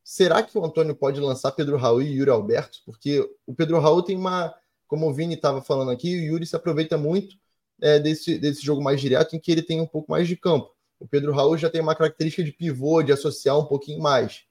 Será 0.03 0.43
que 0.43 0.57
o 0.57 0.65
Antônio 0.65 0.97
pode 0.97 1.21
lançar 1.21 1.53
Pedro 1.53 1.77
Raul 1.77 2.01
e 2.01 2.17
Yuri 2.17 2.31
Alberto? 2.31 2.79
Porque 2.87 3.21
o 3.47 3.55
Pedro 3.55 3.79
Raul 3.79 4.03
tem 4.03 4.17
uma, 4.17 4.55
como 4.87 5.07
o 5.07 5.13
Vini 5.13 5.35
estava 5.35 5.61
falando 5.61 5.91
aqui, 5.91 6.17
o 6.17 6.23
Yuri 6.23 6.47
se 6.47 6.57
aproveita 6.57 6.97
muito 6.97 7.37
é, 7.81 7.99
desse, 7.99 8.39
desse 8.39 8.65
jogo 8.65 8.83
mais 8.83 9.01
direto, 9.01 9.37
em 9.37 9.39
que 9.39 9.53
ele 9.53 9.63
tem 9.63 9.81
um 9.81 9.87
pouco 9.87 10.11
mais 10.11 10.27
de 10.27 10.35
campo. 10.35 10.75
O 10.99 11.07
Pedro 11.07 11.33
Raul 11.33 11.59
já 11.59 11.69
tem 11.69 11.81
uma 11.81 11.95
característica 11.95 12.43
de 12.43 12.53
pivô, 12.53 13.03
de 13.03 13.13
associar 13.13 13.59
um 13.59 13.67
pouquinho 13.67 14.01
mais. 14.01 14.45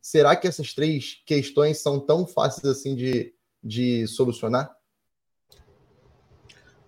Será 0.00 0.36
que 0.36 0.46
essas 0.46 0.74
três 0.74 1.22
questões 1.24 1.78
são 1.78 1.98
tão 1.98 2.26
fáceis 2.26 2.66
assim 2.66 2.94
de, 2.94 3.34
de 3.62 4.06
solucionar? 4.06 4.76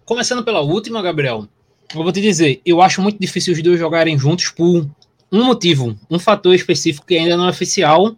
Começando 0.04 0.44
pela 0.44 0.60
última, 0.60 1.00
Gabriel, 1.00 1.48
eu 1.92 2.02
vou 2.02 2.12
te 2.12 2.20
dizer, 2.20 2.60
eu 2.64 2.80
acho 2.80 3.02
muito 3.02 3.18
difícil 3.18 3.52
os 3.52 3.62
dois 3.62 3.78
jogarem 3.78 4.18
juntos 4.18 4.50
por 4.50 4.88
um 5.30 5.44
motivo, 5.44 5.96
um 6.10 6.18
fator 6.18 6.54
específico 6.54 7.06
que 7.06 7.16
ainda 7.16 7.36
não 7.36 7.46
é 7.46 7.50
oficial, 7.50 8.14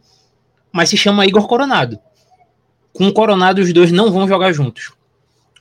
mas 0.73 0.91
se 0.91 0.97
chama 0.97 1.27
Igor 1.27 1.47
Coronado. 1.47 1.99
Com 2.93 3.09
o 3.09 3.13
Coronado, 3.13 3.63
os 3.63 3.73
dois 3.73 3.91
não 3.91 4.11
vão 4.11 4.29
jogar 4.29 4.53
juntos. 4.53 4.93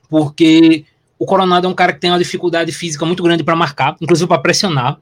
Porque 0.10 0.86
o 1.18 1.26
Coronado 1.26 1.68
é 1.68 1.70
um 1.70 1.74
cara 1.74 1.93
que 1.93 1.99
tem 1.99 2.12
uma 2.12 2.20
dificuldade 2.20 2.72
física 2.72 3.06
muito 3.06 3.24
grande 3.24 3.43
para 3.43 3.56
marcar, 3.56 3.95
inclusive 4.01 4.28
para 4.28 4.41
pressionar. 4.41 4.99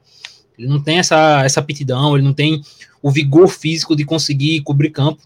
Ele 0.56 0.68
não 0.68 0.80
tem 0.80 0.98
essa, 0.98 1.44
essa 1.44 1.60
aptidão, 1.60 2.16
ele 2.16 2.24
não 2.24 2.32
tem 2.32 2.62
o 3.02 3.10
vigor 3.10 3.48
físico 3.48 3.96
de 3.96 4.04
conseguir 4.04 4.60
cobrir 4.62 4.90
campo. 4.90 5.20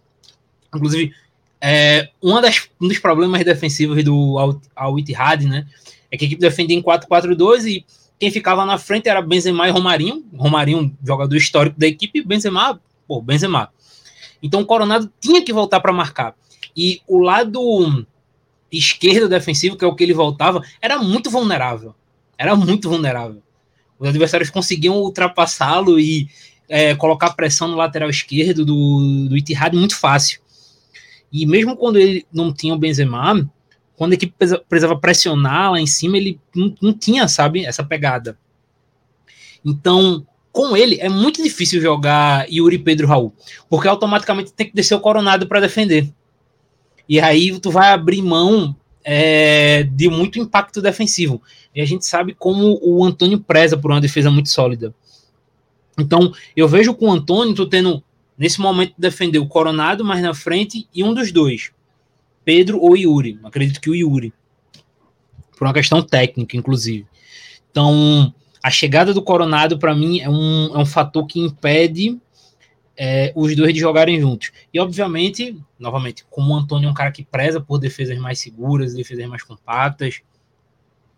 Inclusive, 0.74 1.12
é, 1.60 2.10
uma 2.22 2.40
das, 2.40 2.68
um 2.80 2.88
dos 2.88 2.98
problemas 2.98 3.44
defensivos 3.44 4.02
do 4.02 4.38
Al, 4.38 4.60
Al 4.74 4.98
Ittihad, 4.98 5.44
né, 5.44 5.66
é 6.10 6.16
que 6.16 6.24
a 6.24 6.26
equipe 6.26 6.40
defendia 6.40 6.76
em 6.76 6.82
4-4-2 6.82 7.66
e 7.66 7.86
quem 8.18 8.30
ficava 8.30 8.64
na 8.64 8.78
frente 8.78 9.08
era 9.08 9.22
Benzema 9.22 9.68
e 9.68 9.70
Romarinho. 9.70 10.24
Romarinho, 10.34 10.96
jogador 11.04 11.36
histórico 11.36 11.78
da 11.78 11.86
equipe, 11.86 12.22
Benzema, 12.22 12.80
pô, 13.06 13.22
Benzema. 13.22 13.70
Então 14.42 14.60
o 14.60 14.66
Coronado 14.66 15.10
tinha 15.20 15.42
que 15.42 15.52
voltar 15.52 15.80
para 15.80 15.92
marcar. 15.92 16.34
E 16.76 17.00
o 17.06 17.18
lado 17.18 18.06
esquerdo 18.70 19.28
defensivo, 19.28 19.76
que 19.76 19.84
é 19.84 19.88
o 19.88 19.94
que 19.94 20.04
ele 20.04 20.14
voltava, 20.14 20.62
era 20.80 20.98
muito 20.98 21.30
vulnerável. 21.30 21.94
Era 22.36 22.54
muito 22.54 22.88
vulnerável. 22.88 23.42
Os 23.98 24.08
adversários 24.08 24.50
conseguiam 24.50 24.96
ultrapassá-lo 24.96 25.98
e 25.98 26.28
é, 26.68 26.94
colocar 26.94 27.30
pressão 27.30 27.68
no 27.68 27.76
lateral 27.76 28.10
esquerdo 28.10 28.64
do, 28.64 29.28
do 29.28 29.36
Itihad 29.36 29.76
muito 29.76 29.96
fácil. 29.96 30.40
E 31.32 31.46
mesmo 31.46 31.76
quando 31.76 31.98
ele 31.98 32.24
não 32.32 32.52
tinha 32.52 32.74
o 32.74 32.78
Benzema, 32.78 33.50
quando 33.98 34.12
a 34.12 34.14
equipe 34.14 34.32
precisava 34.68 34.96
pressionar 34.96 35.72
lá 35.72 35.80
em 35.80 35.86
cima, 35.86 36.16
ele 36.16 36.40
não, 36.54 36.72
não 36.80 36.92
tinha, 36.92 37.26
sabe, 37.26 37.66
essa 37.66 37.82
pegada. 37.82 38.38
Então, 39.64 40.24
com 40.52 40.76
ele, 40.76 41.00
é 41.00 41.08
muito 41.08 41.42
difícil 41.42 41.80
jogar 41.80 42.48
Yuri 42.48 42.78
Pedro 42.78 43.08
Raul, 43.08 43.34
porque 43.68 43.88
automaticamente 43.88 44.52
tem 44.52 44.68
que 44.68 44.74
descer 44.74 44.94
o 44.94 45.00
Coronado 45.00 45.48
para 45.48 45.58
defender. 45.58 46.08
E 47.08 47.18
aí 47.18 47.58
tu 47.58 47.72
vai 47.72 47.90
abrir 47.90 48.22
mão 48.22 48.76
é, 49.02 49.82
de 49.82 50.08
muito 50.08 50.38
impacto 50.38 50.80
defensivo. 50.80 51.42
E 51.74 51.80
a 51.80 51.84
gente 51.84 52.06
sabe 52.06 52.34
como 52.34 52.78
o 52.80 53.04
Antônio 53.04 53.40
preza 53.40 53.76
por 53.76 53.90
uma 53.90 54.00
defesa 54.00 54.30
muito 54.30 54.48
sólida. 54.48 54.94
Então, 55.98 56.32
eu 56.56 56.68
vejo 56.68 56.94
com 56.94 57.08
o 57.08 57.12
Antônio 57.12 57.52
tu 57.52 57.66
tendo, 57.66 58.00
nesse 58.38 58.60
momento, 58.60 58.94
defender 58.96 59.40
o 59.40 59.48
Coronado 59.48 60.04
mais 60.04 60.22
na 60.22 60.34
frente 60.34 60.86
e 60.94 61.02
um 61.02 61.12
dos 61.12 61.32
dois. 61.32 61.72
Pedro 62.48 62.80
ou 62.80 62.96
Yuri. 62.96 63.38
Acredito 63.44 63.78
que 63.78 63.90
o 63.90 63.94
Yuri. 63.94 64.32
Por 65.54 65.66
uma 65.66 65.74
questão 65.74 66.00
técnica, 66.00 66.56
inclusive. 66.56 67.06
Então, 67.70 68.32
a 68.62 68.70
chegada 68.70 69.12
do 69.12 69.20
Coronado, 69.20 69.78
para 69.78 69.94
mim, 69.94 70.20
é 70.20 70.30
um, 70.30 70.74
é 70.74 70.78
um 70.78 70.86
fator 70.86 71.26
que 71.26 71.38
impede 71.38 72.18
é, 72.96 73.34
os 73.36 73.54
dois 73.54 73.74
de 73.74 73.80
jogarem 73.80 74.18
juntos. 74.18 74.50
E, 74.72 74.80
obviamente, 74.80 75.60
novamente, 75.78 76.24
como 76.30 76.54
o 76.54 76.56
Antônio 76.56 76.86
é 76.86 76.90
um 76.90 76.94
cara 76.94 77.12
que 77.12 77.22
preza 77.22 77.60
por 77.60 77.76
defesas 77.76 78.16
mais 78.16 78.38
seguras, 78.38 78.94
defesas 78.94 79.26
mais 79.26 79.42
compactas, 79.42 80.22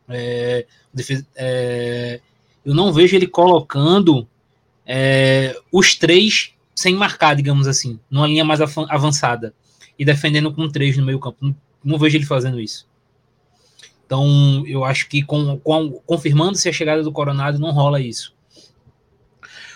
é, 0.09 0.67
defesa, 0.93 1.25
é, 1.37 2.21
eu 2.65 2.75
não 2.75 2.93
vejo 2.93 3.15
ele 3.15 3.29
colocando 3.29 4.27
é, 4.85 5.57
os 5.71 5.95
três 5.95 6.55
sem 6.75 6.97
marcar, 6.97 7.37
digamos 7.37 7.69
assim, 7.69 8.01
numa 8.11 8.27
linha 8.27 8.45
mais 8.45 8.61
avançada 8.61 9.55
e 10.01 10.05
defendendo 10.05 10.51
com 10.51 10.67
três 10.67 10.97
no 10.97 11.05
meio 11.05 11.21
campo. 11.21 11.37
Não, 11.43 11.55
não 11.85 11.99
vejo 11.99 12.17
ele 12.17 12.25
fazendo 12.25 12.59
isso. 12.59 12.89
Então, 14.07 14.65
eu 14.67 14.83
acho 14.83 15.07
que 15.11 15.23
com, 15.23 15.59
com 15.59 15.93
confirmando-se 16.07 16.71
a 16.71 16.73
chegada 16.73 17.03
do 17.03 17.13
Coronado, 17.13 17.59
não 17.59 17.71
rola 17.71 18.01
isso. 18.01 18.35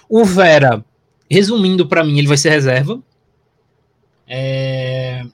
O 0.09 0.25
Vera, 0.25 0.83
resumindo 1.31 1.87
para 1.87 2.03
mim, 2.03 2.17
ele 2.17 2.27
vai 2.27 2.39
ser 2.39 2.49
reserva. 2.49 3.03
É, 4.27 5.27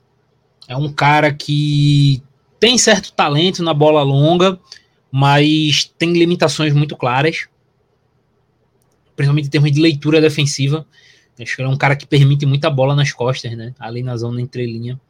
é 0.67 0.77
um 0.77 0.93
cara 0.93 1.33
que 1.33 2.21
tem 2.59 2.77
certo 2.77 3.13
talento 3.13 3.63
na 3.63 3.73
bola 3.73 4.03
longa, 4.03 4.59
mas 5.09 5.85
tem 5.97 6.13
limitações 6.15 6.75
muito 6.75 6.97
claras, 6.97 7.47
principalmente 9.15 9.47
em 9.47 9.51
termos 9.51 9.71
de 9.71 9.81
leitura 9.81 10.21
defensiva. 10.21 10.85
Acho 11.43 11.57
que 11.57 11.63
ele 11.63 11.69
é 11.69 11.73
um 11.73 11.77
cara 11.77 11.97
que 11.97 12.07
permite 12.07 12.47
muita 12.47 12.71
bola 12.71 12.95
nas 12.95 13.13
costas, 13.13 13.57
né? 13.57 13.75
Ali 13.79 14.03
na 14.03 14.17
zona 14.17 14.41
entrelinha. 14.41 15.01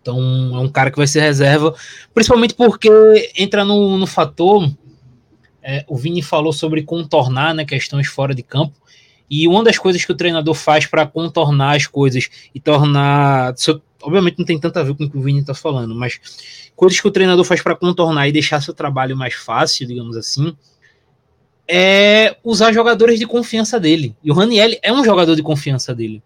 Então 0.00 0.18
é 0.56 0.58
um 0.60 0.68
cara 0.68 0.90
que 0.90 0.96
vai 0.96 1.06
ser 1.06 1.20
reserva, 1.20 1.74
principalmente 2.14 2.54
porque 2.54 2.88
entra 3.36 3.64
no, 3.64 3.98
no 3.98 4.06
fator. 4.06 4.70
É, 5.62 5.84
o 5.86 5.96
Vini 5.96 6.22
falou 6.22 6.52
sobre 6.52 6.82
contornar 6.82 7.54
né, 7.54 7.64
questões 7.64 8.06
fora 8.06 8.34
de 8.34 8.42
campo. 8.42 8.74
E 9.30 9.46
uma 9.46 9.62
das 9.62 9.76
coisas 9.76 10.02
que 10.02 10.10
o 10.10 10.16
treinador 10.16 10.54
faz 10.54 10.86
para 10.86 11.06
contornar 11.06 11.76
as 11.76 11.86
coisas 11.86 12.30
e 12.54 12.60
tornar. 12.60 13.54
Obviamente 14.02 14.38
não 14.38 14.46
tem 14.46 14.58
tanto 14.58 14.78
a 14.78 14.82
ver 14.82 14.94
com 14.94 15.04
o 15.04 15.10
que 15.10 15.18
o 15.18 15.20
Vini 15.20 15.40
está 15.40 15.52
falando, 15.52 15.94
mas 15.94 16.70
coisas 16.74 16.98
que 17.00 17.08
o 17.08 17.10
treinador 17.10 17.44
faz 17.44 17.60
para 17.60 17.74
contornar 17.74 18.28
e 18.28 18.32
deixar 18.32 18.62
seu 18.62 18.72
trabalho 18.72 19.16
mais 19.16 19.34
fácil, 19.34 19.86
digamos 19.86 20.16
assim, 20.16 20.56
é 21.68 22.36
usar 22.42 22.72
jogadores 22.72 23.18
de 23.18 23.26
confiança 23.26 23.78
dele. 23.78 24.16
E 24.24 24.30
o 24.30 24.34
Raniel 24.34 24.70
é 24.82 24.92
um 24.92 25.04
jogador 25.04 25.36
de 25.36 25.42
confiança 25.42 25.94
dele. 25.94 26.22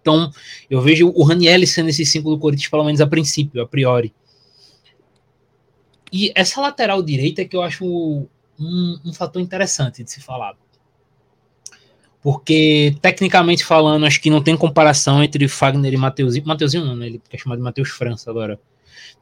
Então, 0.00 0.30
eu 0.68 0.80
vejo 0.80 1.12
o 1.14 1.22
Raniel 1.22 1.66
sendo 1.66 1.88
esse 1.88 2.04
5 2.04 2.28
do 2.28 2.38
Corinthians, 2.38 2.68
pelo 2.68 2.84
menos 2.84 3.00
a 3.00 3.06
princípio, 3.06 3.62
a 3.62 3.66
priori. 3.66 4.12
E 6.12 6.30
essa 6.34 6.60
lateral 6.60 7.02
direita 7.02 7.40
é 7.40 7.44
que 7.46 7.56
eu 7.56 7.62
acho 7.62 7.84
um, 7.86 8.98
um 9.04 9.12
fator 9.14 9.40
interessante 9.40 10.04
de 10.04 10.10
se 10.10 10.20
falar. 10.20 10.54
Porque, 12.20 12.94
tecnicamente 13.00 13.64
falando, 13.64 14.04
acho 14.04 14.20
que 14.20 14.30
não 14.30 14.42
tem 14.42 14.56
comparação 14.56 15.24
entre 15.24 15.48
Fagner 15.48 15.94
e 15.94 15.96
Mateuzinho. 15.96 16.46
Mateuzinho 16.46 16.84
não, 16.84 16.94
né? 16.94 17.06
Ele 17.06 17.22
é 17.32 17.38
chamado 17.38 17.58
de 17.58 17.64
Matheus 17.64 17.88
França 17.88 18.30
agora. 18.30 18.60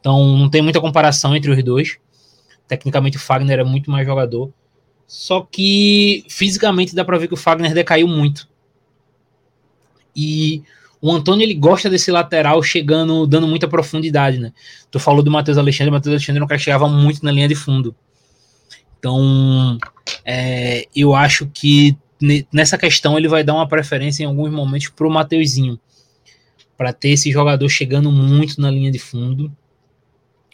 Então, 0.01 0.37
não 0.37 0.51
tem 0.51 0.61
muita 0.61 0.81
comparação 0.81 1.37
entre 1.37 1.51
os 1.51 1.63
dois. 1.63 1.99
Tecnicamente, 2.67 3.17
o 3.17 3.21
Fagner 3.21 3.61
é 3.61 3.65
muito 3.65 3.91
mais 3.91 4.07
jogador. 4.07 4.53
Só 5.11 5.41
que 5.41 6.25
fisicamente 6.29 6.95
dá 6.95 7.05
para 7.05 7.19
ver 7.19 7.27
que 7.27 7.35
o 7.35 7.37
Fagner 7.37 7.75
decaiu 7.75 8.07
muito. 8.07 8.49
E 10.15 10.63
o 11.03 11.11
Antônio 11.11 11.43
ele 11.43 11.55
gosta 11.55 11.91
desse 11.91 12.13
lateral 12.13 12.63
chegando, 12.63 13.27
dando 13.27 13.49
muita 13.49 13.67
profundidade, 13.67 14.39
né? 14.39 14.53
Tu 14.89 15.01
falou 15.01 15.21
do 15.21 15.29
Matheus 15.29 15.59
Alexandre, 15.59 15.91
o 15.91 15.95
Matheus 15.95 16.13
Alexandre 16.13 16.41
é 16.41 16.47
cara 16.47 16.57
que 16.57 16.63
chegava 16.63 16.89
muito 16.89 17.25
na 17.25 17.33
linha 17.33 17.49
de 17.49 17.57
fundo. 17.57 17.93
Então, 19.01 19.77
é, 20.25 20.87
eu 20.95 21.13
acho 21.13 21.51
que 21.53 21.99
nessa 22.53 22.79
questão 22.79 23.19
ele 23.19 23.27
vai 23.27 23.43
dar 23.43 23.55
uma 23.55 23.67
preferência 23.67 24.23
em 24.23 24.27
alguns 24.27 24.53
momentos 24.53 24.91
pro 24.91 25.11
Mateuzinho, 25.11 25.77
para 26.79 26.93
ter 26.93 27.11
esse 27.11 27.33
jogador 27.33 27.69
chegando 27.69 28.13
muito 28.13 28.61
na 28.61 28.71
linha 28.71 28.93
de 28.93 29.01
fundo 29.01 29.53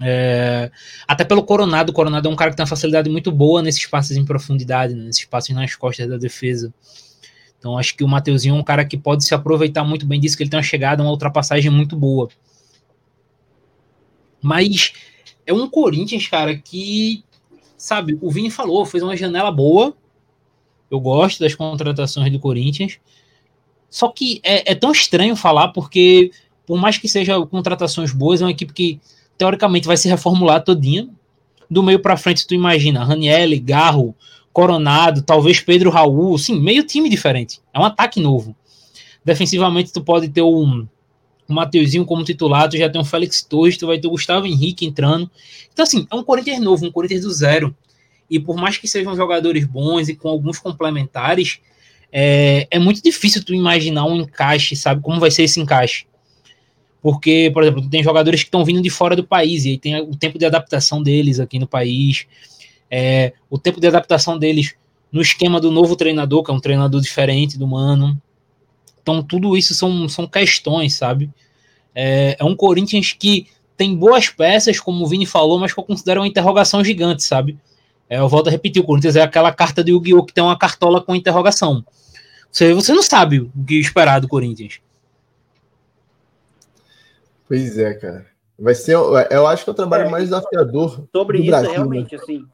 é, 0.00 0.70
até 1.08 1.24
pelo 1.24 1.42
Coronado, 1.42 1.90
o 1.90 1.92
Coronado 1.92 2.28
é 2.28 2.30
um 2.30 2.36
cara 2.36 2.50
que 2.50 2.56
tem 2.56 2.62
uma 2.62 2.68
facilidade 2.68 3.08
muito 3.08 3.32
boa 3.32 3.62
nesses 3.62 3.86
passes 3.86 4.16
em 4.16 4.24
profundidade, 4.24 4.94
né, 4.94 5.04
nesses 5.04 5.24
passes 5.24 5.54
nas 5.54 5.74
costas 5.74 6.08
da 6.08 6.16
defesa. 6.16 6.72
Então 7.58 7.78
acho 7.78 7.96
que 7.96 8.04
o 8.04 8.08
Mateuzinho 8.08 8.54
é 8.54 8.58
um 8.58 8.62
cara 8.62 8.84
que 8.84 8.96
pode 8.96 9.24
se 9.24 9.34
aproveitar 9.34 9.84
muito 9.84 10.06
bem 10.06 10.20
disso, 10.20 10.36
que 10.36 10.42
ele 10.42 10.50
tem 10.50 10.58
uma 10.58 10.62
chegada, 10.62 11.02
uma 11.02 11.10
ultrapassagem 11.10 11.70
muito 11.70 11.96
boa. 11.96 12.28
Mas 14.42 14.92
é 15.46 15.52
um 15.52 15.68
Corinthians, 15.68 16.28
cara, 16.28 16.56
que, 16.56 17.24
sabe, 17.76 18.18
o 18.20 18.30
Vini 18.30 18.50
falou, 18.50 18.84
fez 18.84 19.02
uma 19.02 19.16
janela 19.16 19.50
boa. 19.50 19.96
Eu 20.90 21.00
gosto 21.00 21.40
das 21.40 21.54
contratações 21.54 22.30
do 22.30 22.38
Corinthians. 22.38 22.98
Só 23.90 24.08
que 24.08 24.40
é, 24.44 24.72
é 24.72 24.74
tão 24.74 24.92
estranho 24.92 25.34
falar, 25.34 25.68
porque 25.68 26.30
por 26.66 26.78
mais 26.78 26.98
que 26.98 27.08
sejam 27.08 27.46
contratações 27.46 28.12
boas, 28.12 28.42
é 28.42 28.44
uma 28.44 28.50
equipe 28.50 28.72
que 28.72 29.00
teoricamente 29.36 29.86
vai 29.86 29.96
se 29.96 30.08
reformular 30.08 30.62
todinha. 30.62 31.08
Do 31.68 31.82
meio 31.82 31.98
para 31.98 32.16
frente, 32.16 32.46
tu 32.46 32.54
imagina 32.54 33.04
Raniel, 33.04 33.50
Garro, 33.60 34.14
Coronado, 34.52 35.22
talvez 35.22 35.60
Pedro 35.60 35.90
Raul, 35.90 36.38
sim, 36.38 36.58
meio 36.60 36.84
time 36.84 37.08
diferente. 37.08 37.60
É 37.74 37.78
um 37.78 37.84
ataque 37.84 38.20
novo. 38.20 38.54
Defensivamente, 39.24 39.92
tu 39.92 40.00
pode 40.00 40.28
ter 40.28 40.42
um, 40.42 40.86
um 41.48 41.54
Mateuzinho 41.54 42.04
como 42.04 42.24
titular, 42.24 42.68
tu 42.68 42.76
já 42.76 42.88
tem 42.88 43.00
um 43.00 43.04
Félix 43.04 43.42
Torres, 43.42 43.76
tu 43.76 43.86
vai 43.86 43.98
ter 43.98 44.06
o 44.06 44.12
Gustavo 44.12 44.46
Henrique 44.46 44.86
entrando. 44.86 45.30
Então, 45.72 45.82
assim, 45.82 46.06
é 46.10 46.14
um 46.14 46.22
Corinthians 46.22 46.60
novo, 46.60 46.86
um 46.86 46.92
Corinthians 46.92 47.22
do 47.22 47.32
zero. 47.32 47.76
E 48.30 48.38
por 48.38 48.56
mais 48.56 48.76
que 48.78 48.88
sejam 48.88 49.14
jogadores 49.14 49.64
bons 49.64 50.08
e 50.08 50.14
com 50.14 50.28
alguns 50.28 50.58
complementares, 50.58 51.58
é, 52.12 52.66
é 52.70 52.78
muito 52.78 53.02
difícil 53.02 53.44
tu 53.44 53.52
imaginar 53.52 54.04
um 54.06 54.16
encaixe, 54.16 54.74
sabe? 54.74 55.02
Como 55.02 55.20
vai 55.20 55.30
ser 55.30 55.42
esse 55.42 55.60
encaixe. 55.60 56.06
Porque, 57.02 57.50
por 57.52 57.62
exemplo, 57.62 57.88
tem 57.88 58.02
jogadores 58.02 58.40
que 58.40 58.48
estão 58.48 58.64
vindo 58.64 58.82
de 58.82 58.90
fora 58.90 59.14
do 59.14 59.24
país, 59.24 59.64
e 59.64 59.70
aí 59.70 59.78
tem 59.78 60.00
o 60.00 60.16
tempo 60.16 60.38
de 60.38 60.44
adaptação 60.44 61.02
deles 61.02 61.38
aqui 61.38 61.58
no 61.58 61.66
país 61.66 62.26
é, 62.90 63.32
o 63.50 63.58
tempo 63.58 63.80
de 63.80 63.86
adaptação 63.86 64.38
deles 64.38 64.74
no 65.10 65.20
esquema 65.20 65.60
do 65.60 65.70
novo 65.70 65.96
treinador, 65.96 66.42
que 66.42 66.50
é 66.50 66.54
um 66.54 66.60
treinador 66.60 67.00
diferente 67.00 67.58
do 67.58 67.66
Mano. 67.66 68.20
Então, 69.00 69.22
tudo 69.22 69.56
isso 69.56 69.74
são, 69.74 70.08
são 70.08 70.26
questões, 70.26 70.96
sabe? 70.96 71.30
É, 71.94 72.36
é 72.38 72.44
um 72.44 72.56
Corinthians 72.56 73.12
que 73.12 73.46
tem 73.76 73.94
boas 73.94 74.28
peças, 74.28 74.80
como 74.80 75.04
o 75.04 75.06
Vini 75.06 75.26
falou, 75.26 75.58
mas 75.58 75.72
que 75.72 75.80
eu 75.80 75.84
considero 75.84 76.20
uma 76.20 76.26
interrogação 76.26 76.82
gigante, 76.82 77.22
sabe? 77.22 77.56
É, 78.08 78.18
eu 78.18 78.28
volto 78.28 78.48
a 78.48 78.50
repetir, 78.50 78.82
o 78.82 78.84
Corinthians 78.84 79.16
é 79.16 79.22
aquela 79.22 79.52
carta 79.52 79.82
do 79.82 79.90
Yu-Gi-Oh! 79.90 80.24
que 80.24 80.32
tem 80.32 80.42
uma 80.42 80.58
cartola 80.58 81.00
com 81.00 81.14
interrogação. 81.14 81.84
Você, 82.50 82.72
você 82.72 82.92
não 82.92 83.02
sabe 83.02 83.40
o 83.40 83.50
que 83.66 83.78
esperar 83.78 84.20
do 84.20 84.28
Corinthians. 84.28 84.80
Pois 87.46 87.78
é, 87.78 87.94
cara. 87.94 88.26
Vai 88.58 88.74
ser, 88.74 88.94
eu 88.94 89.46
acho 89.46 89.64
que 89.64 89.70
é 89.70 89.72
o 89.72 89.76
trabalho 89.76 90.06
é, 90.06 90.10
mais 90.10 90.24
desafiador. 90.24 91.06
Sobre 91.12 91.38
isso, 91.38 91.46
Brasil, 91.48 91.70
realmente, 91.70 92.16
né? 92.16 92.22
assim, 92.22 92.46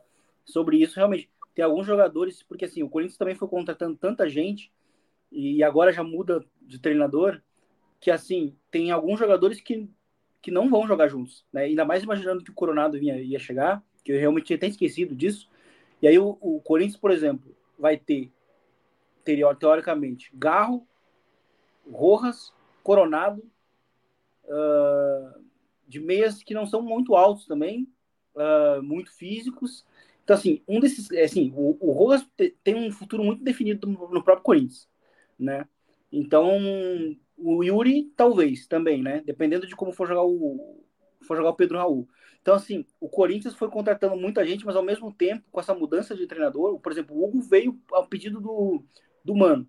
sobre 0.44 0.76
isso, 0.78 0.96
realmente. 0.96 1.30
Tem 1.54 1.64
alguns 1.64 1.86
jogadores, 1.86 2.42
porque 2.42 2.64
assim, 2.64 2.82
o 2.82 2.88
Corinthians 2.88 3.18
também 3.18 3.34
foi 3.34 3.46
contratando 3.46 3.96
tanta 3.96 4.28
gente, 4.28 4.72
e 5.30 5.62
agora 5.62 5.92
já 5.92 6.02
muda 6.02 6.44
de 6.60 6.78
treinador, 6.78 7.40
que 8.00 8.10
assim, 8.10 8.56
tem 8.70 8.90
alguns 8.90 9.18
jogadores 9.18 9.60
que, 9.60 9.88
que 10.40 10.50
não 10.50 10.68
vão 10.68 10.86
jogar 10.86 11.08
juntos, 11.08 11.44
né? 11.52 11.62
Ainda 11.62 11.84
mais 11.84 12.02
imaginando 12.02 12.42
que 12.42 12.50
o 12.50 12.54
Coronado 12.54 12.98
vinha, 12.98 13.16
ia 13.16 13.38
chegar, 13.38 13.82
que 14.02 14.12
eu 14.12 14.18
realmente 14.18 14.46
tinha 14.46 14.56
até 14.56 14.66
esquecido 14.66 15.14
disso. 15.14 15.48
E 16.00 16.08
aí 16.08 16.18
o, 16.18 16.36
o 16.40 16.60
Corinthians, 16.60 16.96
por 16.96 17.12
exemplo, 17.12 17.54
vai 17.78 17.96
ter, 17.96 18.32
teoricamente, 19.24 20.30
Garro, 20.34 20.86
Rojas, 21.90 22.52
Coronado, 22.82 23.42
uh, 24.44 25.42
de 25.86 26.00
meias 26.00 26.42
que 26.42 26.54
não 26.54 26.66
são 26.66 26.82
muito 26.82 27.14
altos 27.14 27.46
também, 27.46 27.88
uh, 28.34 28.82
muito 28.82 29.12
físicos, 29.12 29.84
então, 30.24 30.36
assim, 30.36 30.62
um 30.68 30.80
desses. 30.80 31.10
É, 31.10 31.24
assim, 31.24 31.52
o, 31.56 31.76
o 31.80 31.92
Rojas 31.92 32.26
tem 32.62 32.74
um 32.74 32.90
futuro 32.90 33.24
muito 33.24 33.42
definido 33.42 33.86
no 33.86 34.22
próprio 34.22 34.44
Corinthians, 34.44 34.88
né? 35.38 35.66
Então, 36.10 36.58
o 37.36 37.64
Yuri, 37.64 38.12
talvez, 38.16 38.66
também, 38.66 39.02
né? 39.02 39.22
Dependendo 39.24 39.66
de 39.66 39.74
como 39.74 39.92
for 39.92 40.06
jogar 40.06 40.24
o, 40.24 40.84
for 41.22 41.36
jogar 41.36 41.50
o 41.50 41.56
Pedro 41.56 41.78
Raul. 41.78 42.08
Então, 42.40 42.54
assim, 42.54 42.84
o 43.00 43.08
Corinthians 43.08 43.54
foi 43.54 43.68
contratando 43.70 44.16
muita 44.16 44.44
gente, 44.44 44.64
mas 44.64 44.76
ao 44.76 44.82
mesmo 44.82 45.12
tempo, 45.12 45.44
com 45.50 45.60
essa 45.60 45.74
mudança 45.74 46.14
de 46.16 46.26
treinador, 46.26 46.78
por 46.80 46.92
exemplo, 46.92 47.16
o 47.16 47.24
Hugo 47.24 47.40
veio 47.40 47.80
ao 47.92 48.06
pedido 48.06 48.40
do, 48.40 48.84
do 49.24 49.34
Mano, 49.34 49.68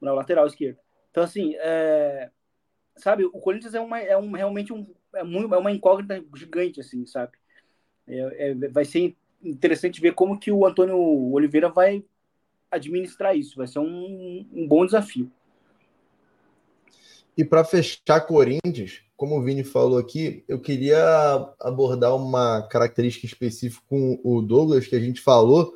na 0.00 0.12
lateral 0.12 0.46
esquerda. 0.46 0.80
Então, 1.10 1.22
assim, 1.22 1.54
é, 1.56 2.30
sabe, 2.96 3.24
o 3.24 3.40
Corinthians 3.40 3.74
é, 3.74 3.80
uma, 3.80 3.98
é 4.00 4.16
um, 4.16 4.32
realmente 4.32 4.72
um, 4.72 4.86
é, 5.14 5.22
muito, 5.22 5.54
é 5.54 5.58
uma 5.58 5.72
incógnita 5.72 6.22
gigante, 6.34 6.80
assim, 6.80 7.04
sabe? 7.06 7.32
É, 8.06 8.50
é, 8.50 8.68
vai 8.68 8.84
ser 8.84 9.16
interessante 9.42 10.00
ver 10.00 10.14
como 10.14 10.38
que 10.38 10.50
o 10.50 10.66
Antônio 10.66 10.98
Oliveira 11.32 11.68
vai 11.68 12.04
administrar 12.70 13.36
isso. 13.36 13.56
Vai 13.56 13.66
ser 13.66 13.78
um, 13.78 14.46
um 14.52 14.66
bom 14.66 14.84
desafio. 14.84 15.30
E 17.36 17.44
para 17.44 17.64
fechar 17.64 18.20
Corinthians, 18.20 19.02
como 19.16 19.38
o 19.38 19.42
Vini 19.42 19.64
falou 19.64 19.98
aqui, 19.98 20.44
eu 20.46 20.60
queria 20.60 20.98
abordar 21.60 22.14
uma 22.14 22.62
característica 22.68 23.24
específica 23.24 23.82
com 23.88 24.20
o 24.22 24.42
Douglas, 24.42 24.86
que 24.86 24.96
a 24.96 25.00
gente 25.00 25.20
falou 25.20 25.72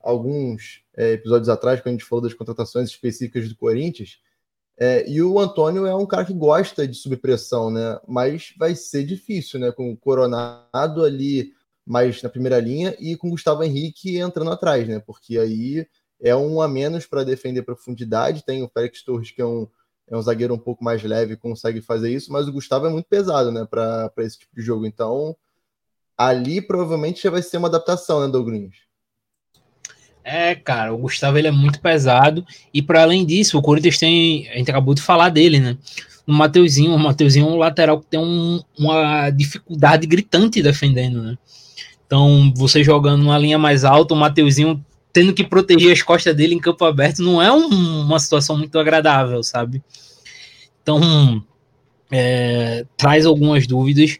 alguns 0.00 0.82
é, 0.96 1.12
episódios 1.12 1.48
atrás, 1.48 1.80
quando 1.80 1.94
a 1.94 1.98
gente 1.98 2.08
falou 2.08 2.22
das 2.22 2.34
contratações 2.34 2.88
específicas 2.88 3.48
do 3.48 3.56
Corinthians. 3.56 4.20
É, 4.78 5.08
e 5.08 5.22
o 5.22 5.38
Antônio 5.38 5.86
é 5.86 5.94
um 5.94 6.06
cara 6.06 6.24
que 6.24 6.34
gosta 6.34 6.86
de 6.86 6.96
subpressão, 6.96 7.70
né? 7.70 7.98
Mas 8.06 8.52
vai 8.58 8.74
ser 8.74 9.04
difícil, 9.04 9.58
né? 9.58 9.72
Com 9.72 9.90
o 9.90 9.96
Coronado 9.96 11.04
ali 11.04 11.52
mais 11.84 12.22
na 12.22 12.28
primeira 12.28 12.60
linha 12.60 12.94
e 12.98 13.16
com 13.16 13.30
Gustavo 13.30 13.62
Henrique 13.62 14.18
entrando 14.18 14.50
atrás, 14.50 14.86
né? 14.86 15.00
Porque 15.00 15.38
aí 15.38 15.86
é 16.20 16.34
um 16.36 16.60
a 16.60 16.68
menos 16.68 17.06
para 17.06 17.24
defender 17.24 17.62
profundidade. 17.62 18.44
Tem 18.44 18.62
o 18.62 18.68
Félix 18.68 19.02
Torres, 19.02 19.30
que 19.30 19.40
é 19.40 19.46
um, 19.46 19.66
é 20.08 20.16
um 20.16 20.22
zagueiro 20.22 20.52
um 20.54 20.58
pouco 20.58 20.84
mais 20.84 21.02
leve, 21.02 21.36
consegue 21.36 21.80
fazer 21.80 22.12
isso, 22.12 22.30
mas 22.30 22.46
o 22.46 22.52
Gustavo 22.52 22.86
é 22.86 22.90
muito 22.90 23.06
pesado, 23.06 23.50
né? 23.50 23.66
Para 23.68 24.12
esse 24.18 24.38
tipo 24.40 24.54
de 24.54 24.62
jogo. 24.62 24.84
Então, 24.84 25.34
ali 26.18 26.60
provavelmente 26.60 27.22
já 27.22 27.30
vai 27.30 27.42
ser 27.42 27.56
uma 27.56 27.68
adaptação, 27.68 28.20
né, 28.20 28.28
Douglas? 28.28 28.85
É, 30.28 30.56
cara, 30.56 30.92
o 30.92 30.98
Gustavo 30.98 31.38
ele 31.38 31.46
é 31.46 31.52
muito 31.52 31.80
pesado 31.80 32.44
e 32.74 32.82
para 32.82 33.02
além 33.02 33.24
disso, 33.24 33.56
o 33.56 33.62
Corinthians 33.62 33.96
tem, 33.96 34.48
a 34.48 34.58
gente 34.58 34.68
acabou 34.68 34.92
de 34.92 35.00
falar 35.00 35.28
dele, 35.28 35.60
né? 35.60 35.78
O 36.26 36.32
Mateuzinho, 36.32 36.92
o 36.92 36.98
Mateuzinho 36.98 37.46
é 37.46 37.50
um 37.52 37.56
lateral 37.56 38.00
que 38.00 38.06
tem 38.06 38.18
um, 38.18 38.60
uma 38.76 39.30
dificuldade 39.30 40.04
gritante 40.04 40.60
defendendo, 40.60 41.22
né? 41.22 41.38
Então, 42.04 42.52
você 42.56 42.82
jogando 42.82 43.22
numa 43.22 43.38
linha 43.38 43.56
mais 43.56 43.84
alta, 43.84 44.14
o 44.14 44.16
Mateuzinho 44.16 44.84
tendo 45.12 45.32
que 45.32 45.44
proteger 45.44 45.92
as 45.92 46.02
costas 46.02 46.34
dele 46.34 46.56
em 46.56 46.60
campo 46.60 46.84
aberto 46.84 47.22
não 47.22 47.40
é 47.40 47.52
um, 47.52 48.00
uma 48.00 48.18
situação 48.18 48.58
muito 48.58 48.76
agradável, 48.80 49.44
sabe? 49.44 49.80
Então, 50.82 51.40
é, 52.10 52.84
traz 52.96 53.24
algumas 53.26 53.64
dúvidas. 53.64 54.18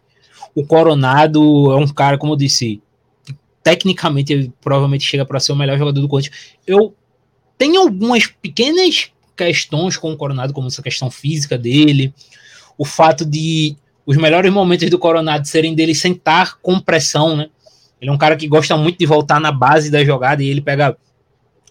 O 0.55 0.65
Coronado 0.65 1.73
é 1.73 1.77
um 1.77 1.89
cara, 1.89 2.17
como 2.17 2.35
eu 2.35 2.37
disse, 2.37 2.81
tecnicamente 3.67 4.33
ele 4.33 4.53
provavelmente 4.61 5.05
chega 5.05 5.27
para 5.27 5.41
ser 5.41 5.51
o 5.51 5.57
melhor 5.57 5.77
jogador 5.77 6.01
do 6.01 6.07
Corinthians. 6.07 6.37
Eu 6.65 6.95
tenho 7.59 7.81
algumas 7.81 8.25
pequenas 8.25 9.11
questões 9.37 9.97
com 9.97 10.13
o 10.13 10.17
Coronado, 10.17 10.53
como 10.53 10.69
essa 10.69 10.81
questão 10.81 11.11
física 11.11 11.59
dele, 11.59 12.15
o 12.79 12.85
fato 12.85 13.25
de 13.25 13.77
os 14.07 14.17
melhores 14.17 14.53
momentos 14.53 14.89
do 14.89 15.01
Coronado 15.01 15.49
serem 15.49 15.75
dele 15.75 15.97
sentar 15.97 16.59
com 16.63 16.79
pressão, 16.79 17.37
né? 17.37 17.49
Ele 18.01 18.09
é 18.09 18.15
um 18.15 18.17
cara 18.17 18.37
que 18.37 18.47
gosta 18.47 18.77
muito 18.77 19.01
de 19.01 19.07
voltar 19.07 19.41
na 19.41 19.51
base 19.51 19.91
da 19.91 20.05
jogada 20.05 20.45
e 20.45 20.49
ele 20.49 20.61
pega 20.61 20.97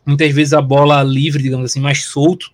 muitas 0.06 0.34
vezes 0.34 0.52
a 0.52 0.62
bola 0.62 1.02
livre, 1.02 1.42
digamos 1.42 1.72
assim, 1.72 1.80
mais 1.80 2.04
solto. 2.04 2.52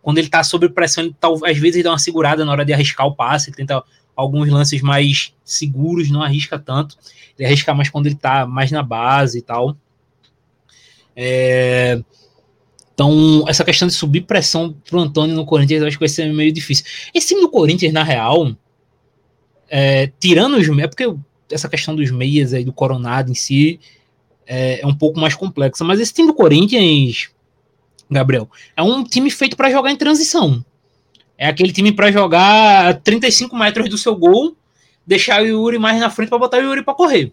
Quando 0.00 0.18
ele 0.18 0.28
tá 0.28 0.44
sob 0.44 0.68
pressão, 0.68 1.02
ele 1.02 1.16
tá, 1.18 1.26
às 1.44 1.58
vezes 1.58 1.82
dá 1.82 1.90
uma 1.90 1.98
segurada 1.98 2.44
na 2.44 2.52
hora 2.52 2.64
de 2.64 2.72
arriscar 2.72 3.08
o 3.08 3.16
passe, 3.16 3.50
ele 3.50 3.56
tenta 3.56 3.82
alguns 4.18 4.48
lances 4.48 4.82
mais 4.82 5.32
seguros, 5.44 6.10
não 6.10 6.20
arrisca 6.20 6.58
tanto. 6.58 6.96
Ele 7.38 7.46
arrisca 7.46 7.72
mais 7.72 7.88
quando 7.88 8.06
ele 8.06 8.16
tá 8.16 8.44
mais 8.44 8.72
na 8.72 8.82
base 8.82 9.38
e 9.38 9.42
tal. 9.42 9.76
É... 11.14 12.02
Então, 12.92 13.44
essa 13.46 13.64
questão 13.64 13.86
de 13.86 13.94
subir 13.94 14.22
pressão 14.22 14.74
pro 14.90 14.98
Antônio 14.98 15.36
no 15.36 15.46
Corinthians, 15.46 15.82
eu 15.82 15.86
acho 15.86 15.96
que 15.96 16.02
vai 16.02 16.08
ser 16.08 16.32
meio 16.32 16.52
difícil. 16.52 16.84
Esse 17.14 17.28
time 17.28 17.40
do 17.40 17.48
Corinthians, 17.48 17.92
na 17.92 18.02
real, 18.02 18.56
é, 19.70 20.10
tirando 20.18 20.56
os. 20.56 20.68
É 20.80 20.88
porque 20.88 21.14
essa 21.48 21.68
questão 21.68 21.94
dos 21.94 22.10
meias 22.10 22.52
aí, 22.52 22.64
do 22.64 22.72
Coronado 22.72 23.30
em 23.30 23.36
si, 23.36 23.78
é, 24.44 24.80
é 24.80 24.86
um 24.86 24.94
pouco 24.94 25.20
mais 25.20 25.36
complexa. 25.36 25.84
Mas 25.84 26.00
esse 26.00 26.12
time 26.12 26.26
do 26.26 26.34
Corinthians, 26.34 27.30
Gabriel, 28.10 28.50
é 28.76 28.82
um 28.82 29.04
time 29.04 29.30
feito 29.30 29.56
para 29.56 29.70
jogar 29.70 29.92
em 29.92 29.96
transição. 29.96 30.64
É 31.38 31.46
aquele 31.46 31.72
time 31.72 31.92
para 31.92 32.10
jogar 32.10 32.88
a 32.88 32.94
35 32.94 33.56
metros 33.56 33.88
do 33.88 33.96
seu 33.96 34.16
gol, 34.16 34.56
deixar 35.06 35.40
o 35.40 35.46
Yuri 35.46 35.78
mais 35.78 36.00
na 36.00 36.10
frente 36.10 36.28
para 36.28 36.38
botar 36.38 36.58
o 36.58 36.62
Yuri 36.62 36.82
para 36.82 36.94
correr. 36.94 37.32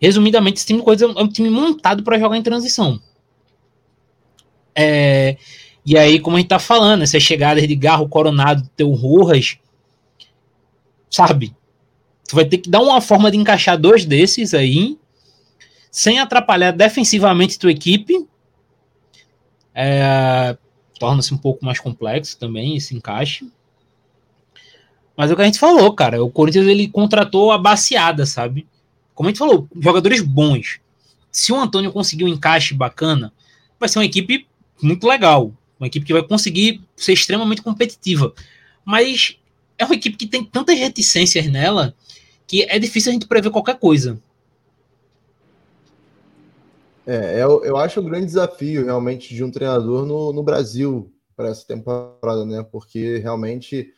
Resumidamente, 0.00 0.58
esse 0.58 0.66
time 0.66 0.80
do 0.80 0.84
Corinthians 0.84 1.14
é 1.16 1.22
um 1.22 1.28
time 1.28 1.48
montado 1.48 2.02
para 2.02 2.18
jogar 2.18 2.36
em 2.36 2.42
transição. 2.42 3.00
É, 4.74 5.36
e 5.86 5.96
aí, 5.96 6.18
como 6.18 6.36
a 6.36 6.40
gente 6.40 6.48
tá 6.48 6.58
falando, 6.58 7.02
essas 7.02 7.22
chegadas 7.22 7.66
de 7.66 7.76
Garro, 7.76 8.08
Coronado, 8.08 8.68
Teu 8.76 8.90
Rojas, 8.90 9.58
sabe? 11.08 11.54
Tu 12.28 12.34
vai 12.34 12.44
ter 12.44 12.58
que 12.58 12.68
dar 12.68 12.80
uma 12.80 13.00
forma 13.00 13.30
de 13.30 13.36
encaixar 13.36 13.78
dois 13.78 14.04
desses 14.04 14.54
aí, 14.54 14.98
sem 15.90 16.18
atrapalhar 16.18 16.72
defensivamente 16.72 17.58
tua 17.58 17.70
equipe. 17.70 18.26
É, 19.74 20.56
Torna-se 21.02 21.34
um 21.34 21.36
pouco 21.36 21.64
mais 21.64 21.80
complexo 21.80 22.38
também 22.38 22.76
esse 22.76 22.94
encaixe. 22.94 23.50
Mas 25.16 25.28
é 25.28 25.32
o 25.32 25.36
que 25.36 25.42
a 25.42 25.46
gente 25.46 25.58
falou, 25.58 25.92
cara. 25.94 26.22
O 26.22 26.30
Corinthians 26.30 26.68
ele 26.68 26.86
contratou 26.86 27.50
a 27.50 27.58
baseada, 27.58 28.24
sabe? 28.24 28.68
Como 29.12 29.28
a 29.28 29.32
gente 29.32 29.38
falou, 29.40 29.66
jogadores 29.80 30.20
bons. 30.20 30.78
Se 31.28 31.52
o 31.52 31.56
Antônio 31.56 31.90
conseguir 31.90 32.22
um 32.22 32.28
encaixe 32.28 32.72
bacana, 32.72 33.32
vai 33.80 33.88
ser 33.88 33.98
uma 33.98 34.04
equipe 34.04 34.46
muito 34.80 35.04
legal. 35.08 35.52
Uma 35.76 35.88
equipe 35.88 36.06
que 36.06 36.12
vai 36.12 36.22
conseguir 36.22 36.80
ser 36.94 37.14
extremamente 37.14 37.62
competitiva. 37.62 38.32
Mas 38.84 39.36
é 39.76 39.84
uma 39.84 39.96
equipe 39.96 40.16
que 40.16 40.28
tem 40.28 40.44
tantas 40.44 40.78
reticências 40.78 41.46
nela 41.48 41.96
que 42.46 42.62
é 42.62 42.78
difícil 42.78 43.10
a 43.10 43.12
gente 43.12 43.26
prever 43.26 43.50
qualquer 43.50 43.76
coisa. 43.76 44.22
É, 47.06 47.42
eu, 47.42 47.64
eu 47.64 47.76
acho 47.76 48.00
um 48.00 48.04
grande 48.04 48.26
desafio 48.26 48.84
realmente 48.84 49.34
de 49.34 49.42
um 49.42 49.50
treinador 49.50 50.06
no, 50.06 50.32
no 50.32 50.42
Brasil 50.42 51.12
para 51.34 51.48
essa 51.48 51.66
temporada, 51.66 52.44
né? 52.44 52.62
Porque 52.62 53.18
realmente 53.18 53.92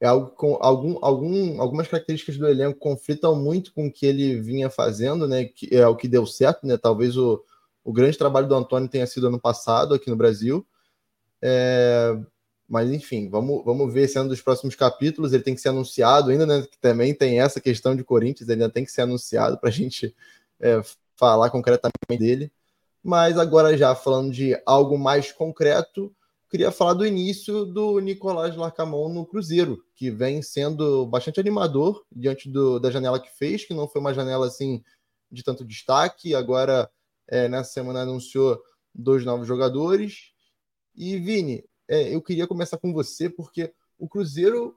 é 0.00 0.06
algo 0.06 0.30
com 0.30 0.58
algum, 0.60 0.98
algum, 1.00 1.60
algumas 1.60 1.88
características 1.88 2.36
do 2.36 2.46
elenco 2.46 2.78
conflitam 2.78 3.36
muito 3.36 3.72
com 3.72 3.86
o 3.86 3.92
que 3.92 4.04
ele 4.04 4.40
vinha 4.40 4.68
fazendo, 4.68 5.26
né? 5.26 5.44
Que 5.44 5.74
é 5.74 5.86
o 5.86 5.96
que 5.96 6.08
deu 6.08 6.26
certo, 6.26 6.66
né? 6.66 6.76
Talvez 6.76 7.16
o, 7.16 7.42
o 7.84 7.92
grande 7.92 8.18
trabalho 8.18 8.48
do 8.48 8.54
Antônio 8.54 8.88
tenha 8.88 9.06
sido 9.06 9.28
ano 9.28 9.40
passado 9.40 9.94
aqui 9.94 10.10
no 10.10 10.16
Brasil. 10.16 10.66
É, 11.40 12.18
mas 12.68 12.90
enfim, 12.90 13.28
vamos, 13.28 13.64
vamos 13.64 13.92
ver 13.92 14.10
é 14.14 14.24
dos 14.24 14.42
próximos 14.42 14.74
capítulos. 14.74 15.32
Ele 15.32 15.42
tem 15.42 15.54
que 15.54 15.60
ser 15.60 15.70
anunciado 15.70 16.30
ainda, 16.30 16.46
né? 16.46 16.62
Que 16.62 16.78
também 16.78 17.14
tem 17.14 17.40
essa 17.40 17.60
questão 17.60 17.96
de 17.96 18.04
Corinthians, 18.04 18.48
ele 18.48 18.62
ainda 18.62 18.72
tem 18.72 18.84
que 18.84 18.92
ser 18.92 19.02
anunciado 19.02 19.58
para 19.58 19.70
a 19.70 19.72
gente 19.72 20.14
é, 20.60 20.80
falar 21.22 21.50
concretamente 21.50 22.18
dele. 22.18 22.52
Mas 23.00 23.38
agora, 23.38 23.76
já 23.76 23.94
falando 23.94 24.32
de 24.32 24.60
algo 24.66 24.98
mais 24.98 25.30
concreto, 25.30 26.12
queria 26.50 26.72
falar 26.72 26.94
do 26.94 27.06
início 27.06 27.64
do 27.64 28.00
Nicolás 28.00 28.56
Larcamon 28.56 29.08
no 29.08 29.24
Cruzeiro, 29.24 29.84
que 29.94 30.10
vem 30.10 30.42
sendo 30.42 31.06
bastante 31.06 31.38
animador 31.38 32.04
diante 32.10 32.48
do, 32.48 32.80
da 32.80 32.90
janela 32.90 33.20
que 33.20 33.30
fez, 33.38 33.64
que 33.64 33.72
não 33.72 33.86
foi 33.86 34.00
uma 34.00 34.12
janela 34.12 34.48
assim 34.48 34.82
de 35.30 35.44
tanto 35.44 35.64
destaque. 35.64 36.34
Agora, 36.34 36.90
é, 37.28 37.48
nessa 37.48 37.70
semana, 37.70 38.02
anunciou 38.02 38.60
dois 38.92 39.24
novos 39.24 39.46
jogadores. 39.46 40.32
E, 40.92 41.16
Vini, 41.18 41.64
é, 41.86 42.12
eu 42.12 42.20
queria 42.20 42.48
começar 42.48 42.78
com 42.78 42.92
você, 42.92 43.30
porque 43.30 43.72
o 43.96 44.08
Cruzeiro, 44.08 44.76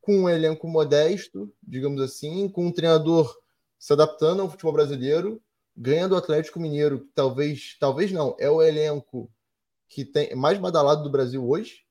com 0.00 0.20
um 0.20 0.28
elenco 0.28 0.66
modesto, 0.66 1.52
digamos 1.62 2.00
assim, 2.00 2.48
com 2.48 2.66
um 2.66 2.72
treinador 2.72 3.43
se 3.84 3.92
adaptando 3.92 4.40
ao 4.40 4.48
futebol 4.48 4.72
brasileiro, 4.72 5.42
ganha 5.76 6.08
do 6.08 6.16
Atlético 6.16 6.58
Mineiro, 6.58 7.00
que 7.00 7.12
talvez, 7.14 7.76
talvez 7.78 8.10
não, 8.10 8.34
é 8.40 8.48
o 8.48 8.62
elenco 8.62 9.30
que 9.90 10.06
tem 10.06 10.34
mais 10.34 10.56
badalado 10.58 11.02
do 11.02 11.10
Brasil 11.10 11.46
hoje, 11.46 11.84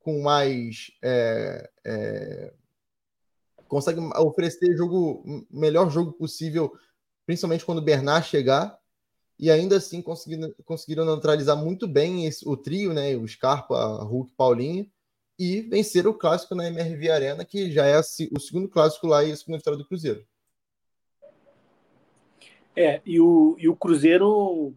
com 0.00 0.20
mais. 0.20 0.90
É, 1.00 1.70
é, 1.82 2.52
consegue 3.66 4.00
oferecer 4.18 4.76
jogo, 4.76 5.24
melhor 5.50 5.90
jogo 5.90 6.12
possível, 6.12 6.74
principalmente 7.24 7.64
quando 7.64 7.78
o 7.78 7.82
Bernard 7.82 8.28
chegar 8.28 8.78
e 9.38 9.50
ainda 9.50 9.78
assim 9.78 10.02
conseguiram, 10.02 10.54
conseguiram 10.66 11.06
neutralizar 11.06 11.56
muito 11.56 11.88
bem 11.88 12.26
esse, 12.26 12.46
o 12.46 12.54
trio, 12.54 12.92
né? 12.92 13.16
O 13.16 13.26
Scarpa, 13.26 14.04
Hulk, 14.04 14.34
Paulinho, 14.36 14.86
e 15.38 15.62
vencer 15.62 16.06
o 16.06 16.12
clássico 16.12 16.54
na 16.54 16.68
MRV 16.68 17.10
Arena, 17.10 17.46
que 17.46 17.72
já 17.72 17.86
é 17.86 17.98
o 17.98 18.02
segundo 18.38 18.68
clássico 18.68 19.06
lá 19.06 19.24
e 19.24 19.32
a 19.32 19.36
segunda 19.38 19.56
vitória 19.56 19.78
do 19.78 19.88
Cruzeiro. 19.88 20.22
É, 22.80 23.02
e 23.04 23.20
o, 23.20 23.56
e 23.58 23.68
o 23.68 23.76
Cruzeiro 23.76 24.74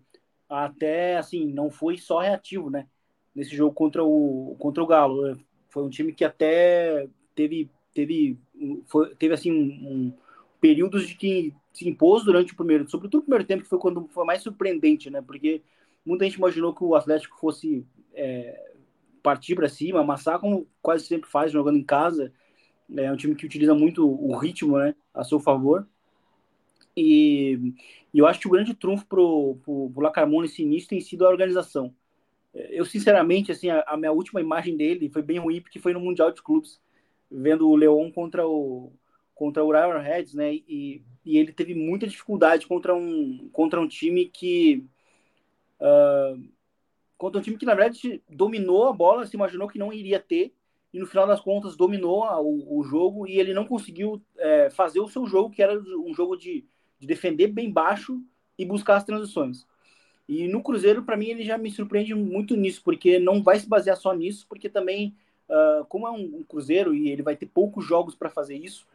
até 0.50 1.16
assim 1.16 1.48
não 1.54 1.72
foi 1.72 1.98
só 1.98 2.20
reativo, 2.20 2.70
né? 2.70 2.86
Nesse 3.34 3.56
jogo 3.56 3.74
contra 3.74 4.04
o 4.04 4.56
contra 4.60 4.84
o 4.84 4.88
Galo, 4.88 5.40
foi 5.70 5.84
um 5.84 5.90
time 5.90 6.12
que 6.12 6.26
até 6.26 7.08
teve 7.34 7.70
teve 7.94 8.38
foi, 8.88 9.16
teve 9.16 9.34
assim 9.34 9.52
um, 9.52 10.14
períodos 10.60 11.08
de 11.08 11.16
que 11.16 11.54
se 11.72 11.88
impôs 11.88 12.26
durante 12.26 12.52
o 12.52 12.56
primeiro, 12.58 12.90
sobretudo 12.90 13.22
o 13.22 13.24
primeiro 13.24 13.46
tempo, 13.46 13.64
que 13.64 13.70
foi 13.70 13.80
quando 13.80 14.08
foi 14.10 14.26
mais 14.26 14.42
surpreendente, 14.42 15.10
né? 15.10 15.22
Porque 15.22 15.62
muita 16.06 16.26
gente 16.26 16.36
imaginou 16.36 16.76
que 16.76 16.84
o 16.84 16.96
Atlético 16.96 17.40
fosse 17.40 17.86
é, 18.14 18.74
partir 19.24 19.56
para 19.56 19.70
cima, 19.70 20.02
amassar, 20.02 20.40
como 20.40 20.68
quase 20.82 21.06
sempre 21.06 21.30
faz 21.30 21.52
jogando 21.54 21.78
em 21.78 21.84
casa. 21.84 22.34
É 22.96 23.12
um 23.12 23.16
time 23.16 23.34
que 23.34 23.46
utiliza 23.46 23.74
muito 23.74 24.06
o 24.06 24.36
ritmo, 24.36 24.78
né, 24.78 24.94
a 25.14 25.24
seu 25.24 25.40
favor. 25.40 25.88
E, 26.96 27.74
e 28.14 28.20
eu 28.20 28.28
acho 28.28 28.40
que 28.40 28.48
o 28.48 28.52
grande 28.52 28.74
trunfo 28.74 29.06
pro, 29.06 29.58
pro, 29.64 29.92
pro 29.92 30.42
nesse 30.42 30.62
início 30.62 30.90
tem 30.90 31.02
sido 31.02 31.26
a 31.26 31.30
organização. 31.30 31.94
Eu, 32.54 32.86
sinceramente, 32.86 33.52
assim, 33.52 33.70
a, 33.70 33.84
a 33.88 33.98
minha 33.98 34.12
última 34.12 34.40
imagem 34.40 34.78
dele 34.78 35.10
foi 35.10 35.24
bem 35.24 35.40
ruim, 35.40 35.60
porque 35.60 35.80
foi 35.80 35.94
no 35.94 36.00
Mundial 36.00 36.32
de 36.32 36.42
Clubes, 36.42 36.80
vendo 37.30 37.68
o 37.68 37.76
Leão 37.76 38.12
contra 38.12 38.48
o, 38.48 38.94
contra 39.34 39.64
o 39.64 39.72
Reds, 40.00 40.36
né? 40.36 40.54
E, 40.54 41.04
e 41.26 41.38
ele 41.38 41.52
teve 41.52 41.74
muita 41.74 42.08
dificuldade 42.08 42.68
contra 42.68 42.94
um, 42.96 43.50
contra 43.52 43.82
um 43.82 43.88
time 43.88 44.26
que. 44.26 44.86
Uh, 45.80 46.48
contra 47.18 47.40
um 47.40 47.44
time 47.44 47.58
que, 47.58 47.66
na 47.66 47.74
verdade, 47.74 48.22
dominou 48.30 48.88
a 48.88 48.94
bola, 48.94 49.26
se 49.26 49.36
imaginou 49.36 49.68
que 49.68 49.80
não 49.80 49.92
iria 49.92 50.20
ter, 50.20 50.54
e 50.94 51.00
no 51.00 51.08
final 51.08 51.26
das 51.26 51.42
contas 51.42 51.76
dominou 51.76 52.24
a, 52.24 52.40
o, 52.40 52.80
o, 52.80 52.84
jogo 52.84 53.26
e 53.28 53.40
ele 53.40 53.54
não 53.54 53.66
conseguiu 53.66 54.22
é, 54.38 54.70
fazer 54.70 55.00
o 55.00 55.08
seu 55.08 55.26
jogo, 55.26 55.50
que 55.50 55.64
era 55.64 55.80
um 55.80 56.14
jogo 56.14 56.36
de, 56.36 56.66
de 57.04 57.08
defender 57.08 57.48
bem 57.48 57.70
baixo 57.70 58.22
e 58.58 58.66
buscar 58.66 58.96
as 58.96 59.04
transições. 59.04 59.66
E 60.28 60.48
no 60.48 60.64
Cruzeiro, 60.64 61.04
para 61.04 61.18
mim, 61.18 61.28
ele 61.28 61.44
já 61.44 61.58
me 61.58 61.70
surpreende 61.70 62.16
muito 62.16 62.56
nisso, 62.56 62.82
porque 62.84 63.20
não 63.20 63.44
vai 63.44 63.60
se 63.60 63.68
basear 63.68 63.98
só 63.98 64.14
nisso, 64.14 64.46
porque 64.48 64.70
também, 64.70 65.14
uh, 65.50 65.86
como 65.86 66.08
é 66.08 66.12
um, 66.12 66.38
um, 66.38 66.44
Cruzeiro 66.44 66.94
e 66.94 67.10
ele 67.10 67.22
vai 67.22 67.36
ter 67.36 67.46
poucos 67.46 67.86
jogos 67.86 68.16
para 68.16 68.30
fazer 68.30 68.56
isso, 68.56 68.88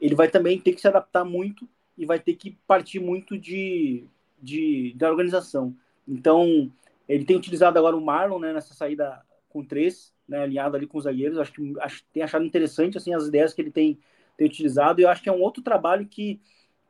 ele 0.00 0.14
vai 0.14 0.28
também 0.28 0.58
ter 0.58 0.72
que 0.72 0.80
se 0.80 0.88
adaptar 0.88 1.22
muito 1.22 1.68
e 1.98 2.06
vai 2.06 2.18
ter 2.18 2.34
que 2.34 2.56
partir 2.66 2.98
muito 2.98 3.36
de, 3.36 4.04
de 4.42 4.94
da 4.96 5.10
organização. 5.10 5.76
Então, 6.08 6.72
ele 7.06 7.26
tem 7.26 7.36
utilizado 7.36 7.78
agora 7.78 7.94
o 7.94 8.00
Marlon 8.00 8.38
né, 8.38 8.54
nessa 8.54 8.72
saída 8.72 9.20
com 9.50 9.62
três, 9.62 10.14
né, 10.26 10.44
alinhado 10.44 10.76
ali 10.76 10.86
com 10.86 10.96
os 10.96 11.04
zagueiros. 11.04 11.38
Acho 11.38 11.52
que 11.52 11.74
acho, 11.78 12.04
tem 12.10 12.22
achado 12.22 12.42
interessante 12.42 12.96
assim 12.96 13.12
as 13.12 13.26
ideias 13.26 13.52
que 13.52 13.60
ele 13.60 13.70
tem, 13.70 13.98
tem 14.34 14.46
utilizado. 14.46 14.98
E 14.98 15.04
eu 15.04 15.10
acho 15.10 15.22
que 15.22 15.28
é 15.28 15.32
um 15.32 15.42
outro 15.42 15.62
trabalho 15.62 16.06
que 16.06 16.40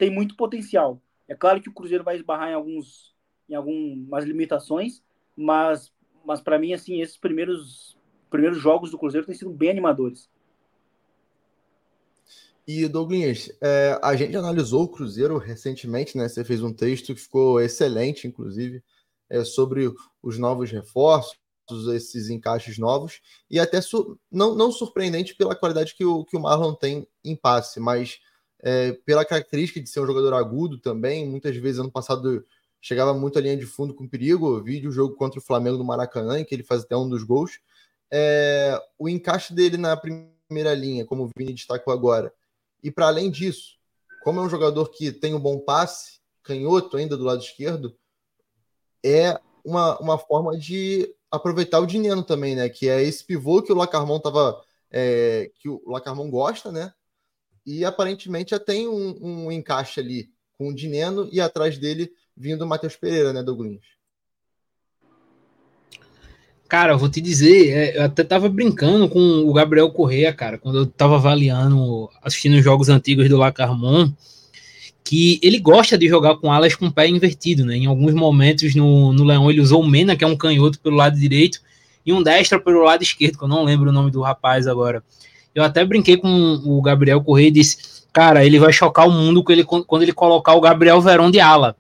tem 0.01 0.11
muito 0.11 0.35
potencial. 0.35 0.99
É 1.29 1.35
claro 1.35 1.61
que 1.61 1.69
o 1.69 1.75
Cruzeiro 1.75 2.03
vai 2.03 2.17
esbarrar 2.17 2.49
em 2.49 2.55
alguns 2.55 3.15
em 3.47 3.55
algumas 3.55 4.25
limitações, 4.25 5.03
mas 5.37 5.93
mas 6.25 6.41
para 6.41 6.59
mim 6.59 6.73
assim 6.73 7.03
esses 7.03 7.19
primeiros 7.19 7.99
primeiros 8.31 8.59
jogos 8.59 8.91
do 8.91 8.99
Cruzeiro 8.99 9.27
têm 9.27 9.35
sido 9.35 9.51
bem 9.51 9.69
animadores. 9.69 10.31
E 12.67 12.89
Douglas, 12.89 13.51
é, 13.61 13.99
a 14.03 14.17
gente 14.17 14.35
analisou 14.37 14.85
o 14.85 14.89
Cruzeiro 14.89 15.37
recentemente, 15.37 16.17
né? 16.17 16.29
Você 16.29 16.45
fez 16.45 16.63
um 16.63 16.73
texto 16.73 17.15
que 17.15 17.21
ficou 17.21 17.61
excelente, 17.61 18.27
inclusive, 18.27 18.83
é, 19.29 19.45
sobre 19.45 19.93
os 20.23 20.39
novos 20.39 20.71
reforços, 20.71 21.37
esses 21.93 22.31
encaixes 22.31 22.79
novos, 22.79 23.21
e 23.51 23.59
até 23.59 23.81
não, 24.31 24.55
não 24.55 24.73
surpreendente 24.73 25.35
pela 25.35 25.57
qualidade 25.57 25.95
que 25.95 26.05
o, 26.05 26.25
que 26.25 26.37
o 26.37 26.41
Marlon 26.41 26.75
tem 26.75 27.07
em 27.25 27.37
passe, 27.37 27.81
mas 27.81 28.21
é, 28.63 28.93
pela 29.05 29.25
característica 29.25 29.81
de 29.81 29.89
ser 29.89 30.01
um 30.01 30.07
jogador 30.07 30.35
agudo 30.35 30.79
também. 30.79 31.29
Muitas 31.29 31.57
vezes, 31.57 31.81
ano 31.81 31.91
passado, 31.91 32.45
chegava 32.81 33.15
muito 33.15 33.39
à 33.39 33.43
linha 33.43 33.57
de 33.57 33.67
fundo 33.67 33.95
com 33.95 34.09
perigo. 34.09 34.57
Eu 34.57 34.63
vi 34.65 34.87
o 34.87 34.93
jogo 34.93 35.15
contra 35.15 35.39
o 35.39 35.43
Flamengo 35.43 35.79
no 35.79 35.85
Maracanã, 35.85 36.41
em 36.41 36.45
que 36.45 36.55
ele 36.55 36.63
faz 36.63 36.83
até 36.83 36.97
um 36.97 37.09
dos 37.09 37.23
gols. 37.23 37.59
É, 38.11 38.81
o 38.99 39.09
encaixe 39.09 39.55
dele 39.55 39.77
na 39.77 39.97
primeira 39.97 40.75
linha, 40.75 41.05
como 41.05 41.25
o 41.25 41.31
Vini 41.37 41.55
destacou 41.55 41.93
agora, 41.93 42.33
e 42.83 42.91
para 42.91 43.07
além 43.07 43.31
disso, 43.31 43.77
como 44.25 44.41
é 44.41 44.43
um 44.43 44.49
jogador 44.49 44.91
que 44.91 45.13
tem 45.13 45.35
um 45.35 45.41
bom 45.41 45.59
passe, 45.61 46.19
canhoto 46.43 46.97
ainda 46.97 47.17
do 47.17 47.25
lado 47.25 47.41
esquerdo, 47.41 47.97
é 49.05 49.39
uma, 49.65 49.99
uma 50.01 50.19
forma 50.19 50.59
de 50.59 51.15
aproveitar 51.31 51.79
o 51.79 51.87
dinheiro 51.87 52.23
também, 52.23 52.57
né? 52.57 52.69
Que 52.69 52.89
é 52.89 53.03
esse 53.03 53.25
pivô 53.25 53.63
que 53.63 53.73
o 53.73 53.77
Lacarmon 53.77 54.19
tava. 54.19 54.63
É, 54.91 55.53
que 55.55 55.69
o 55.69 55.81
Lacarmon 55.87 56.29
gosta, 56.29 56.73
né? 56.73 56.93
E 57.67 57.85
aparentemente 57.85 58.51
já 58.51 58.59
tem 58.59 58.89
um, 58.89 59.19
um 59.21 59.53
encaixe 59.53 60.01
ali 60.01 60.31
com 60.57 60.69
o 60.69 60.75
Dineno 60.75 61.29
e 61.33 61.41
atrás 61.41 61.79
dele 61.79 62.11
vindo 62.37 62.63
o 62.63 62.67
Matheus 62.67 62.97
Pereira, 62.97 63.33
né, 63.33 63.43
Douglas? 63.43 63.81
Cara, 66.69 66.93
eu 66.93 66.99
vou 66.99 67.09
te 67.09 67.21
dizer, 67.21 67.71
é, 67.71 67.99
eu 67.99 68.05
até 68.05 68.23
tava 68.23 68.49
brincando 68.49 69.09
com 69.09 69.21
o 69.21 69.53
Gabriel 69.53 69.91
Correa, 69.91 70.33
cara, 70.33 70.57
quando 70.57 70.79
eu 70.79 70.87
tava 70.87 71.17
avaliando, 71.17 72.09
assistindo 72.23 72.55
os 72.55 72.63
jogos 72.63 72.89
antigos 72.89 73.29
do 73.29 73.37
Lacarmon, 73.37 74.13
que 75.03 75.41
ele 75.43 75.59
gosta 75.59 75.99
de 75.99 76.07
jogar 76.09 76.37
com 76.37 76.53
alas 76.53 76.77
com 76.77 76.89
pé 76.89 77.09
invertido, 77.09 77.65
né? 77.65 77.77
Em 77.77 77.87
alguns 77.87 78.15
momentos 78.15 78.73
no, 78.75 79.13
no 79.13 79.25
Leão 79.25 79.51
ele 79.51 79.61
usou 79.61 79.83
o 79.83 79.87
Mena, 79.87 80.15
que 80.15 80.23
é 80.23 80.27
um 80.27 80.37
canhoto 80.37 80.79
pelo 80.79 80.95
lado 80.95 81.19
direito, 81.19 81.61
e 82.07 82.13
um 82.13 82.23
destro 82.23 82.63
pelo 82.63 82.85
lado 82.85 83.03
esquerdo, 83.03 83.37
que 83.37 83.45
eu 83.45 83.49
não 83.49 83.65
lembro 83.65 83.91
o 83.91 83.93
nome 83.93 84.13
do 84.13 84.21
rapaz 84.21 84.69
agora. 84.69 85.03
Eu 85.55 85.65
até 85.65 85.85
brinquei 85.85 86.17
com 86.17 86.61
o 86.65 86.81
Gabriel 86.81 87.23
Correa 87.23 87.49
e 87.49 87.51
disse, 87.51 88.05
cara, 88.13 88.45
ele 88.45 88.59
vai 88.59 88.73
chocar 88.73 89.07
o 89.07 89.11
mundo 89.11 89.43
quando 89.43 90.03
ele, 90.03 90.13
colocar 90.13 90.55
o 90.55 90.61
Gabriel 90.61 91.01
Verão 91.01 91.31
de 91.31 91.41
ala. 91.41 91.77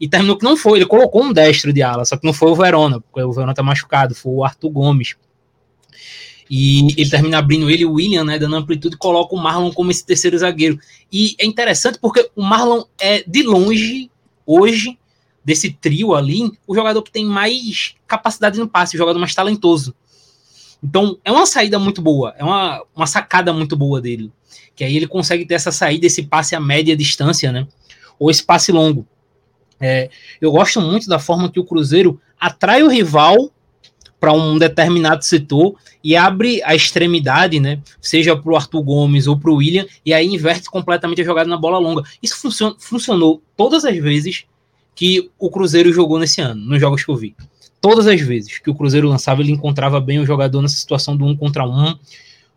E 0.00 0.08
terminou 0.08 0.36
que 0.36 0.44
não 0.44 0.56
foi. 0.56 0.78
Ele 0.78 0.86
colocou 0.86 1.24
um 1.24 1.32
destro 1.32 1.72
de 1.72 1.82
ala, 1.82 2.04
só 2.04 2.16
que 2.16 2.24
não 2.24 2.32
foi 2.32 2.50
o 2.50 2.54
Verona, 2.54 3.00
porque 3.00 3.20
o 3.20 3.32
Verona 3.32 3.54
tá 3.54 3.62
machucado, 3.62 4.14
foi 4.14 4.32
o 4.32 4.44
Arthur 4.44 4.70
Gomes. 4.70 5.16
E 6.50 6.94
ele 7.00 7.10
termina 7.10 7.38
abrindo 7.38 7.68
ele, 7.68 7.84
o 7.84 7.94
William, 7.94 8.24
né, 8.24 8.38
dando 8.38 8.56
amplitude, 8.56 8.94
e 8.94 8.98
coloca 8.98 9.34
o 9.34 9.38
Marlon 9.38 9.70
como 9.72 9.90
esse 9.90 10.06
terceiro 10.06 10.38
zagueiro. 10.38 10.78
E 11.12 11.34
é 11.38 11.44
interessante 11.44 11.98
porque 11.98 12.30
o 12.34 12.42
Marlon 12.42 12.84
é, 12.98 13.22
de 13.26 13.42
longe, 13.42 14.10
hoje, 14.46 14.98
desse 15.44 15.70
trio 15.70 16.14
ali, 16.14 16.50
o 16.66 16.74
jogador 16.74 17.02
que 17.02 17.10
tem 17.10 17.24
mais 17.24 17.94
capacidade 18.06 18.58
no 18.58 18.68
passe, 18.68 18.94
o 18.94 18.98
jogador 18.98 19.18
mais 19.18 19.34
talentoso. 19.34 19.94
Então, 20.82 21.18
é 21.24 21.32
uma 21.32 21.46
saída 21.46 21.78
muito 21.78 22.00
boa, 22.00 22.34
é 22.38 22.44
uma, 22.44 22.82
uma 22.94 23.06
sacada 23.06 23.52
muito 23.52 23.76
boa 23.76 24.00
dele. 24.00 24.30
Que 24.74 24.84
aí 24.84 24.96
ele 24.96 25.08
consegue 25.08 25.44
ter 25.44 25.54
essa 25.54 25.72
saída, 25.72 26.06
esse 26.06 26.22
passe 26.22 26.54
a 26.54 26.60
média 26.60 26.96
distância, 26.96 27.50
né? 27.50 27.66
Ou 28.18 28.30
esse 28.30 28.44
passe 28.44 28.70
longo. 28.70 29.06
É, 29.80 30.08
eu 30.40 30.50
gosto 30.50 30.80
muito 30.80 31.08
da 31.08 31.18
forma 31.18 31.50
que 31.50 31.60
o 31.60 31.64
Cruzeiro 31.64 32.20
atrai 32.38 32.82
o 32.82 32.88
rival 32.88 33.52
para 34.20 34.32
um 34.32 34.58
determinado 34.58 35.24
setor 35.24 35.76
e 36.02 36.16
abre 36.16 36.60
a 36.64 36.74
extremidade, 36.74 37.60
né? 37.60 37.80
Seja 38.00 38.36
para 38.36 38.52
o 38.52 38.56
Arthur 38.56 38.82
Gomes 38.82 39.26
ou 39.26 39.38
para 39.38 39.50
o 39.50 39.56
William, 39.56 39.86
e 40.04 40.12
aí 40.12 40.26
inverte 40.26 40.68
completamente 40.68 41.20
a 41.20 41.24
jogada 41.24 41.48
na 41.48 41.56
bola 41.56 41.78
longa. 41.78 42.02
Isso 42.22 42.36
funcion 42.36 42.74
funcionou 42.78 43.42
todas 43.56 43.84
as 43.84 43.96
vezes 43.96 44.44
que 44.94 45.30
o 45.38 45.50
Cruzeiro 45.50 45.92
jogou 45.92 46.18
nesse 46.18 46.40
ano, 46.40 46.60
nos 46.60 46.80
jogos 46.80 47.04
que 47.04 47.10
eu 47.10 47.16
vi. 47.16 47.36
Todas 47.80 48.06
as 48.06 48.20
vezes 48.20 48.58
que 48.58 48.70
o 48.70 48.74
Cruzeiro 48.74 49.08
lançava, 49.08 49.40
ele 49.40 49.52
encontrava 49.52 50.00
bem 50.00 50.18
o 50.18 50.26
jogador 50.26 50.60
nessa 50.62 50.76
situação 50.76 51.16
do 51.16 51.24
um 51.24 51.36
contra 51.36 51.64
um. 51.64 51.96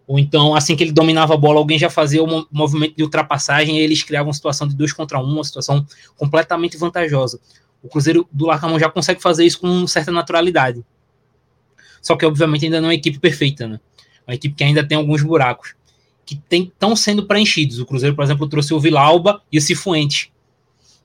Ou 0.07 0.17
então, 0.19 0.55
assim 0.55 0.76
que 0.76 0.84
ele 0.84 0.91
dominava 0.91 1.34
a 1.36 1.38
bola, 1.38 1.59
alguém 1.59 1.78
já 1.78 1.89
fazia 1.89 2.24
o 2.24 2.47
movimento 2.51 2.95
de 2.95 3.03
ultrapassagem 3.03 3.78
e 3.78 3.82
eles 3.82 4.03
criavam 4.03 4.28
uma 4.28 4.34
situação 4.34 4.67
de 4.67 4.76
dois 4.76 4.91
contra 4.91 5.19
um, 5.19 5.24
uma 5.24 5.43
situação 5.43 5.86
completamente 6.17 6.76
vantajosa. 6.76 7.39
O 7.82 7.88
Cruzeiro 7.88 8.28
do 8.32 8.45
Larcamão 8.45 8.80
já 8.80 8.89
consegue 8.89 9.22
fazer 9.22 9.45
isso 9.45 9.59
com 9.59 9.88
certa 9.88 10.11
naturalidade. 10.11 10.84
Só 12.01 12.15
que, 12.15 12.26
obviamente, 12.26 12.65
ainda 12.65 12.82
não 12.82 12.89
é 12.89 12.91
uma 12.91 12.95
equipe 12.95 13.19
perfeita, 13.19 13.67
né? 13.67 13.80
Uma 14.28 14.36
equipe 14.36 14.55
que 14.55 14.63
ainda 14.63 14.86
tem 14.86 14.97
alguns 14.97 15.22
buracos 15.22 15.76
que 16.26 16.39
estão 16.51 16.95
sendo 16.95 17.26
preenchidos. 17.26 17.80
O 17.80 17.86
Cruzeiro, 17.86 18.15
por 18.15 18.24
exemplo, 18.24 18.47
trouxe 18.47 18.74
o 18.74 18.80
Vilauba 18.80 19.41
e 19.51 19.57
o 19.57 19.61
Cifuentes. 19.61 20.30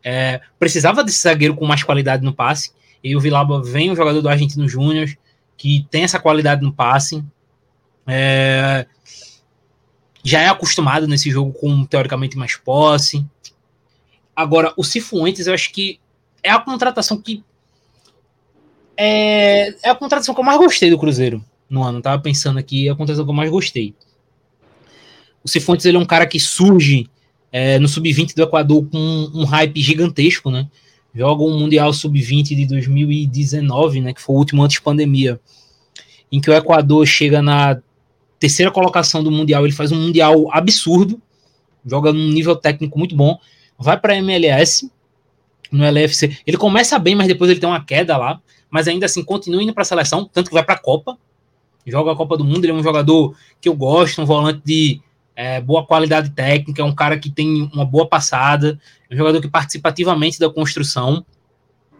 É, 0.02 0.40
precisava 0.58 1.02
desse 1.02 1.22
zagueiro 1.22 1.54
com 1.54 1.66
mais 1.66 1.82
qualidade 1.82 2.24
no 2.24 2.32
passe. 2.32 2.70
E 3.06 3.16
o 3.16 3.20
Vilauba 3.20 3.62
vem 3.62 3.90
um 3.90 3.96
jogador 3.96 4.20
do 4.20 4.28
Argentino 4.28 4.68
Júnior 4.68 5.16
que 5.56 5.86
tem 5.90 6.02
essa 6.02 6.18
qualidade 6.18 6.62
no 6.62 6.72
passe. 6.72 7.24
É, 8.06 8.86
já 10.22 10.40
é 10.40 10.48
acostumado 10.48 11.06
nesse 11.06 11.30
jogo 11.30 11.52
com 11.52 11.84
teoricamente 11.84 12.36
mais 12.36 12.56
posse. 12.56 13.24
Agora, 14.34 14.74
o 14.76 14.82
Cifuentes, 14.82 15.46
eu 15.46 15.54
acho 15.54 15.72
que 15.72 16.00
é 16.42 16.50
a 16.50 16.58
contratação 16.58 17.16
que 17.16 17.44
é, 18.96 19.68
é 19.82 19.90
a 19.90 19.94
contratação 19.94 20.34
que 20.34 20.40
eu 20.40 20.44
mais 20.44 20.58
gostei 20.58 20.90
do 20.90 20.98
Cruzeiro 20.98 21.44
no 21.70 21.82
ano. 21.82 22.02
Tava 22.02 22.20
pensando 22.20 22.58
aqui, 22.58 22.88
é 22.88 22.90
a 22.90 22.96
contratação 22.96 23.24
que 23.24 23.30
eu 23.30 23.36
mais 23.36 23.50
gostei. 23.50 23.94
O 25.44 25.48
Cifuentes 25.48 25.86
ele 25.86 25.96
é 25.96 26.00
um 26.00 26.06
cara 26.06 26.26
que 26.26 26.40
surge 26.40 27.08
é, 27.52 27.78
no 27.78 27.86
sub-20 27.86 28.34
do 28.34 28.42
Equador 28.42 28.84
com 28.90 28.98
um, 28.98 29.42
um, 29.42 29.44
hype 29.44 29.80
gigantesco, 29.80 30.50
né? 30.50 30.68
Joga 31.16 31.42
um 31.42 31.58
Mundial 31.58 31.92
sub-20 31.92 32.54
de 32.54 32.66
2019, 32.66 34.00
né? 34.00 34.12
Que 34.12 34.20
foi 34.20 34.34
o 34.34 34.38
último 34.38 34.62
antes 34.62 34.78
pandemia, 34.78 35.40
em 36.30 36.40
que 36.40 36.50
o 36.50 36.54
Equador 36.54 37.06
chega 37.06 37.40
na 37.40 37.80
terceira 38.38 38.70
colocação 38.70 39.24
do 39.24 39.30
Mundial. 39.30 39.64
Ele 39.64 39.72
faz 39.72 39.90
um 39.90 40.00
Mundial 40.00 40.48
absurdo, 40.52 41.20
joga 41.84 42.12
num 42.12 42.28
nível 42.28 42.54
técnico 42.54 42.98
muito 42.98 43.16
bom, 43.16 43.38
vai 43.78 43.98
para 43.98 44.12
a 44.12 44.16
MLS, 44.16 44.90
no 45.72 45.84
LFC. 45.84 46.36
Ele 46.46 46.56
começa 46.56 46.98
bem, 46.98 47.14
mas 47.14 47.28
depois 47.28 47.50
ele 47.50 47.60
tem 47.60 47.68
uma 47.68 47.84
queda 47.84 48.16
lá 48.16 48.40
mas 48.70 48.88
ainda 48.88 49.06
assim 49.06 49.24
continua 49.24 49.62
indo 49.62 49.72
para 49.72 49.82
a 49.82 49.86
seleção, 49.86 50.28
tanto 50.30 50.48
que 50.48 50.54
vai 50.54 50.64
para 50.64 50.74
a 50.74 50.78
Copa, 50.78 51.16
joga 51.86 52.12
a 52.12 52.16
Copa 52.16 52.36
do 52.36 52.44
Mundo. 52.44 52.64
Ele 52.64 52.72
é 52.72 52.74
um 52.74 52.82
jogador 52.82 53.34
que 53.60 53.68
eu 53.68 53.74
gosto, 53.74 54.20
um 54.20 54.26
volante 54.26 54.60
de 54.64 55.00
é, 55.36 55.60
boa 55.60 55.86
qualidade 55.86 56.30
técnica, 56.30 56.80
é 56.80 56.84
um 56.84 56.94
cara 56.94 57.18
que 57.18 57.30
tem 57.30 57.70
uma 57.72 57.84
boa 57.84 58.08
passada, 58.08 58.80
é 59.08 59.14
um 59.14 59.16
jogador 59.18 59.40
que 59.40 59.48
participa 59.48 59.90
ativamente 59.90 60.40
da 60.40 60.50
construção. 60.50 61.24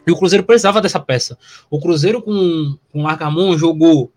E 0.07 0.11
o 0.11 0.16
Cruzeiro 0.16 0.45
precisava 0.45 0.80
dessa 0.80 0.99
peça. 0.99 1.37
O 1.68 1.78
Cruzeiro 1.78 2.22
com, 2.22 2.76
com 2.91 3.03
o 3.03 3.07
Arcamon 3.09 3.59
jogou 3.59 4.11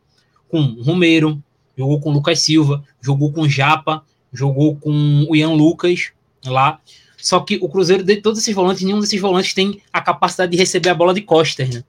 com 0.47 0.61
Romero, 0.81 1.43
jogou 1.77 1.99
com 1.99 2.11
Lucas 2.11 2.39
Silva, 2.39 2.83
jogou 3.01 3.31
com 3.33 3.47
Japa, 3.47 4.03
jogou 4.31 4.75
com 4.77 5.25
o 5.29 5.35
Ian 5.35 5.51
Lucas 5.51 6.11
lá. 6.45 6.79
Só 7.17 7.41
que 7.41 7.59
o 7.61 7.67
Cruzeiro, 7.67 8.03
de 8.03 8.17
todos 8.17 8.39
esses 8.39 8.55
volantes, 8.55 8.83
nenhum 8.83 9.01
desses 9.01 9.19
volantes 9.19 9.53
tem 9.53 9.81
a 9.91 9.99
capacidade 9.99 10.53
de 10.53 10.57
receber 10.57 10.89
a 10.89 10.95
bola 10.95 11.13
de 11.13 11.21
costas, 11.21 11.69
né? 11.69 11.83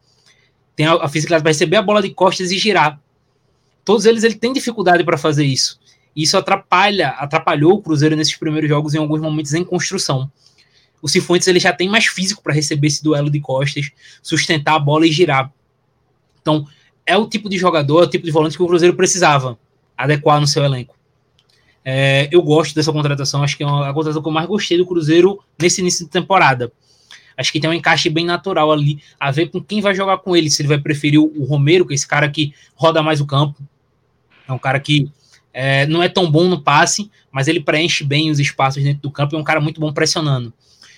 tem 0.75 0.87
a, 0.87 0.95
a 0.95 1.09
fisicalidade 1.09 1.43
para 1.43 1.51
receber 1.51 1.77
a 1.77 1.83
bola 1.83 2.03
de 2.03 2.11
costas 2.11 2.51
e 2.51 2.59
girar. 2.59 2.99
Todos 3.85 4.07
eles 4.07 4.25
ele 4.25 4.35
tem 4.35 4.53
dificuldade 4.53 5.05
para 5.05 5.19
fazer 5.19 5.45
isso. 5.45 5.79
E 6.15 6.23
isso 6.23 6.37
atrapalha, 6.37 7.09
atrapalhou 7.11 7.75
o 7.75 7.83
Cruzeiro 7.83 8.17
nesses 8.17 8.37
primeiros 8.37 8.69
jogos 8.69 8.95
em 8.95 8.99
alguns 8.99 9.21
momentos 9.21 9.55
em 9.55 9.65
construção. 9.65 10.31
O 11.03 11.09
Cifuentes 11.09 11.49
ele 11.49 11.61
já 11.61 11.73
tem 11.73 11.89
mais 11.89 12.07
físico 12.07 12.43
para 12.43 12.53
receber 12.53 12.89
esse 12.89 13.03
duelo 13.03 13.31
de 13.31 13.41
costas, 13.41 13.91
sustentar 14.23 14.75
a 14.75 14.79
bola 14.79 15.07
e 15.07 15.13
girar. 15.13 15.51
Então, 16.43 16.67
é 17.07 17.17
o 17.17 17.27
tipo 17.27 17.49
de 17.49 17.57
jogador, 17.57 18.03
é 18.03 18.07
o 18.07 18.11
tipo 18.11 18.25
de 18.25 18.31
volante 18.31 18.57
que 18.57 18.63
o 18.63 18.67
Cruzeiro 18.67 18.95
precisava 18.95 19.59
adequar 19.97 20.41
no 20.41 20.47
seu 20.47 20.63
elenco. 20.63 20.97
É, 21.85 22.29
eu 22.31 22.43
gosto 22.43 22.75
dessa 22.75 22.93
contratação, 22.93 23.43
acho 23.43 23.57
que 23.57 23.65
é 23.65 23.67
a 23.67 23.93
contratação 23.93 24.23
que 24.23 24.29
eu 24.29 24.33
mais 24.33 24.47
gostei 24.47 24.77
do 24.77 24.87
Cruzeiro 24.87 25.43
nesse 25.59 25.81
início 25.81 26.05
de 26.05 26.11
temporada. 26.11 26.71
Acho 27.37 27.53
que 27.53 27.59
tem 27.59 27.71
um 27.71 27.73
encaixe 27.73 28.11
bem 28.11 28.27
natural 28.27 28.71
ali, 28.71 29.03
a 29.19 29.31
ver 29.31 29.49
com 29.51 29.63
quem 29.63 29.81
vai 29.81 29.95
jogar 29.95 30.19
com 30.19 30.37
ele. 30.37 30.51
Se 30.51 30.61
ele 30.61 30.69
vai 30.69 30.79
preferir 30.79 31.19
o 31.19 31.45
Romero, 31.45 31.87
que 31.87 31.95
é 31.95 31.97
esse 31.97 32.07
cara 32.07 32.29
que 32.29 32.53
roda 32.75 33.03
mais 33.03 33.19
o 33.19 33.27
campo. 33.27 33.63
É 34.47 34.53
um 34.53 34.59
cara 34.59 34.79
que 34.79 35.11
é, 35.53 35.87
não 35.87 36.03
é 36.03 36.09
tão 36.09 36.31
bom 36.31 36.49
no 36.49 36.61
passe, 36.63 37.11
mas 37.31 37.49
ele 37.49 37.61
preenche 37.61 38.05
bem 38.05 38.31
os 38.31 38.39
espaços 38.39 38.83
dentro 38.83 39.03
do 39.03 39.11
campo 39.11 39.35
e 39.35 39.37
é 39.37 39.41
um 39.41 39.45
cara 39.45 39.61
muito 39.61 39.81
bom 39.81 39.93
pressionando. 39.93 40.53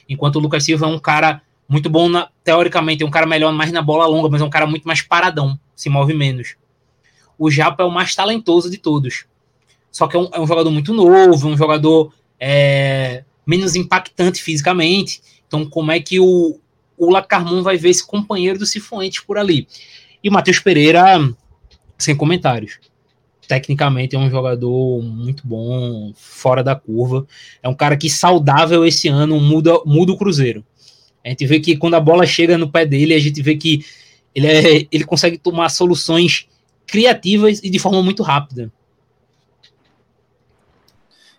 Enquanto 0.09 0.37
o 0.37 0.39
Lucas 0.41 0.65
Silva 0.65 0.87
é 0.87 0.89
um 0.89 0.99
cara 0.99 1.43
muito 1.69 1.89
bom, 1.89 2.09
na, 2.09 2.29
teoricamente, 2.45 3.03
é 3.03 3.07
um 3.07 3.11
cara 3.11 3.27
melhor 3.27 3.53
mais 3.53 3.73
na 3.73 3.81
bola 3.81 4.07
longa, 4.07 4.29
mas 4.29 4.43
é 4.43 4.45
um 4.45 4.51
cara 4.51 4.67
muito 4.67 4.85
mais 4.85 5.01
paradão, 5.01 5.59
se 5.75 5.89
move 5.89 6.13
menos. 6.13 6.57
O 7.39 7.51
Japa 7.51 7.83
é 7.83 7.87
o 7.87 7.91
mais 7.91 8.15
talentoso 8.15 8.71
de 8.71 8.77
todos. 8.77 9.25
Só 9.91 10.07
que 10.07 10.17
é 10.17 10.21
um, 10.21 10.29
é 10.33 10.41
um 10.41 10.47
jogador 10.47 10.71
muito 10.71 10.93
novo, 10.93 11.49
um 11.49 11.57
jogador 11.57 12.13
é, 12.39 13.25
menos 13.47 13.75
impactante 13.75 14.43
fisicamente. 14.43 15.23
Então, 15.47 15.65
como 15.65 15.91
é 15.93 16.01
que 16.01 16.21
o, 16.21 16.59
o 16.97 17.11
Lacarmon 17.11 17.63
vai 17.63 17.77
ver 17.77 17.91
esse 17.91 18.07
companheiro 18.07 18.59
do 18.59 18.67
Cifuentes 18.67 19.21
por 19.21 19.39
ali? 19.39 19.67
E 20.23 20.29
o 20.29 20.33
Matheus 20.33 20.59
Pereira, 20.59 21.03
sem 21.99 22.15
comentários. 22.15 22.79
Tecnicamente 23.49 24.17
é 24.17 24.19
um 24.19 24.31
jogador 24.31 25.03
muito 25.03 25.47
bom, 25.47 26.13
fora 26.15 26.63
da 26.63 26.75
curva. 26.75 27.27
É 27.63 27.69
um 27.69 27.75
cara 27.75 27.97
que 27.97 28.09
saudável 28.09 28.85
esse 28.85 29.09
ano 29.09 29.41
muda, 29.41 29.81
muda 29.85 30.13
o 30.13 30.17
Cruzeiro. 30.17 30.65
A 31.25 31.29
gente 31.29 31.47
vê 31.47 31.61
que 31.61 31.77
quando 31.77 31.95
a 31.95 32.01
bola 32.01 32.27
chega 32.27 32.59
no 32.59 32.71
pé 32.71 32.85
dele, 32.85 33.15
a 33.15 33.19
gente 33.19 33.41
vê 33.43 33.57
que 33.57 33.85
ele, 34.35 34.47
é, 34.47 34.87
ele 34.91 35.05
consegue 35.05 35.39
tomar 35.39 35.69
soluções 35.69 36.47
criativas 36.87 37.61
e 37.63 37.71
de 37.71 37.79
forma 37.79 38.03
muito 38.03 38.23
rápida. 38.23 38.73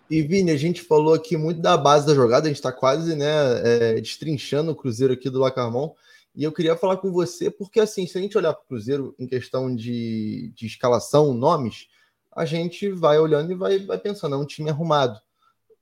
E 0.08 0.22
Vini, 0.22 0.50
a 0.50 0.56
gente 0.56 0.82
falou 0.82 1.14
aqui 1.14 1.36
muito 1.36 1.60
da 1.60 1.76
base 1.76 2.06
da 2.06 2.14
jogada, 2.14 2.46
a 2.46 2.48
gente 2.48 2.58
está 2.58 2.70
quase 2.70 3.16
né, 3.16 3.26
é, 3.64 4.00
destrinchando 4.00 4.70
o 4.70 4.76
Cruzeiro 4.76 5.12
aqui 5.12 5.30
do 5.30 5.40
Lacarmon. 5.40 5.90
E 6.36 6.44
eu 6.44 6.52
queria 6.52 6.76
falar 6.76 6.96
com 6.96 7.12
você, 7.12 7.50
porque 7.50 7.80
assim, 7.80 8.06
se 8.06 8.18
a 8.18 8.20
gente 8.20 8.36
olhar 8.36 8.52
para 8.52 8.62
o 8.62 8.66
Cruzeiro 8.66 9.14
em 9.18 9.26
questão 9.26 9.74
de, 9.74 10.52
de 10.54 10.66
escalação, 10.66 11.32
nomes, 11.32 11.86
a 12.34 12.44
gente 12.44 12.90
vai 12.90 13.18
olhando 13.18 13.52
e 13.52 13.54
vai, 13.54 13.78
vai 13.80 13.98
pensando, 13.98 14.34
é 14.34 14.38
um 14.38 14.46
time 14.46 14.70
arrumado. 14.70 15.20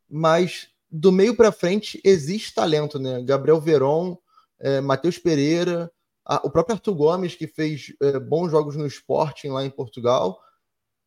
Mas 0.08 0.68
do 0.90 1.10
meio 1.10 1.34
para 1.34 1.50
frente 1.50 2.00
existe 2.04 2.54
talento, 2.54 2.98
né? 2.98 3.22
Gabriel 3.22 3.60
Veron, 3.60 4.18
é, 4.60 4.80
Matheus 4.80 5.18
Pereira, 5.18 5.90
a, 6.24 6.46
o 6.46 6.50
próprio 6.50 6.74
Arthur 6.74 6.94
Gomes, 6.94 7.34
que 7.34 7.46
fez 7.46 7.94
é, 8.00 8.18
bons 8.18 8.50
jogos 8.50 8.76
no 8.76 8.86
Sporting 8.86 9.48
lá 9.48 9.64
em 9.64 9.70
Portugal. 9.70 10.38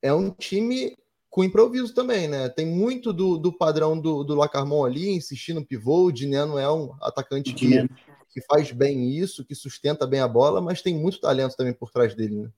É 0.02 0.12
um 0.14 0.32
time 0.32 0.98
com 1.30 1.44
improviso 1.44 1.94
também, 1.94 2.28
né? 2.28 2.50
Tem 2.50 2.66
muito 2.66 3.14
do, 3.14 3.38
do 3.38 3.52
padrão 3.52 4.00
do, 4.00 4.24
do 4.24 4.36
Lacarmon 4.36 4.86
ali, 4.86 5.10
insistindo 5.10 5.60
no 5.60 5.66
pivô. 5.66 6.06
O 6.06 6.12
Dineno 6.12 6.58
é 6.58 6.72
um 6.72 6.96
atacante 7.02 7.54
que, 7.54 7.88
que 8.30 8.42
faz 8.42 8.72
bem 8.72 9.10
isso, 9.12 9.46
que 9.46 9.54
sustenta 9.54 10.08
bem 10.08 10.22
a 10.22 10.28
bola, 10.28 10.62
mas 10.62 10.82
tem 10.82 10.96
muito 10.96 11.20
talento 11.20 11.56
também 11.56 11.74
por 11.74 11.92
trás 11.92 12.16
dele, 12.16 12.36
né? 12.36 12.50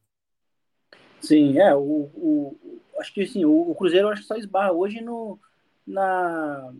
Sim, 1.22 1.60
é. 1.60 1.76
O, 1.76 2.10
o, 2.16 2.58
acho 3.00 3.14
que 3.14 3.24
assim, 3.24 3.46
o, 3.46 3.72
o 3.72 3.76
Cruzeiro 3.76 4.10
acho 4.10 4.22
que 4.22 4.28
só 4.28 4.36
esbarra 4.36 4.72
hoje 4.72 5.02
no, 5.02 5.40
na. 5.86 6.74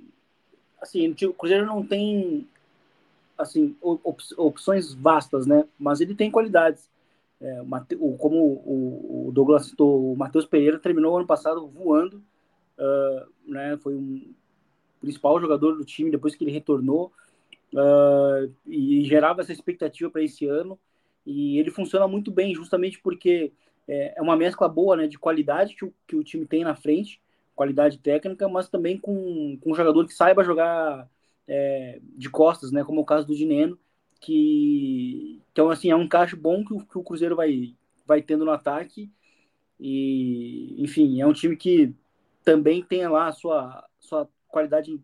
Assim, 0.82 1.16
o 1.24 1.34
Cruzeiro 1.34 1.66
não 1.66 1.86
tem 1.86 2.48
assim, 3.38 3.76
op, 3.82 4.22
opções 4.38 4.94
vastas, 4.94 5.46
né? 5.46 5.66
Mas 5.78 6.02
ele 6.02 6.16
tem 6.16 6.32
qualidades. 6.32 6.90
É, 7.40 7.62
o, 8.00 8.18
como 8.18 8.38
o, 8.38 9.28
o, 9.28 9.32
Douglas 9.32 9.68
citou, 9.68 10.12
o 10.12 10.18
Matheus 10.18 10.46
Pereira 10.46 10.80
terminou 10.80 11.16
ano 11.16 11.28
passado 11.28 11.68
voando, 11.68 12.18
uh, 12.80 13.30
né, 13.46 13.78
foi 13.78 13.94
um 13.94 14.34
principal 15.00 15.40
jogador 15.40 15.78
do 15.78 15.86
time 15.86 16.10
depois 16.10 16.34
que 16.34 16.44
ele 16.44 16.52
retornou 16.52 17.12
uh, 17.76 18.52
e 18.66 19.04
gerava 19.06 19.42
essa 19.42 19.54
expectativa 19.54 20.10
para 20.10 20.24
esse 20.24 20.48
ano. 20.48 20.80
E 21.26 21.60
ele 21.60 21.70
funciona 21.70 22.08
muito 22.08 22.32
bem, 22.32 22.56
justamente 22.56 23.00
porque 23.00 23.52
é, 23.88 24.14
é 24.18 24.22
uma 24.22 24.36
mescla 24.36 24.68
boa 24.68 24.96
né, 24.96 25.08
de 25.08 25.18
qualidade 25.18 25.76
que 25.76 25.86
o, 25.86 25.94
que 26.06 26.16
o 26.16 26.24
time 26.24 26.46
tem 26.46 26.64
na 26.64 26.76
frente, 26.76 27.22
qualidade 27.56 27.98
técnica, 27.98 28.48
mas 28.48 28.70
também 28.70 28.98
com, 28.98 29.58
com 29.62 29.72
um 29.72 29.76
jogador 29.76 30.06
que 30.06 30.14
saiba 30.14 30.44
jogar 30.44 31.10
é, 31.48 32.00
de 32.16 32.30
costas, 32.30 32.72
né, 32.72 32.84
como 32.84 33.00
é 33.00 33.02
o 33.02 33.06
caso 33.06 33.26
do 33.26 33.36
Dineno, 33.36 33.78
que 34.20 35.42
então 35.52 35.70
assim 35.70 35.90
é 35.90 35.96
um 35.96 36.08
caixa 36.08 36.36
bom 36.36 36.64
que 36.66 36.74
o, 36.74 36.86
que 36.86 36.98
o 36.98 37.04
Cruzeiro 37.04 37.36
vai 37.36 37.76
vai 38.06 38.22
tendo 38.22 38.46
no 38.46 38.52
ataque 38.52 39.12
e 39.80 40.76
enfim 40.80 41.22
é 41.22 41.28
um 41.28 41.34
time 41.34 41.56
que 41.56 41.94
também 42.44 42.82
tem 42.82 43.08
lá 43.08 43.28
a 43.28 43.32
sua 43.32 43.88
sua 44.00 44.28
qualidade 44.48 45.00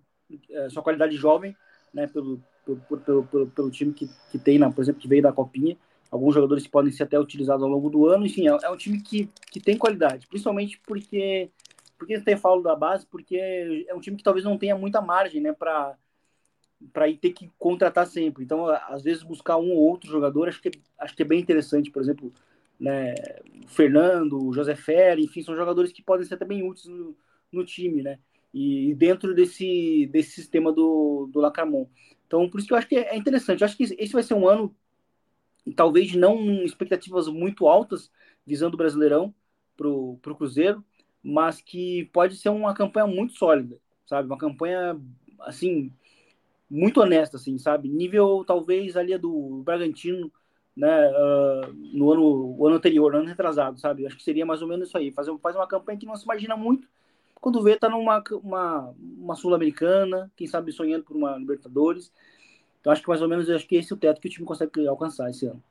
é, 0.49 0.69
sua 0.69 0.81
qualidade 0.81 1.15
jovem 1.15 1.55
né 1.93 2.07
pelo 2.07 2.41
pelo, 2.65 3.25
pelo, 3.25 3.47
pelo 3.47 3.71
time 3.71 3.93
que, 3.93 4.09
que 4.31 4.39
tem, 4.39 4.57
na, 4.57 4.71
por 4.71 4.81
exemplo, 4.81 5.01
que 5.01 5.07
veio 5.07 5.21
da 5.21 5.31
Copinha. 5.31 5.77
Alguns 6.13 6.35
jogadores 6.35 6.67
podem 6.67 6.91
ser 6.91 7.03
até 7.03 7.19
utilizados 7.19 7.63
ao 7.63 7.69
longo 7.69 7.89
do 7.89 8.05
ano. 8.05 8.23
Enfim, 8.23 8.47
é, 8.47 8.51
é 8.61 8.69
um 8.69 8.77
time 8.77 9.01
que, 9.01 9.27
que 9.49 9.59
tem 9.59 9.75
qualidade, 9.75 10.27
principalmente 10.27 10.79
porque. 10.85 11.49
Porque 11.97 12.19
tem 12.19 12.37
falo 12.37 12.61
da 12.61 12.75
base, 12.75 13.07
porque 13.07 13.85
é 13.87 13.95
um 13.95 13.99
time 13.99 14.17
que 14.17 14.23
talvez 14.23 14.45
não 14.45 14.57
tenha 14.57 14.77
muita 14.77 15.01
margem, 15.01 15.41
né, 15.41 15.53
para 15.53 15.97
para 16.91 17.05
ter 17.13 17.31
que 17.31 17.49
contratar 17.57 18.05
sempre. 18.05 18.43
Então, 18.43 18.67
às 18.67 19.01
vezes 19.03 19.23
buscar 19.23 19.57
um 19.57 19.71
ou 19.71 19.77
outro 19.77 20.11
jogador, 20.11 20.49
acho 20.49 20.61
que 20.61 20.69
acho 20.99 21.15
que 21.15 21.23
é 21.23 21.25
bem 21.25 21.39
interessante, 21.39 21.89
por 21.89 22.01
exemplo, 22.01 22.31
né, 22.79 23.15
o 23.63 23.67
Fernando, 23.67 24.45
o 24.45 24.53
José 24.53 24.75
Ferre, 24.75 25.23
enfim, 25.23 25.41
são 25.41 25.55
jogadores 25.55 25.91
que 25.91 26.03
podem 26.03 26.27
ser 26.27 26.37
também 26.37 26.61
úteis 26.61 26.85
no, 26.87 27.15
no 27.51 27.65
time, 27.65 28.03
né? 28.03 28.19
E 28.53 28.93
dentro 28.95 29.33
desse, 29.33 30.07
desse 30.11 30.31
sistema 30.31 30.71
do, 30.71 31.27
do 31.31 31.39
Lacramon. 31.39 31.87
Então, 32.27 32.47
por 32.49 32.59
isso 32.59 32.67
que 32.67 32.73
eu 32.73 32.77
acho 32.77 32.87
que 32.87 32.97
é 32.97 33.15
interessante. 33.15 33.61
Eu 33.61 33.65
acho 33.65 33.77
que 33.77 33.83
esse 33.83 34.13
vai 34.13 34.21
ser 34.21 34.35
um 34.35 34.47
ano, 34.47 34.75
talvez 35.75 36.13
não 36.13 36.63
expectativas 36.63 37.27
muito 37.27 37.67
altas, 37.67 38.11
visando 38.45 38.73
o 38.75 38.77
Brasileirão 38.77 39.33
para 39.77 39.87
o 39.87 40.19
Cruzeiro, 40.37 40.83
mas 41.21 41.61
que 41.61 42.05
pode 42.13 42.35
ser 42.35 42.49
uma 42.49 42.73
campanha 42.73 43.07
muito 43.07 43.33
sólida, 43.33 43.79
sabe? 44.05 44.27
Uma 44.27 44.37
campanha, 44.37 44.99
assim, 45.41 45.91
muito 46.69 47.01
honesta, 47.01 47.37
assim, 47.37 47.57
sabe? 47.57 47.87
Nível, 47.87 48.43
talvez, 48.45 48.97
ali 48.97 49.17
do 49.17 49.61
Bragantino, 49.63 50.31
né, 50.75 51.09
uh, 51.11 51.73
no 51.73 52.11
ano, 52.11 52.65
ano 52.67 52.75
anterior, 52.75 53.15
ano 53.15 53.27
retrasado, 53.27 53.79
sabe? 53.79 54.05
Acho 54.05 54.17
que 54.17 54.23
seria 54.23 54.45
mais 54.45 54.61
ou 54.61 54.67
menos 54.67 54.87
isso 54.89 54.97
aí. 54.97 55.11
Fazer, 55.11 55.37
fazer 55.39 55.57
uma 55.57 55.67
campanha 55.67 55.99
que 55.99 56.05
não 56.05 56.15
se 56.15 56.23
imagina 56.25 56.57
muito, 56.57 56.87
quando 57.43 57.61
vê, 57.61 57.75
tá 57.77 57.89
numa 57.89 58.23
uma, 58.41 58.95
uma 59.19 59.35
Sul-Americana, 59.35 60.31
quem 60.35 60.47
sabe 60.47 60.71
sonhando 60.71 61.03
por 61.03 61.17
uma 61.17 61.37
Libertadores. 61.37 62.09
Então 62.83 62.91
acho 62.91 63.01
que 63.01 63.07
mais 63.07 63.21
ou 63.21 63.29
menos 63.29 63.49
acho 63.49 63.65
que 63.65 63.77
esse 63.77 63.93
é 63.93 63.95
o 63.95 63.97
teto 63.97 64.19
que 64.19 64.27
o 64.27 64.29
time 64.29 64.45
consegue 64.45 64.85
alcançar 64.85 65.29
esse 65.29 65.45
ano. 65.45 65.63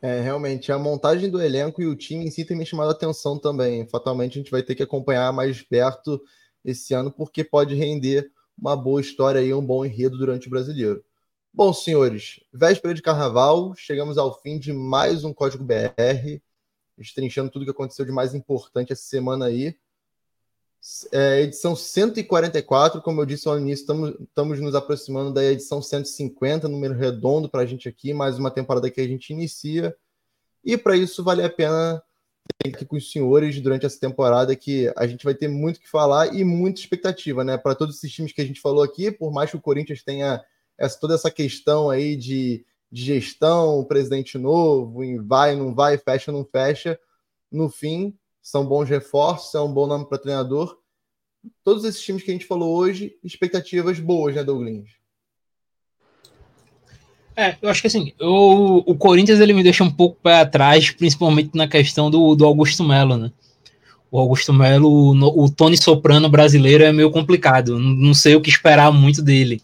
É, 0.00 0.22
realmente, 0.22 0.72
a 0.72 0.78
montagem 0.78 1.28
do 1.28 1.38
elenco 1.38 1.82
e 1.82 1.86
o 1.86 1.94
time 1.94 2.24
em 2.24 2.30
si 2.30 2.46
tem 2.46 2.56
me 2.56 2.64
chamado 2.64 2.88
a 2.88 2.92
atenção 2.92 3.38
também. 3.38 3.86
Fatalmente 3.86 4.38
a 4.38 4.42
gente 4.42 4.50
vai 4.50 4.62
ter 4.62 4.74
que 4.74 4.82
acompanhar 4.82 5.30
mais 5.30 5.60
perto 5.60 6.18
esse 6.64 6.94
ano, 6.94 7.12
porque 7.12 7.44
pode 7.44 7.74
render 7.74 8.32
uma 8.56 8.74
boa 8.74 9.02
história 9.02 9.42
e 9.42 9.52
um 9.52 9.62
bom 9.62 9.84
enredo 9.84 10.16
durante 10.16 10.46
o 10.46 10.50
brasileiro. 10.50 11.04
Bom, 11.52 11.74
senhores, 11.74 12.40
véspera 12.50 12.94
de 12.94 13.02
carnaval, 13.02 13.74
chegamos 13.76 14.16
ao 14.16 14.40
fim 14.40 14.58
de 14.58 14.72
mais 14.72 15.24
um 15.24 15.34
Código 15.34 15.62
BR 15.62 16.40
destrinchando 16.96 17.50
tudo 17.50 17.66
que 17.66 17.70
aconteceu 17.70 18.06
de 18.06 18.12
mais 18.12 18.34
importante 18.34 18.94
essa 18.94 19.02
semana 19.02 19.44
aí. 19.44 19.76
É, 21.12 21.42
edição 21.42 21.74
144, 21.74 23.02
como 23.02 23.20
eu 23.20 23.26
disse 23.26 23.48
ao 23.48 23.58
início, 23.58 23.82
estamos, 24.22 24.60
nos 24.60 24.74
aproximando 24.74 25.32
da 25.32 25.44
edição 25.44 25.82
150, 25.82 26.68
número 26.68 26.94
redondo 26.94 27.48
para 27.48 27.62
a 27.62 27.66
gente 27.66 27.88
aqui, 27.88 28.14
mais 28.14 28.38
uma 28.38 28.50
temporada 28.50 28.90
que 28.90 29.00
a 29.00 29.06
gente 29.06 29.32
inicia. 29.32 29.94
E 30.64 30.76
para 30.76 30.96
isso 30.96 31.22
vale 31.22 31.42
a 31.42 31.50
pena 31.50 32.02
ter 32.58 32.70
aqui 32.70 32.84
com 32.84 32.96
os 32.96 33.10
senhores 33.10 33.60
durante 33.60 33.84
essa 33.84 33.98
temporada 33.98 34.54
que 34.56 34.92
a 34.96 35.06
gente 35.06 35.24
vai 35.24 35.34
ter 35.34 35.48
muito 35.48 35.80
que 35.80 35.88
falar 35.88 36.34
e 36.34 36.44
muita 36.44 36.80
expectativa, 36.80 37.44
né? 37.44 37.58
Para 37.58 37.74
todos 37.74 37.96
esses 37.96 38.12
times 38.12 38.32
que 38.32 38.40
a 38.40 38.46
gente 38.46 38.60
falou 38.60 38.82
aqui, 38.82 39.10
por 39.10 39.32
mais 39.32 39.50
que 39.50 39.56
o 39.56 39.60
Corinthians 39.60 40.02
tenha 40.02 40.42
essa, 40.76 40.98
toda 40.98 41.14
essa 41.14 41.30
questão 41.30 41.90
aí 41.90 42.16
de 42.16 42.64
de 42.90 43.04
gestão, 43.04 43.84
presidente 43.84 44.38
novo, 44.38 45.02
vai, 45.22 45.54
não 45.54 45.74
vai, 45.74 45.98
fecha, 45.98 46.32
não 46.32 46.44
fecha. 46.44 46.98
No 47.50 47.68
fim, 47.68 48.16
são 48.48 48.64
bons 48.64 48.88
reforços, 48.88 49.54
é 49.54 49.60
um 49.60 49.70
bom 49.70 49.86
nome 49.86 50.06
para 50.06 50.16
treinador. 50.16 50.78
Todos 51.62 51.84
esses 51.84 52.00
times 52.00 52.22
que 52.22 52.30
a 52.30 52.32
gente 52.32 52.46
falou 52.46 52.74
hoje, 52.74 53.12
expectativas 53.22 54.00
boas, 54.00 54.34
né, 54.34 54.42
Douglas? 54.42 54.88
É, 57.36 57.56
eu 57.60 57.68
acho 57.68 57.82
que 57.82 57.88
assim, 57.88 58.14
eu, 58.18 58.82
o 58.86 58.96
Corinthians 58.96 59.38
ele 59.38 59.52
me 59.52 59.62
deixa 59.62 59.84
um 59.84 59.90
pouco 59.90 60.16
para 60.22 60.46
trás, 60.46 60.90
principalmente 60.90 61.50
na 61.54 61.68
questão 61.68 62.10
do, 62.10 62.34
do 62.34 62.46
Augusto 62.46 62.82
Melo, 62.82 63.18
né? 63.18 63.30
O 64.10 64.18
Augusto 64.18 64.50
Melo, 64.54 65.10
o, 65.12 65.50
Tony 65.50 65.76
Soprano 65.76 66.30
brasileiro 66.30 66.84
é 66.84 66.90
meio 66.90 67.10
complicado, 67.10 67.78
não, 67.78 67.90
não 67.90 68.14
sei 68.14 68.34
o 68.34 68.40
que 68.40 68.48
esperar 68.48 68.90
muito 68.90 69.20
dele, 69.20 69.62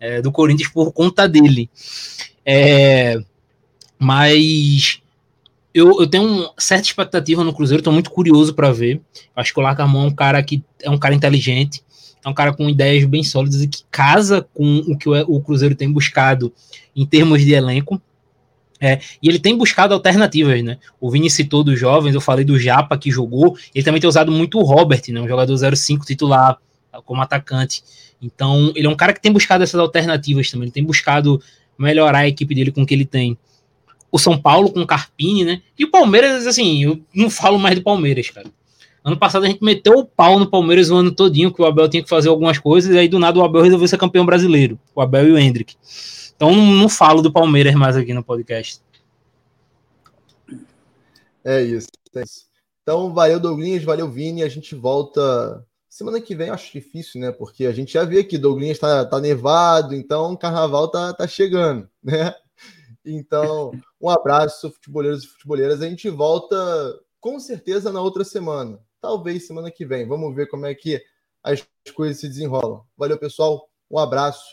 é, 0.00 0.20
do 0.20 0.32
Corinthians 0.32 0.68
por 0.68 0.92
conta 0.92 1.28
dele. 1.28 1.70
É, 2.44 3.20
mas 3.96 5.00
eu, 5.76 6.00
eu 6.00 6.06
tenho 6.06 6.24
uma 6.24 6.52
certa 6.56 6.86
expectativa 6.86 7.44
no 7.44 7.52
Cruzeiro, 7.52 7.80
estou 7.80 7.92
muito 7.92 8.10
curioso 8.10 8.54
para 8.54 8.72
ver. 8.72 8.98
Acho 9.36 9.52
que 9.52 9.60
o 9.60 9.62
Lacamon 9.62 10.04
é 10.04 10.06
um 10.06 10.14
cara 10.14 10.42
que 10.42 10.64
é 10.82 10.88
um 10.88 10.96
cara 10.96 11.14
inteligente, 11.14 11.84
é 12.24 12.28
um 12.28 12.32
cara 12.32 12.54
com 12.54 12.66
ideias 12.66 13.04
bem 13.04 13.22
sólidas 13.22 13.62
e 13.62 13.68
que 13.68 13.84
casa 13.90 14.48
com 14.54 14.78
o 14.88 14.96
que 14.96 15.06
o, 15.06 15.40
Cruzeiro 15.42 15.74
tem 15.74 15.92
buscado 15.92 16.50
em 16.96 17.04
termos 17.04 17.44
de 17.44 17.52
elenco. 17.52 18.00
É, 18.80 19.00
e 19.22 19.28
ele 19.28 19.38
tem 19.38 19.54
buscado 19.54 19.92
alternativas, 19.92 20.62
né? 20.62 20.78
O 20.98 21.10
Vini 21.10 21.28
citou 21.28 21.62
dos 21.62 21.78
jovens, 21.78 22.14
eu 22.14 22.20
falei 22.22 22.44
do 22.44 22.58
Japa 22.58 22.96
que 22.96 23.10
jogou, 23.10 23.56
ele 23.74 23.84
também 23.84 24.00
tem 24.00 24.08
usado 24.08 24.32
muito 24.32 24.58
o 24.58 24.62
Robert, 24.62 25.02
né? 25.08 25.20
Um 25.20 25.28
jogador 25.28 25.76
05 25.76 26.06
titular 26.06 26.58
como 27.04 27.20
atacante. 27.20 27.82
Então, 28.20 28.72
ele 28.74 28.86
é 28.86 28.90
um 28.90 28.96
cara 28.96 29.12
que 29.12 29.20
tem 29.20 29.30
buscado 29.30 29.62
essas 29.62 29.78
alternativas 29.78 30.50
também, 30.50 30.66
ele 30.66 30.72
tem 30.72 30.84
buscado 30.84 31.40
melhorar 31.78 32.20
a 32.20 32.28
equipe 32.28 32.54
dele 32.54 32.72
com 32.72 32.82
o 32.82 32.86
que 32.86 32.94
ele 32.94 33.04
tem. 33.04 33.36
O 34.10 34.18
São 34.18 34.38
Paulo 34.38 34.72
com 34.72 34.82
o 34.82 34.86
Carpini, 34.86 35.44
né? 35.44 35.62
E 35.78 35.84
o 35.84 35.90
Palmeiras, 35.90 36.46
assim, 36.46 36.84
eu 36.84 37.00
não 37.14 37.28
falo 37.28 37.58
mais 37.58 37.74
do 37.74 37.82
Palmeiras, 37.82 38.30
cara. 38.30 38.50
Ano 39.04 39.16
passado 39.16 39.44
a 39.44 39.48
gente 39.48 39.62
meteu 39.62 39.94
o 39.94 40.04
pau 40.04 40.38
no 40.38 40.50
Palmeiras 40.50 40.90
o 40.90 40.96
ano 40.96 41.12
todinho, 41.12 41.52
que 41.52 41.62
o 41.62 41.64
Abel 41.64 41.88
tinha 41.88 42.02
que 42.02 42.08
fazer 42.08 42.28
algumas 42.28 42.58
coisas, 42.58 42.94
e 42.94 42.98
aí 42.98 43.08
do 43.08 43.18
nada 43.18 43.38
o 43.38 43.44
Abel 43.44 43.62
resolveu 43.62 43.86
ser 43.86 43.98
campeão 43.98 44.26
brasileiro. 44.26 44.78
O 44.94 45.00
Abel 45.00 45.28
e 45.28 45.32
o 45.32 45.38
Hendrick. 45.38 45.76
Então 46.34 46.54
não, 46.54 46.88
falo 46.88 47.22
do 47.22 47.32
Palmeiras 47.32 47.74
mais 47.74 47.96
aqui 47.96 48.12
no 48.12 48.24
podcast. 48.24 48.80
É 51.44 51.62
isso, 51.62 51.88
é 52.16 52.22
isso. 52.22 52.46
Então, 52.82 53.12
valeu, 53.12 53.38
Douglas, 53.38 53.84
valeu, 53.84 54.10
Vini. 54.10 54.42
A 54.42 54.48
gente 54.48 54.74
volta 54.74 55.64
Semana 55.96 56.20
que 56.20 56.34
vem 56.34 56.50
acho 56.50 56.70
difícil, 56.74 57.18
né? 57.22 57.32
Porque 57.32 57.64
a 57.64 57.72
gente 57.72 57.94
já 57.94 58.04
vê 58.04 58.22
que 58.22 58.36
Douglas 58.36 58.68
está 58.68 59.02
tá 59.06 59.18
nevado, 59.18 59.94
então 59.94 60.34
o 60.34 60.36
carnaval 60.36 60.88
tá, 60.88 61.14
tá 61.14 61.26
chegando, 61.26 61.88
né? 62.04 62.34
Então, 63.06 63.70
um 64.00 64.10
abraço, 64.10 64.70
futeboleiros 64.70 65.24
e 65.24 65.28
futeboleiras. 65.28 65.80
A 65.80 65.88
gente 65.88 66.10
volta 66.10 66.56
com 67.20 67.38
certeza 67.38 67.92
na 67.92 68.00
outra 68.00 68.24
semana. 68.24 68.80
Talvez 69.00 69.46
semana 69.46 69.70
que 69.70 69.86
vem. 69.86 70.06
Vamos 70.06 70.34
ver 70.34 70.48
como 70.48 70.66
é 70.66 70.74
que 70.74 71.00
as 71.42 71.64
coisas 71.94 72.18
se 72.18 72.28
desenrolam. 72.28 72.84
Valeu, 72.96 73.16
pessoal. 73.16 73.68
Um 73.88 73.98
abraço 73.98 74.44